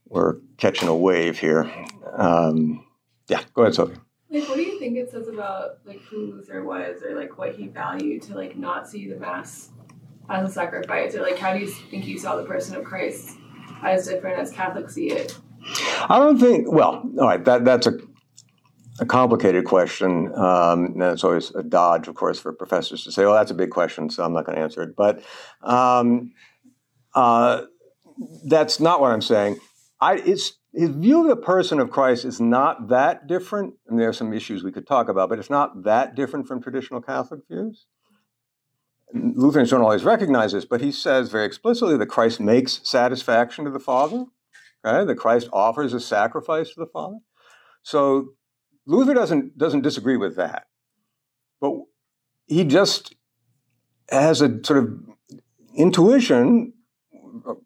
we're 0.08 0.38
catching 0.58 0.88
a 0.88 0.96
wave 0.96 1.40
here. 1.40 1.72
Um, 2.14 2.86
yeah, 3.28 3.42
go 3.54 3.64
ahead, 3.64 3.76
Sophie. 3.76 3.96
Like, 4.30 4.48
what 4.48 4.56
do 4.56 4.62
you 4.62 4.80
think 4.80 4.98
it 4.98 5.12
says 5.12 5.28
about 5.28 5.80
like 5.86 6.02
who 6.04 6.34
Luther 6.34 6.64
was, 6.64 7.02
or 7.02 7.16
like 7.16 7.38
what 7.38 7.56
he 7.56 7.68
valued 7.68 8.22
to 8.24 8.36
like 8.36 8.58
not 8.58 8.88
see 8.90 9.08
the 9.08 9.18
mass 9.18 9.70
as 10.32 10.50
a 10.50 10.52
sacrifice, 10.52 11.16
or 11.16 11.22
like 11.22 11.38
how 11.38 11.54
do 11.54 11.60
you 11.60 11.68
think 11.68 12.08
you 12.08 12.18
saw 12.18 12.36
the 12.36 12.46
person 12.46 12.76
of 12.76 12.84
Christ 12.84 13.38
as 13.84 14.08
different 14.08 14.40
as 14.40 14.52
Catholics 14.52 14.96
see 14.96 15.12
it? 15.12 15.38
I 16.10 16.18
don't 16.18 16.40
think. 16.40 16.72
Well, 16.72 17.04
all 17.20 17.28
right, 17.28 17.44
that 17.46 17.66
that's 17.66 17.88
a 17.88 17.98
a 19.00 19.06
complicated 19.06 19.66
question. 19.66 20.32
Um, 20.36 20.86
and 20.86 21.02
it's 21.02 21.24
always 21.24 21.54
a 21.56 21.64
dodge, 21.64 22.08
of 22.08 22.16
course, 22.16 22.40
for 22.40 22.54
professors 22.54 23.04
to 23.04 23.12
say, 23.12 23.26
"Oh, 23.26 23.34
that's 23.34 23.52
a 23.52 23.56
big 23.56 23.72
question," 23.72 24.10
so 24.10 24.24
I'm 24.24 24.34
not 24.34 24.46
going 24.46 24.58
to 24.58 24.62
answer 24.62 24.82
it. 24.84 24.96
But 24.96 25.24
um, 25.62 26.32
uh, 27.14 27.64
that's 28.46 28.80
not 28.80 29.02
what 29.02 29.12
I'm 29.12 29.22
saying. 29.22 29.60
I, 30.00 30.18
his 30.20 30.54
view 30.74 31.22
of 31.22 31.28
the 31.28 31.36
person 31.36 31.80
of 31.80 31.92
Christ 31.92 32.26
is 32.26 32.40
not 32.40 32.90
that 32.90 33.28
different, 33.28 33.76
and 33.88 34.00
there 34.00 34.10
are 34.10 34.14
some 34.14 34.34
issues 34.34 34.64
we 34.64 34.72
could 34.72 34.88
talk 34.88 35.10
about, 35.10 35.30
but 35.30 35.40
it's 35.40 35.50
not 35.50 35.84
that 35.84 36.16
different 36.16 36.48
from 36.48 36.62
traditional 36.62 37.02
Catholic 37.02 37.42
views. 37.50 37.86
Lutherans 39.14 39.70
don't 39.70 39.82
always 39.82 40.04
recognize 40.04 40.54
this, 40.54 40.66
but 40.66 40.82
he 40.82 40.92
says 40.92 41.30
very 41.30 41.46
explicitly 41.46 41.98
that 41.98 42.08
Christ 42.08 42.40
makes 42.40 42.80
satisfaction 42.84 43.66
to 43.66 43.72
the 43.72 43.80
Father, 43.80 44.26
right? 44.84 45.04
That 45.04 45.16
Christ 45.16 45.50
offers 45.52 45.94
a 45.94 46.00
sacrifice 46.00 46.70
to 46.70 46.80
the 46.80 46.86
Father. 46.86 47.18
So 47.84 48.34
Luther 48.86 49.14
doesn't 49.14 49.58
doesn't 49.58 49.82
disagree 49.82 50.18
with 50.18 50.36
that, 50.38 50.68
but 51.60 51.74
he 52.48 52.64
just 52.64 53.16
has 54.10 54.42
a 54.42 54.64
sort 54.64 54.80
of 54.80 55.00
intuition, 55.76 56.74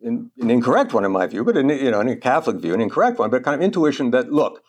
an, 0.03 0.31
an 0.37 0.49
incorrect 0.49 0.93
one 0.93 1.05
in 1.05 1.11
my 1.11 1.25
view, 1.27 1.43
but 1.43 1.57
in, 1.57 1.69
you 1.69 1.91
know, 1.91 2.01
in 2.01 2.07
a 2.07 2.15
Catholic 2.15 2.57
view, 2.57 2.73
an 2.73 2.81
incorrect 2.81 3.17
one, 3.17 3.29
but 3.29 3.43
kind 3.43 3.55
of 3.55 3.61
intuition 3.61 4.11
that 4.11 4.31
look, 4.31 4.63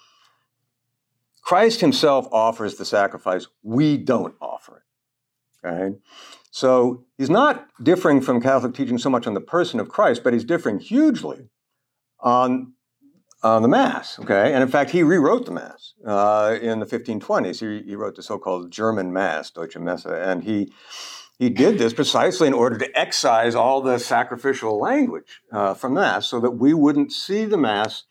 Christ 1.42 1.80
Himself 1.80 2.26
offers 2.32 2.76
the 2.76 2.84
sacrifice; 2.84 3.46
we 3.62 3.96
don't 3.96 4.34
offer 4.40 4.78
it. 4.78 5.66
Okay, 5.66 5.96
so 6.50 7.04
he's 7.18 7.30
not 7.30 7.68
differing 7.82 8.20
from 8.20 8.40
Catholic 8.40 8.74
teaching 8.74 8.98
so 8.98 9.10
much 9.10 9.26
on 9.26 9.34
the 9.34 9.40
person 9.40 9.80
of 9.80 9.88
Christ, 9.88 10.22
but 10.24 10.32
he's 10.32 10.44
differing 10.44 10.78
hugely 10.78 11.50
on, 12.20 12.72
on 13.42 13.62
the 13.62 13.68
Mass. 13.68 14.18
Okay, 14.18 14.52
and 14.52 14.62
in 14.62 14.68
fact, 14.68 14.90
he 14.90 15.02
rewrote 15.02 15.46
the 15.46 15.52
Mass 15.52 15.94
uh, 16.06 16.56
in 16.60 16.80
the 16.80 16.86
1520s. 16.86 17.60
He, 17.60 17.88
he 17.88 17.96
wrote 17.96 18.16
the 18.16 18.22
so-called 18.22 18.70
German 18.70 19.12
Mass, 19.12 19.50
Deutsche 19.50 19.76
Messe, 19.76 20.06
and 20.06 20.44
he 20.44 20.72
he 21.38 21.50
did 21.50 21.76
this 21.76 21.92
precisely 21.92 22.48
in 22.48 22.54
order 22.54 22.78
to 22.78 22.98
excise 22.98 23.54
all 23.54 23.82
the 23.82 23.98
sacrificial 23.98 24.80
language 24.80 25.42
uh, 25.52 25.74
from 25.74 25.94
Mass, 25.94 26.26
so 26.26 26.40
that 26.40 26.52
we 26.52 26.72
wouldn't 26.72 27.12
see 27.12 27.44
the 27.44 27.58
Mass. 27.58 28.04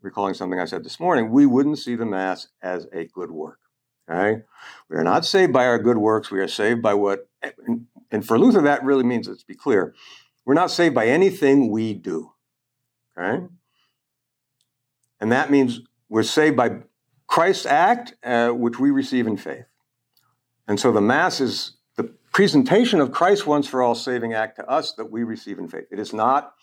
Recalling 0.00 0.34
something 0.34 0.60
I 0.60 0.66
said 0.66 0.84
this 0.84 1.00
morning, 1.00 1.30
we 1.30 1.46
wouldn't 1.46 1.78
see 1.78 1.96
the 1.96 2.06
Mass 2.06 2.48
as 2.62 2.86
a 2.92 3.06
good 3.06 3.30
work. 3.30 3.58
Okay? 4.10 4.42
We 4.88 4.96
are 4.96 5.04
not 5.04 5.24
saved 5.24 5.52
by 5.52 5.66
our 5.66 5.78
good 5.78 5.98
works. 5.98 6.30
We 6.30 6.40
are 6.40 6.48
saved 6.48 6.82
by 6.82 6.94
what, 6.94 7.28
and 8.10 8.26
for 8.26 8.38
Luther, 8.38 8.62
that 8.62 8.84
really 8.84 9.04
means, 9.04 9.28
let's 9.28 9.44
be 9.44 9.54
clear, 9.54 9.94
we're 10.44 10.54
not 10.54 10.70
saved 10.70 10.94
by 10.94 11.06
anything 11.06 11.70
we 11.70 11.92
do. 11.94 12.32
Okay? 13.18 13.44
And 15.20 15.32
that 15.32 15.50
means 15.50 15.80
we're 16.08 16.22
saved 16.22 16.56
by 16.56 16.82
Christ's 17.26 17.66
act, 17.66 18.14
uh, 18.22 18.50
which 18.50 18.78
we 18.78 18.90
receive 18.90 19.26
in 19.26 19.36
faith. 19.36 19.64
And 20.68 20.78
so 20.78 20.92
the 20.92 21.00
Mass 21.00 21.40
is 21.40 21.76
the 21.96 22.04
presentation 22.32 23.00
of 23.00 23.10
Christ's 23.10 23.46
once 23.46 23.66
for 23.66 23.82
all 23.82 23.94
saving 23.94 24.34
act 24.34 24.56
to 24.56 24.68
us 24.68 24.92
that 24.92 25.10
we 25.10 25.24
receive 25.24 25.58
in 25.58 25.68
faith. 25.68 25.86
It 25.90 25.98
is 25.98 26.12
not, 26.12 26.54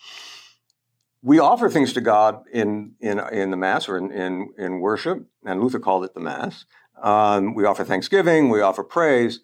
we 1.22 1.38
offer 1.38 1.68
things 1.68 1.92
to 1.94 2.00
God 2.00 2.44
in, 2.52 2.94
in, 3.00 3.18
in 3.18 3.50
the 3.50 3.56
Mass 3.56 3.88
or 3.88 3.98
in, 3.98 4.10
in, 4.10 4.50
in 4.56 4.80
worship, 4.80 5.26
and 5.44 5.60
Luther 5.60 5.78
called 5.78 6.04
it 6.04 6.14
the 6.14 6.20
Mass. 6.20 6.64
Um, 7.02 7.54
we 7.54 7.64
offer 7.64 7.84
thanksgiving, 7.84 8.48
we 8.48 8.60
offer 8.60 8.82
praise, 8.82 9.40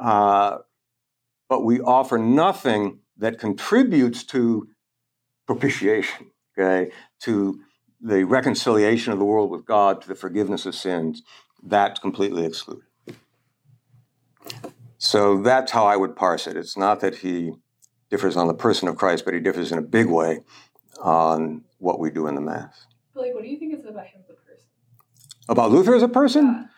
uh, 0.00 0.58
but 1.48 1.64
we 1.64 1.80
offer 1.80 2.18
nothing 2.18 3.00
that 3.16 3.38
contributes 3.38 4.24
to 4.24 4.68
propitiation, 5.46 6.30
okay, 6.58 6.90
to 7.20 7.60
the 8.00 8.24
reconciliation 8.24 9.12
of 9.12 9.18
the 9.18 9.24
world 9.24 9.50
with 9.50 9.64
God, 9.64 10.02
to 10.02 10.08
the 10.08 10.14
forgiveness 10.14 10.66
of 10.66 10.74
sins. 10.74 11.22
That's 11.62 12.00
completely 12.00 12.44
excluded. 12.44 12.84
So 14.98 15.42
that's 15.42 15.72
how 15.72 15.84
I 15.86 15.96
would 15.96 16.14
parse 16.14 16.46
it. 16.46 16.56
It's 16.56 16.76
not 16.76 17.00
that 17.00 17.16
he 17.16 17.52
differs 18.10 18.36
on 18.36 18.46
the 18.46 18.54
person 18.54 18.88
of 18.88 18.96
Christ, 18.96 19.24
but 19.24 19.34
he 19.34 19.40
differs 19.40 19.72
in 19.72 19.78
a 19.78 19.82
big 19.82 20.06
way 20.06 20.40
on 21.00 21.64
what 21.78 21.98
we 21.98 22.10
do 22.10 22.26
in 22.26 22.34
the 22.34 22.40
Mass. 22.40 22.86
Like, 23.14 23.34
what 23.34 23.42
do 23.42 23.48
you 23.48 23.58
think 23.58 23.74
it's 23.74 23.84
about 23.84 24.06
him 24.06 24.20
as 24.22 24.30
a 24.30 24.34
person? 24.34 24.66
About 25.48 25.70
Luther 25.70 25.94
as 25.94 26.02
a 26.02 26.08
person? 26.08 26.68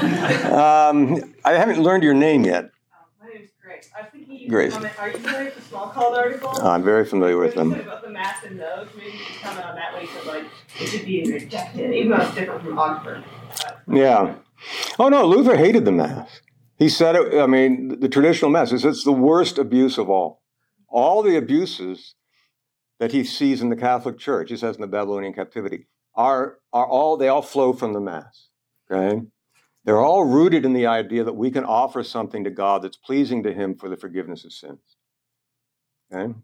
Um, 0.00 1.34
I 1.44 1.52
haven't 1.52 1.80
learned 1.82 2.02
your 2.02 2.14
name 2.14 2.44
yet. 2.44 2.70
Oh, 2.92 2.96
my 3.20 3.32
name's 3.32 3.50
Grace. 3.62 3.90
I 3.96 4.02
was 4.02 4.10
thinking 4.12 4.38
you 4.38 4.48
Grace. 4.48 4.72
comment. 4.72 4.98
Are 4.98 5.08
you 5.08 5.18
familiar 5.18 5.44
with 5.44 5.54
the 5.56 5.76
Smalcald 5.76 6.16
article? 6.16 6.50
I'm 6.62 6.82
very 6.82 7.04
familiar 7.04 7.38
with 7.38 7.54
them. 7.54 7.72
about 7.72 8.02
the 8.02 8.10
mass 8.10 8.42
and 8.44 8.58
those. 8.58 8.88
Maybe 8.96 9.10
you 9.10 9.24
could 9.24 9.42
comment 9.42 9.66
on 9.66 9.74
that 9.76 9.92
when 9.92 10.02
you 10.02 10.08
said 10.08 10.26
like 10.26 10.44
it 10.80 10.86
should 10.86 11.04
be 11.04 11.30
rejected, 11.30 11.92
even 11.94 12.10
though 12.10 12.24
it's 12.24 12.34
different 12.34 12.62
from 12.62 12.78
Augsburg. 12.78 13.24
Yeah. 13.92 14.34
Oh 14.98 15.08
no, 15.08 15.26
Luther 15.26 15.56
hated 15.56 15.84
the 15.84 15.92
Mass. 15.92 16.40
He 16.78 16.88
said 16.88 17.14
it, 17.14 17.38
I 17.38 17.46
mean, 17.46 18.00
the 18.00 18.08
traditional 18.08 18.50
Mass 18.50 18.72
is 18.72 18.84
it's 18.84 19.04
the 19.04 19.12
worst 19.12 19.58
abuse 19.58 19.98
of 19.98 20.08
all. 20.08 20.42
All 20.88 21.22
the 21.22 21.36
abuses 21.36 22.14
that 22.98 23.12
he 23.12 23.22
sees 23.24 23.60
in 23.62 23.68
the 23.70 23.76
Catholic 23.76 24.18
Church, 24.18 24.50
he 24.50 24.56
says 24.56 24.76
in 24.76 24.80
the 24.82 24.86
Babylonian 24.86 25.32
captivity, 25.32 25.86
are, 26.14 26.58
are 26.72 26.86
all, 26.86 27.16
they 27.16 27.28
all 27.28 27.42
flow 27.42 27.72
from 27.72 27.92
the 27.92 28.00
Mass. 28.00 28.48
Okay? 28.90 29.22
They're 29.84 30.00
all 30.00 30.24
rooted 30.24 30.64
in 30.64 30.72
the 30.72 30.86
idea 30.86 31.24
that 31.24 31.32
we 31.32 31.50
can 31.50 31.64
offer 31.64 32.02
something 32.02 32.44
to 32.44 32.50
God 32.50 32.82
that's 32.82 32.96
pleasing 32.96 33.42
to 33.44 33.52
Him 33.52 33.74
for 33.74 33.88
the 33.88 33.96
forgiveness 33.96 34.44
of 34.44 34.52
sins. 34.52 34.80
Okay? 36.12 36.34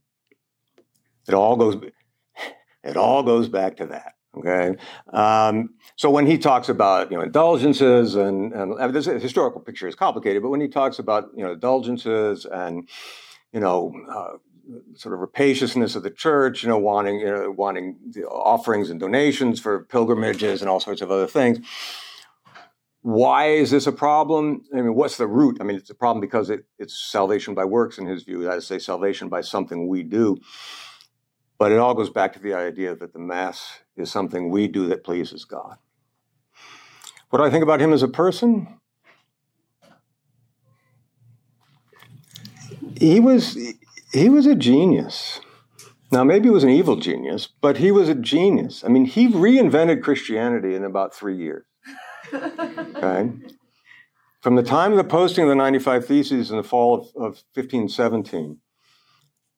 It 1.28 1.34
all 1.34 1.57
goes, 1.57 1.76
it 2.84 2.97
all 2.97 3.22
goes 3.22 3.49
back 3.49 3.76
to 3.78 3.87
that. 3.87 4.14
Okay? 4.39 4.76
Um, 5.12 5.70
so 5.97 6.11
when 6.11 6.26
he 6.26 6.37
talks 6.37 6.68
about 6.68 7.11
you 7.11 7.16
know 7.16 7.22
indulgences 7.22 8.14
and, 8.16 8.53
and 8.53 8.74
I 8.78 8.84
mean, 8.84 8.93
this 8.93 9.07
historical 9.07 9.61
picture 9.61 9.89
is 9.89 9.95
complicated, 9.95 10.43
but 10.43 10.51
when 10.51 10.61
he 10.61 10.68
talks 10.68 10.99
about 10.99 11.30
you 11.34 11.43
know 11.43 11.53
indulgences 11.53 12.45
and 12.45 12.89
you 13.53 13.61
know 13.61 13.95
uh, 14.11 14.37
sort 14.95 15.14
of 15.14 15.20
rapaciousness 15.20 15.97
of 15.97 16.03
the 16.03 16.11
church, 16.11 16.62
you 16.62 16.68
know 16.68 16.78
wanting 16.78 17.20
you 17.20 17.26
know 17.30 17.51
wanting 17.51 17.97
offerings 18.30 18.91
and 18.91 19.01
donations 19.01 19.59
for 19.59 19.84
pilgrimages 19.84 20.61
and 20.61 20.68
all 20.68 20.80
sorts 20.80 21.01
of 21.01 21.11
other 21.11 21.26
things. 21.26 21.59
Why 23.07 23.50
is 23.50 23.70
this 23.70 23.86
a 23.86 23.92
problem? 23.92 24.64
I 24.74 24.80
mean, 24.80 24.96
what's 24.96 25.16
the 25.16 25.28
root? 25.28 25.59
I 25.61 25.62
mean, 25.62 25.76
it's 25.76 25.90
a 25.90 25.94
problem 25.94 26.20
because 26.20 26.50
it, 26.50 26.64
it's 26.76 27.09
salvation 27.09 27.54
by 27.54 27.64
works 27.64 27.98
in 27.98 28.07
his 28.07 28.24
view. 28.24 28.42
That 28.42 28.57
is, 28.57 28.66
say, 28.66 28.80
salvation 28.80 29.28
by 29.28 29.42
something 29.42 29.86
we 29.86 30.02
do. 30.02 30.38
But 31.57 31.70
it 31.70 31.78
all 31.78 31.94
goes 31.94 32.11
back 32.11 32.32
to 32.32 32.40
the 32.40 32.54
idea 32.54 32.96
that 32.96 33.12
the 33.12 33.20
Mass 33.20 33.78
is 33.96 34.11
something 34.11 34.50
we 34.50 34.66
do 34.66 34.88
that 34.88 35.04
pleases 35.04 35.44
God. 35.44 35.76
What 37.30 37.38
do 37.38 37.44
I 37.44 37.50
think 37.50 37.62
about 37.62 37.80
him 37.80 37.92
as 37.92 38.02
a 38.02 38.09
person? 38.09 38.80
He 42.98 43.20
was 43.20 43.57
he 44.12 44.28
was 44.28 44.46
a 44.46 44.57
genius. 44.57 45.38
Now 46.11 46.24
maybe 46.24 46.48
he 46.48 46.50
was 46.50 46.64
an 46.64 46.70
evil 46.70 46.96
genius, 46.96 47.46
but 47.61 47.76
he 47.76 47.92
was 47.92 48.09
a 48.09 48.16
genius. 48.16 48.82
I 48.82 48.88
mean, 48.88 49.04
he 49.04 49.28
reinvented 49.28 50.02
Christianity 50.02 50.74
in 50.74 50.82
about 50.82 51.14
three 51.14 51.36
years. 51.36 51.66
Okay. 52.32 53.30
From 54.40 54.54
the 54.54 54.62
time 54.62 54.92
of 54.92 54.96
the 54.96 55.04
posting 55.04 55.44
of 55.44 55.48
the 55.48 55.54
95 55.54 56.06
Theses 56.06 56.50
in 56.50 56.56
the 56.56 56.62
fall 56.62 56.94
of, 56.94 57.06
of 57.16 57.42
1517 57.54 58.58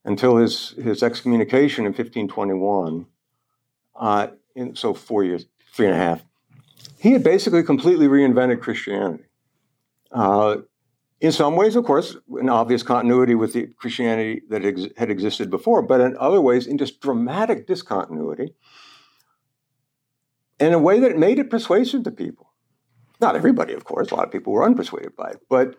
until 0.04 0.36
his, 0.38 0.70
his 0.70 1.02
excommunication 1.02 1.84
in 1.84 1.92
1521, 1.92 3.06
uh, 3.96 4.28
in, 4.54 4.74
so 4.74 4.94
four 4.94 5.24
years, 5.24 5.46
three 5.72 5.86
and 5.86 5.94
a 5.94 5.98
half, 5.98 6.24
he 6.98 7.12
had 7.12 7.22
basically 7.22 7.62
completely 7.62 8.08
reinvented 8.08 8.60
Christianity. 8.60 9.24
Uh, 10.10 10.58
in 11.20 11.32
some 11.32 11.56
ways, 11.56 11.74
of 11.76 11.84
course, 11.84 12.16
in 12.40 12.48
obvious 12.48 12.82
continuity 12.82 13.34
with 13.34 13.52
the 13.52 13.66
Christianity 13.66 14.42
that 14.48 14.64
ex- 14.64 14.86
had 14.96 15.10
existed 15.10 15.50
before, 15.50 15.82
but 15.82 16.00
in 16.00 16.16
other 16.16 16.40
ways, 16.40 16.66
in 16.66 16.78
just 16.78 17.00
dramatic 17.00 17.66
discontinuity, 17.66 18.54
in 20.60 20.72
a 20.72 20.78
way 20.78 21.00
that 21.00 21.18
made 21.18 21.38
it 21.38 21.50
persuasive 21.50 22.04
to 22.04 22.10
people. 22.10 22.47
Not 23.20 23.36
everybody, 23.36 23.72
of 23.72 23.84
course, 23.84 24.10
a 24.10 24.14
lot 24.14 24.24
of 24.24 24.32
people 24.32 24.52
were 24.52 24.68
unpersuaded 24.68 25.16
by 25.16 25.30
it, 25.30 25.40
but 25.48 25.76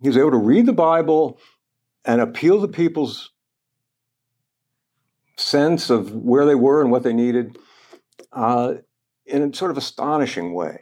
he 0.00 0.08
was 0.08 0.16
able 0.16 0.32
to 0.32 0.36
read 0.36 0.66
the 0.66 0.72
Bible 0.72 1.38
and 2.04 2.20
appeal 2.20 2.60
to 2.60 2.68
people's 2.68 3.30
sense 5.36 5.90
of 5.90 6.12
where 6.12 6.44
they 6.44 6.54
were 6.54 6.82
and 6.82 6.90
what 6.90 7.02
they 7.02 7.12
needed 7.12 7.58
uh, 8.32 8.74
in 9.26 9.42
a 9.42 9.54
sort 9.54 9.70
of 9.70 9.76
astonishing 9.76 10.54
way. 10.54 10.80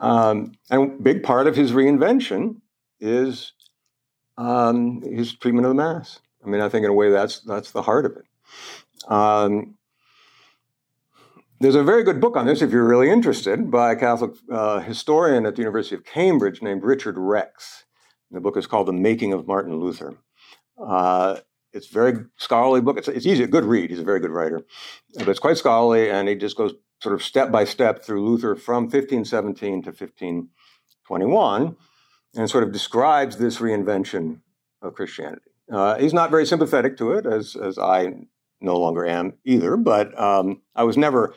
Um, 0.00 0.52
and 0.70 0.82
a 0.82 1.02
big 1.02 1.22
part 1.22 1.46
of 1.46 1.56
his 1.56 1.72
reinvention 1.72 2.60
is 3.00 3.52
um, 4.36 5.02
his 5.02 5.34
treatment 5.34 5.66
of 5.66 5.70
the 5.70 5.74
Mass. 5.74 6.20
I 6.44 6.48
mean, 6.48 6.60
I 6.60 6.68
think 6.68 6.84
in 6.84 6.90
a 6.90 6.94
way 6.94 7.10
that's 7.10 7.40
that's 7.40 7.70
the 7.70 7.82
heart 7.82 8.04
of 8.04 8.12
it. 8.12 9.10
Um, 9.10 9.75
there's 11.60 11.74
a 11.74 11.82
very 11.82 12.02
good 12.02 12.20
book 12.20 12.36
on 12.36 12.46
this 12.46 12.62
if 12.62 12.70
you're 12.70 12.86
really 12.86 13.10
interested 13.10 13.70
by 13.70 13.92
a 13.92 13.96
Catholic 13.96 14.32
uh, 14.50 14.80
historian 14.80 15.46
at 15.46 15.56
the 15.56 15.62
University 15.62 15.94
of 15.94 16.04
Cambridge 16.04 16.60
named 16.60 16.82
Richard 16.82 17.16
Rex. 17.16 17.84
The 18.30 18.40
book 18.40 18.56
is 18.56 18.66
called 18.66 18.88
The 18.88 18.92
Making 18.92 19.32
of 19.32 19.46
Martin 19.46 19.76
Luther. 19.76 20.18
Uh, 20.78 21.38
it's 21.72 21.90
a 21.90 21.92
very 21.92 22.24
scholarly 22.36 22.80
book. 22.80 22.98
It's, 22.98 23.08
it's 23.08 23.26
easy, 23.26 23.44
a 23.44 23.48
good 23.48 23.64
read. 23.64 23.90
He's 23.90 24.00
a 24.00 24.04
very 24.04 24.20
good 24.20 24.30
writer, 24.30 24.62
but 25.14 25.28
it's 25.28 25.38
quite 25.38 25.56
scholarly, 25.56 26.10
and 26.10 26.28
he 26.28 26.34
just 26.34 26.56
goes 26.56 26.74
sort 27.00 27.14
of 27.14 27.22
step 27.22 27.50
by 27.50 27.64
step 27.64 28.02
through 28.02 28.26
Luther 28.26 28.54
from 28.54 28.84
1517 28.84 29.82
to 29.82 29.90
1521, 29.90 31.76
and 32.34 32.50
sort 32.50 32.64
of 32.64 32.72
describes 32.72 33.36
this 33.36 33.58
reinvention 33.58 34.40
of 34.82 34.94
Christianity. 34.94 35.50
Uh, 35.70 35.98
he's 35.98 36.14
not 36.14 36.30
very 36.30 36.46
sympathetic 36.46 36.96
to 36.98 37.12
it, 37.12 37.26
as 37.26 37.56
as 37.56 37.78
I 37.78 38.26
no 38.60 38.78
longer 38.78 39.06
am 39.06 39.34
either. 39.44 39.76
But 39.76 40.18
um, 40.20 40.62
I 40.74 40.84
was 40.84 40.96
never 40.96 41.34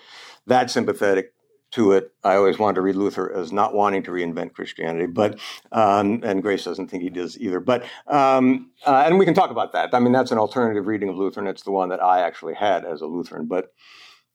that 0.48 0.70
sympathetic 0.72 1.34
to 1.72 1.92
it. 1.92 2.12
I 2.24 2.36
always 2.36 2.58
wanted 2.58 2.76
to 2.76 2.82
read 2.82 2.96
Luther 2.96 3.32
as 3.32 3.52
not 3.52 3.74
wanting 3.74 4.04
to 4.04 4.12
reinvent 4.12 4.54
Christianity, 4.54 5.06
but 5.06 5.40
um, 5.72 6.22
and 6.24 6.42
Grace 6.42 6.64
doesn't 6.64 6.88
think 6.90 7.04
he 7.04 7.10
does 7.10 7.38
either. 7.38 7.60
But 7.60 7.84
um, 8.08 8.72
uh, 8.86 9.04
and 9.06 9.20
we 9.20 9.26
can 9.26 9.34
talk 9.34 9.52
about 9.52 9.74
that. 9.74 9.94
I 9.94 10.00
mean, 10.00 10.14
that's 10.14 10.32
an 10.32 10.38
alternative 10.38 10.88
reading 10.88 11.10
of 11.10 11.18
Luther, 11.18 11.40
and 11.40 11.50
it's 11.50 11.64
the 11.64 11.72
one 11.72 11.90
that 11.90 12.02
I 12.02 12.22
actually 12.22 12.56
had 12.56 12.86
as 12.86 13.02
a 13.02 13.06
Lutheran. 13.06 13.46
But 13.46 13.72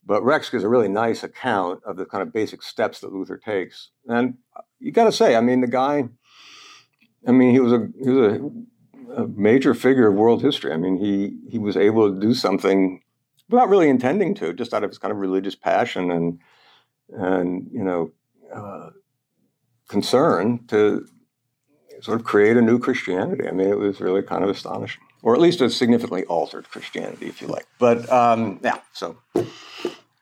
but 0.07 0.23
Rex 0.23 0.51
gives 0.51 0.65
a 0.65 0.69
really 0.69 0.89
nice 0.89 1.25
account 1.25 1.81
of 1.85 1.97
the 1.97 2.07
kind 2.07 2.23
of 2.23 2.33
basic 2.33 2.63
steps 2.63 3.01
that 3.01 3.13
Luther 3.13 3.39
takes, 3.39 3.91
and 4.07 4.35
you 4.79 4.93
got 4.93 5.05
to 5.05 5.13
say, 5.13 5.35
I 5.37 5.41
mean, 5.41 5.61
the 5.61 5.67
guy. 5.67 6.09
I 7.27 7.33
mean, 7.33 7.53
he 7.53 7.61
was 7.61 7.73
a 7.73 7.89
he 8.03 8.11
was 8.11 8.33
a, 8.35 8.51
a 9.17 9.27
major 9.29 9.75
figure 9.75 10.09
of 10.09 10.15
world 10.15 10.43
history. 10.43 10.73
I 10.73 10.77
mean, 10.77 10.97
he 10.99 11.39
he 11.51 11.59
was 11.59 11.77
able 11.77 12.13
to 12.13 12.21
do 12.21 12.35
something 12.35 13.03
without 13.49 13.69
really 13.69 13.89
intending 13.89 14.35
to, 14.37 14.53
just 14.53 14.75
out 14.75 14.85
of 14.85 14.91
his 14.91 14.99
kind 14.99 15.13
of 15.13 15.19
religious 15.19 15.55
passion 15.55 16.11
and 16.11 16.39
and 17.11 17.69
you 17.73 17.85
know 17.85 18.13
uh, 18.53 18.91
concern 19.89 20.65
to 20.69 21.07
sort 22.01 22.19
of 22.19 22.27
create 22.27 22.57
a 22.57 22.63
new 22.63 22.79
Christianity. 22.79 23.49
I 23.49 23.53
mean, 23.53 23.69
it 23.69 23.79
was 23.79 24.01
really 24.01 24.23
kind 24.23 24.45
of 24.45 24.51
astonishing, 24.51 25.03
or 25.23 25.35
at 25.35 25.41
least 25.41 25.61
a 25.61 25.71
significantly 25.71 26.25
altered 26.25 26.69
Christianity, 26.71 27.27
if 27.27 27.41
you 27.41 27.49
like. 27.49 27.67
But 27.79 28.11
um, 28.11 28.61
yeah, 28.63 28.79
so 28.93 29.17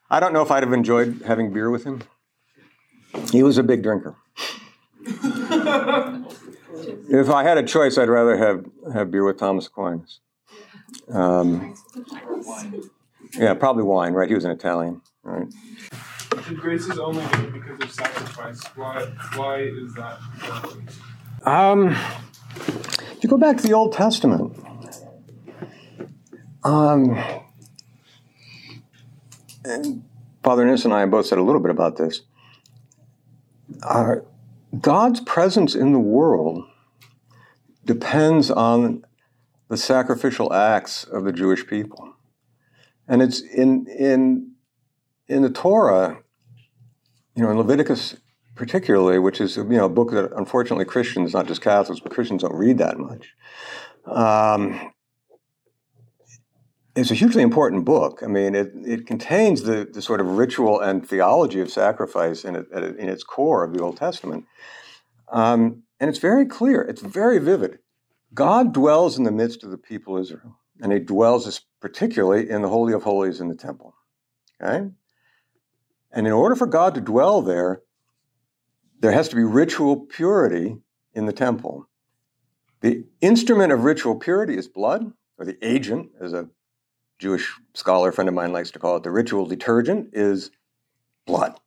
I 0.09 0.19
don't 0.19 0.33
know 0.33 0.41
if 0.41 0.51
I'd 0.51 0.63
have 0.63 0.73
enjoyed 0.73 1.21
having 1.25 1.51
beer 1.51 1.69
with 1.69 1.83
him. 1.83 2.03
He 3.31 3.43
was 3.43 3.57
a 3.57 3.63
big 3.63 3.83
drinker. 3.83 4.15
if 7.09 7.29
I 7.29 7.43
had 7.43 7.57
a 7.57 7.63
choice, 7.63 7.97
I'd 7.97 8.09
rather 8.09 8.37
have, 8.37 8.65
have 8.93 9.11
beer 9.11 9.25
with 9.25 9.37
Thomas 9.37 9.67
Aquinas. 9.67 10.19
Um, 11.11 11.75
yeah, 13.37 13.53
probably 13.53 13.83
wine, 13.83 14.13
right? 14.13 14.27
He 14.27 14.35
was 14.35 14.45
an 14.45 14.51
Italian, 14.51 15.01
right? 15.23 15.47
The 16.47 16.55
grace 16.55 16.87
is 16.87 16.99
only 16.99 17.23
given 17.25 17.51
because 17.51 17.81
of 17.81 17.91
sacrifice. 17.91 18.63
Why? 18.75 19.05
Why 19.35 19.59
is 19.61 19.93
that? 19.93 20.19
Um, 21.43 21.95
if 23.11 23.19
you 23.21 23.29
go 23.29 23.37
back 23.37 23.57
to 23.57 23.63
the 23.63 23.73
Old 23.73 23.93
Testament, 23.93 24.55
um, 26.63 27.17
Father 30.43 30.65
Nis 30.65 30.85
and 30.85 30.93
I 30.93 31.05
both 31.05 31.25
said 31.25 31.37
a 31.37 31.43
little 31.43 31.61
bit 31.61 31.71
about 31.71 31.97
this. 31.97 32.21
Uh, 33.81 34.15
God's 34.79 35.19
presence 35.21 35.75
in 35.75 35.93
the 35.93 35.99
world 35.99 36.65
depends 37.85 38.49
on 38.51 39.05
the 39.69 39.77
sacrificial 39.77 40.53
acts 40.53 41.03
of 41.03 41.23
the 41.23 41.31
Jewish 41.31 41.65
people, 41.67 42.13
and 43.07 43.21
it's 43.21 43.41
in 43.41 43.87
in 43.87 44.51
in 45.27 45.41
the 45.41 45.49
Torah, 45.49 46.19
you 47.35 47.43
know, 47.43 47.51
in 47.51 47.57
Leviticus 47.57 48.17
particularly, 48.55 49.19
which 49.19 49.41
is 49.41 49.57
you 49.57 49.63
know 49.63 49.85
a 49.85 49.89
book 49.89 50.11
that 50.11 50.31
unfortunately 50.33 50.85
Christians, 50.85 51.33
not 51.33 51.47
just 51.47 51.61
Catholics, 51.61 52.01
but 52.01 52.11
Christians 52.11 52.43
don't 52.43 52.55
read 52.55 52.77
that 52.77 52.97
much. 52.97 53.33
Um, 54.05 54.91
it's 56.95 57.09
a 57.09 57.15
hugely 57.15 57.41
important 57.41 57.85
book. 57.85 58.21
I 58.21 58.27
mean, 58.27 58.53
it, 58.53 58.71
it 58.85 59.07
contains 59.07 59.63
the, 59.63 59.89
the 59.91 60.01
sort 60.01 60.21
of 60.21 60.37
ritual 60.37 60.79
and 60.79 61.07
theology 61.07 61.59
of 61.59 61.71
sacrifice 61.71 62.45
in, 62.45 62.55
it, 62.55 62.67
in 62.71 63.09
its 63.09 63.23
core 63.23 63.63
of 63.63 63.73
the 63.73 63.81
Old 63.81 63.97
Testament. 63.97 64.45
Um, 65.31 65.83
and 66.03 66.09
it's 66.09 66.19
very 66.19 66.45
clear, 66.45 66.81
it's 66.81 67.01
very 67.01 67.39
vivid. 67.39 67.79
God 68.33 68.73
dwells 68.73 69.17
in 69.17 69.23
the 69.23 69.31
midst 69.31 69.63
of 69.63 69.71
the 69.71 69.77
people 69.77 70.17
of 70.17 70.23
Israel, 70.23 70.59
and 70.81 70.91
he 70.91 70.99
dwells 70.99 71.61
particularly 71.79 72.49
in 72.49 72.61
the 72.61 72.67
Holy 72.67 72.91
of 72.91 73.03
Holies 73.03 73.39
in 73.39 73.47
the 73.47 73.55
temple. 73.55 73.95
Okay? 74.61 74.89
And 76.11 76.27
in 76.27 76.33
order 76.33 76.57
for 76.57 76.67
God 76.67 76.93
to 76.95 76.99
dwell 76.99 77.41
there, 77.41 77.83
there 78.99 79.13
has 79.13 79.29
to 79.29 79.37
be 79.37 79.45
ritual 79.45 79.95
purity 79.95 80.75
in 81.13 81.25
the 81.25 81.31
temple. 81.31 81.87
The 82.81 83.05
instrument 83.21 83.71
of 83.71 83.85
ritual 83.85 84.17
purity 84.17 84.57
is 84.57 84.67
blood, 84.67 85.13
or 85.37 85.45
the 85.45 85.57
agent, 85.65 86.09
as 86.19 86.33
a 86.33 86.49
Jewish 87.17 87.49
scholar 87.75 88.11
friend 88.11 88.27
of 88.27 88.35
mine 88.35 88.51
likes 88.51 88.71
to 88.71 88.79
call 88.79 88.97
it. 88.97 89.03
The 89.03 89.09
ritual 89.09 89.45
detergent 89.45 90.09
is 90.11 90.51
blood. 91.25 91.61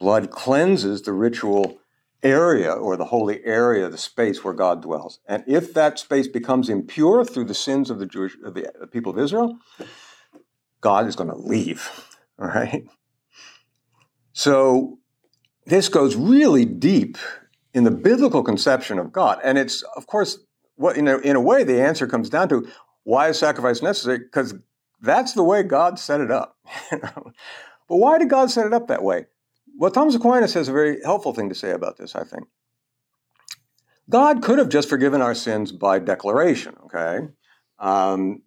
Blood 0.00 0.32
cleanses 0.32 1.02
the 1.02 1.12
ritual 1.12 1.79
area 2.22 2.72
or 2.72 2.96
the 2.96 3.06
holy 3.06 3.44
area, 3.44 3.88
the 3.88 3.98
space 3.98 4.44
where 4.44 4.54
God 4.54 4.82
dwells. 4.82 5.20
And 5.26 5.42
if 5.46 5.72
that 5.74 5.98
space 5.98 6.28
becomes 6.28 6.68
impure 6.68 7.24
through 7.24 7.46
the 7.46 7.54
sins 7.54 7.90
of 7.90 7.98
the 7.98 8.06
Jewish 8.06 8.36
of 8.44 8.54
the 8.54 8.88
people 8.90 9.12
of 9.12 9.18
Israel, 9.18 9.58
God 10.80 11.06
is 11.06 11.16
going 11.16 11.30
to 11.30 11.36
leave. 11.36 11.90
All 12.38 12.48
right. 12.48 12.86
So 14.32 14.98
this 15.66 15.88
goes 15.88 16.16
really 16.16 16.64
deep 16.64 17.18
in 17.72 17.84
the 17.84 17.90
biblical 17.90 18.42
conception 18.42 18.98
of 18.98 19.12
God, 19.12 19.38
and 19.44 19.58
it's 19.58 19.82
of 19.96 20.06
course 20.06 20.38
what 20.76 20.96
you 20.96 21.02
know. 21.02 21.18
In 21.18 21.36
a 21.36 21.40
way, 21.40 21.64
the 21.64 21.82
answer 21.82 22.06
comes 22.06 22.30
down 22.30 22.48
to 22.48 22.68
why 23.04 23.28
is 23.28 23.38
sacrifice 23.38 23.82
necessary? 23.82 24.18
Because 24.18 24.54
that's 25.00 25.34
the 25.34 25.42
way 25.42 25.62
God 25.62 25.98
set 25.98 26.20
it 26.20 26.30
up. 26.30 26.56
but 26.90 27.96
why 27.96 28.18
did 28.18 28.30
God 28.30 28.50
set 28.50 28.66
it 28.66 28.72
up 28.72 28.88
that 28.88 29.02
way? 29.02 29.26
Well, 29.80 29.90
Thomas 29.90 30.14
Aquinas 30.14 30.52
has 30.52 30.68
a 30.68 30.72
very 30.72 31.00
helpful 31.02 31.32
thing 31.32 31.48
to 31.48 31.54
say 31.54 31.70
about 31.70 31.96
this, 31.96 32.14
I 32.14 32.22
think. 32.22 32.48
God 34.10 34.42
could 34.42 34.58
have 34.58 34.68
just 34.68 34.90
forgiven 34.90 35.22
our 35.22 35.34
sins 35.34 35.72
by 35.72 35.98
declaration, 35.98 36.74
okay? 36.84 37.28
Um, 37.78 38.42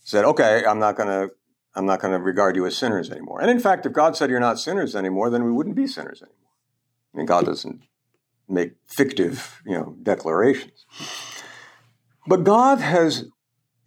said, 0.00 0.26
okay, 0.26 0.62
I'm 0.66 0.78
not 0.78 0.96
going 0.96 1.08
to 1.08 1.34
I'm 1.74 1.86
not 1.86 2.02
going 2.02 2.12
to 2.12 2.18
regard 2.18 2.54
you 2.54 2.66
as 2.66 2.76
sinners 2.76 3.10
anymore. 3.10 3.40
And 3.40 3.50
in 3.50 3.60
fact, 3.60 3.86
if 3.86 3.94
God 3.94 4.14
said 4.14 4.28
you're 4.28 4.40
not 4.40 4.58
sinners 4.58 4.94
anymore, 4.94 5.30
then 5.30 5.42
we 5.42 5.50
wouldn't 5.50 5.74
be 5.74 5.86
sinners 5.86 6.20
anymore. 6.20 6.50
I 7.14 7.16
mean, 7.16 7.24
God 7.24 7.46
doesn't 7.46 7.84
make 8.46 8.72
fictive, 8.86 9.62
you 9.64 9.78
know, 9.78 9.96
declarations. 10.02 10.84
But 12.26 12.44
God 12.44 12.78
has 12.78 13.24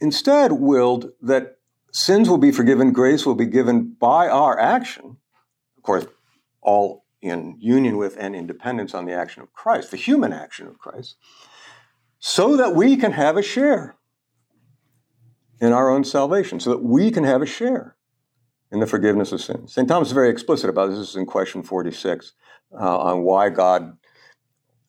instead 0.01 0.53
willed 0.53 1.11
that 1.21 1.59
sins 1.93 2.27
will 2.27 2.39
be 2.39 2.51
forgiven, 2.51 2.91
grace 2.91 3.23
will 3.23 3.35
be 3.35 3.45
given 3.45 3.95
by 3.99 4.27
our 4.27 4.59
action. 4.59 5.17
Of 5.77 5.83
course, 5.83 6.07
all 6.65 7.05
in 7.21 7.55
union 7.59 7.97
with 7.97 8.17
and 8.19 8.35
in 8.35 8.45
dependence 8.45 8.93
on 8.93 9.05
the 9.05 9.13
action 9.13 9.41
of 9.41 9.53
Christ, 9.53 9.91
the 9.91 9.97
human 9.97 10.33
action 10.33 10.67
of 10.67 10.77
Christ, 10.77 11.15
so 12.19 12.57
that 12.57 12.75
we 12.75 12.97
can 12.97 13.13
have 13.13 13.37
a 13.37 13.41
share 13.41 13.95
in 15.61 15.71
our 15.71 15.89
own 15.89 16.03
salvation, 16.03 16.59
so 16.59 16.71
that 16.71 16.83
we 16.83 17.11
can 17.11 17.23
have 17.23 17.41
a 17.41 17.45
share 17.45 17.95
in 18.71 18.79
the 18.79 18.87
forgiveness 18.87 19.31
of 19.31 19.41
sins. 19.41 19.73
St. 19.73 19.87
Thomas 19.87 20.09
is 20.09 20.13
very 20.13 20.29
explicit 20.29 20.69
about 20.69 20.89
this. 20.89 20.99
This 20.99 21.09
is 21.09 21.15
in 21.15 21.25
question 21.25 21.63
46 21.63 22.33
uh, 22.73 22.97
on 22.97 23.21
why 23.21 23.49
God, 23.49 23.97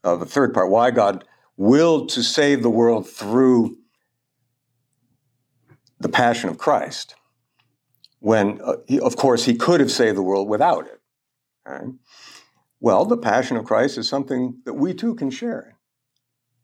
uh, 0.03 0.16
the 0.16 0.27
third 0.27 0.53
part, 0.53 0.70
why 0.70 0.91
God 0.91 1.24
willed 1.57 2.09
to 2.11 2.22
save 2.22 2.62
the 2.62 2.70
world 2.70 3.09
through 3.09 3.77
the 6.01 6.09
passion 6.09 6.51
of 6.51 6.59
Christ, 6.59 7.14
when, 8.18 8.61
uh, 8.62 8.77
he, 8.87 8.99
of 9.01 9.16
course, 9.16 9.45
he 9.45 9.55
could 9.55 9.81
have 9.81 9.91
saved 9.91 10.16
the 10.16 10.22
world 10.22 10.49
without 10.49 10.87
it. 10.87 10.96
Right? 11.67 11.93
Well, 12.81 13.05
the 13.05 13.17
passion 13.17 13.57
of 13.57 13.64
Christ 13.64 13.99
is 13.99 14.09
something 14.09 14.61
that 14.64 14.75
we 14.75 14.95
too 14.95 15.14
can 15.14 15.31
share. 15.31 15.77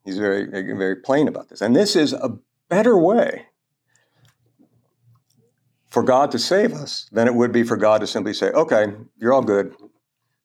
He's 0.05 0.19
very, 0.19 0.47
very 0.47 0.97
plain 0.97 1.29
about 1.29 1.49
this. 1.49 1.61
And 1.61 1.75
this 1.75 1.97
is 1.97 2.13
a 2.13 2.39
better 2.69 2.97
way 2.97 3.47
for 5.89 6.03
God 6.03 6.31
to 6.33 6.39
save 6.39 6.73
us 6.73 7.09
than 7.13 7.27
it 7.27 7.35
would 7.35 7.53
be 7.53 7.63
for 7.63 7.77
God 7.77 8.01
to 8.01 8.07
simply 8.07 8.33
say, 8.33 8.51
okay, 8.51 8.95
you're 9.19 9.33
all 9.33 9.43
good, 9.43 9.75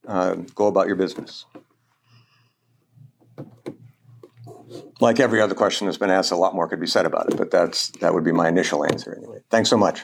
uh, 0.07 0.35
go 0.55 0.67
about 0.67 0.87
your 0.87 0.95
business. 0.95 1.45
Like 4.99 5.19
every 5.19 5.41
other 5.41 5.55
question 5.55 5.87
that's 5.87 5.97
been 5.97 6.09
asked, 6.09 6.31
a 6.31 6.35
lot 6.35 6.53
more 6.53 6.67
could 6.67 6.79
be 6.79 6.87
said 6.87 7.05
about 7.05 7.31
it, 7.31 7.37
but 7.37 7.51
that's, 7.51 7.89
that 7.99 8.13
would 8.13 8.23
be 8.23 8.31
my 8.31 8.49
initial 8.49 8.83
answer 8.83 9.15
anyway. 9.15 9.39
Thanks 9.49 9.69
so 9.69 9.77
much. 9.77 10.03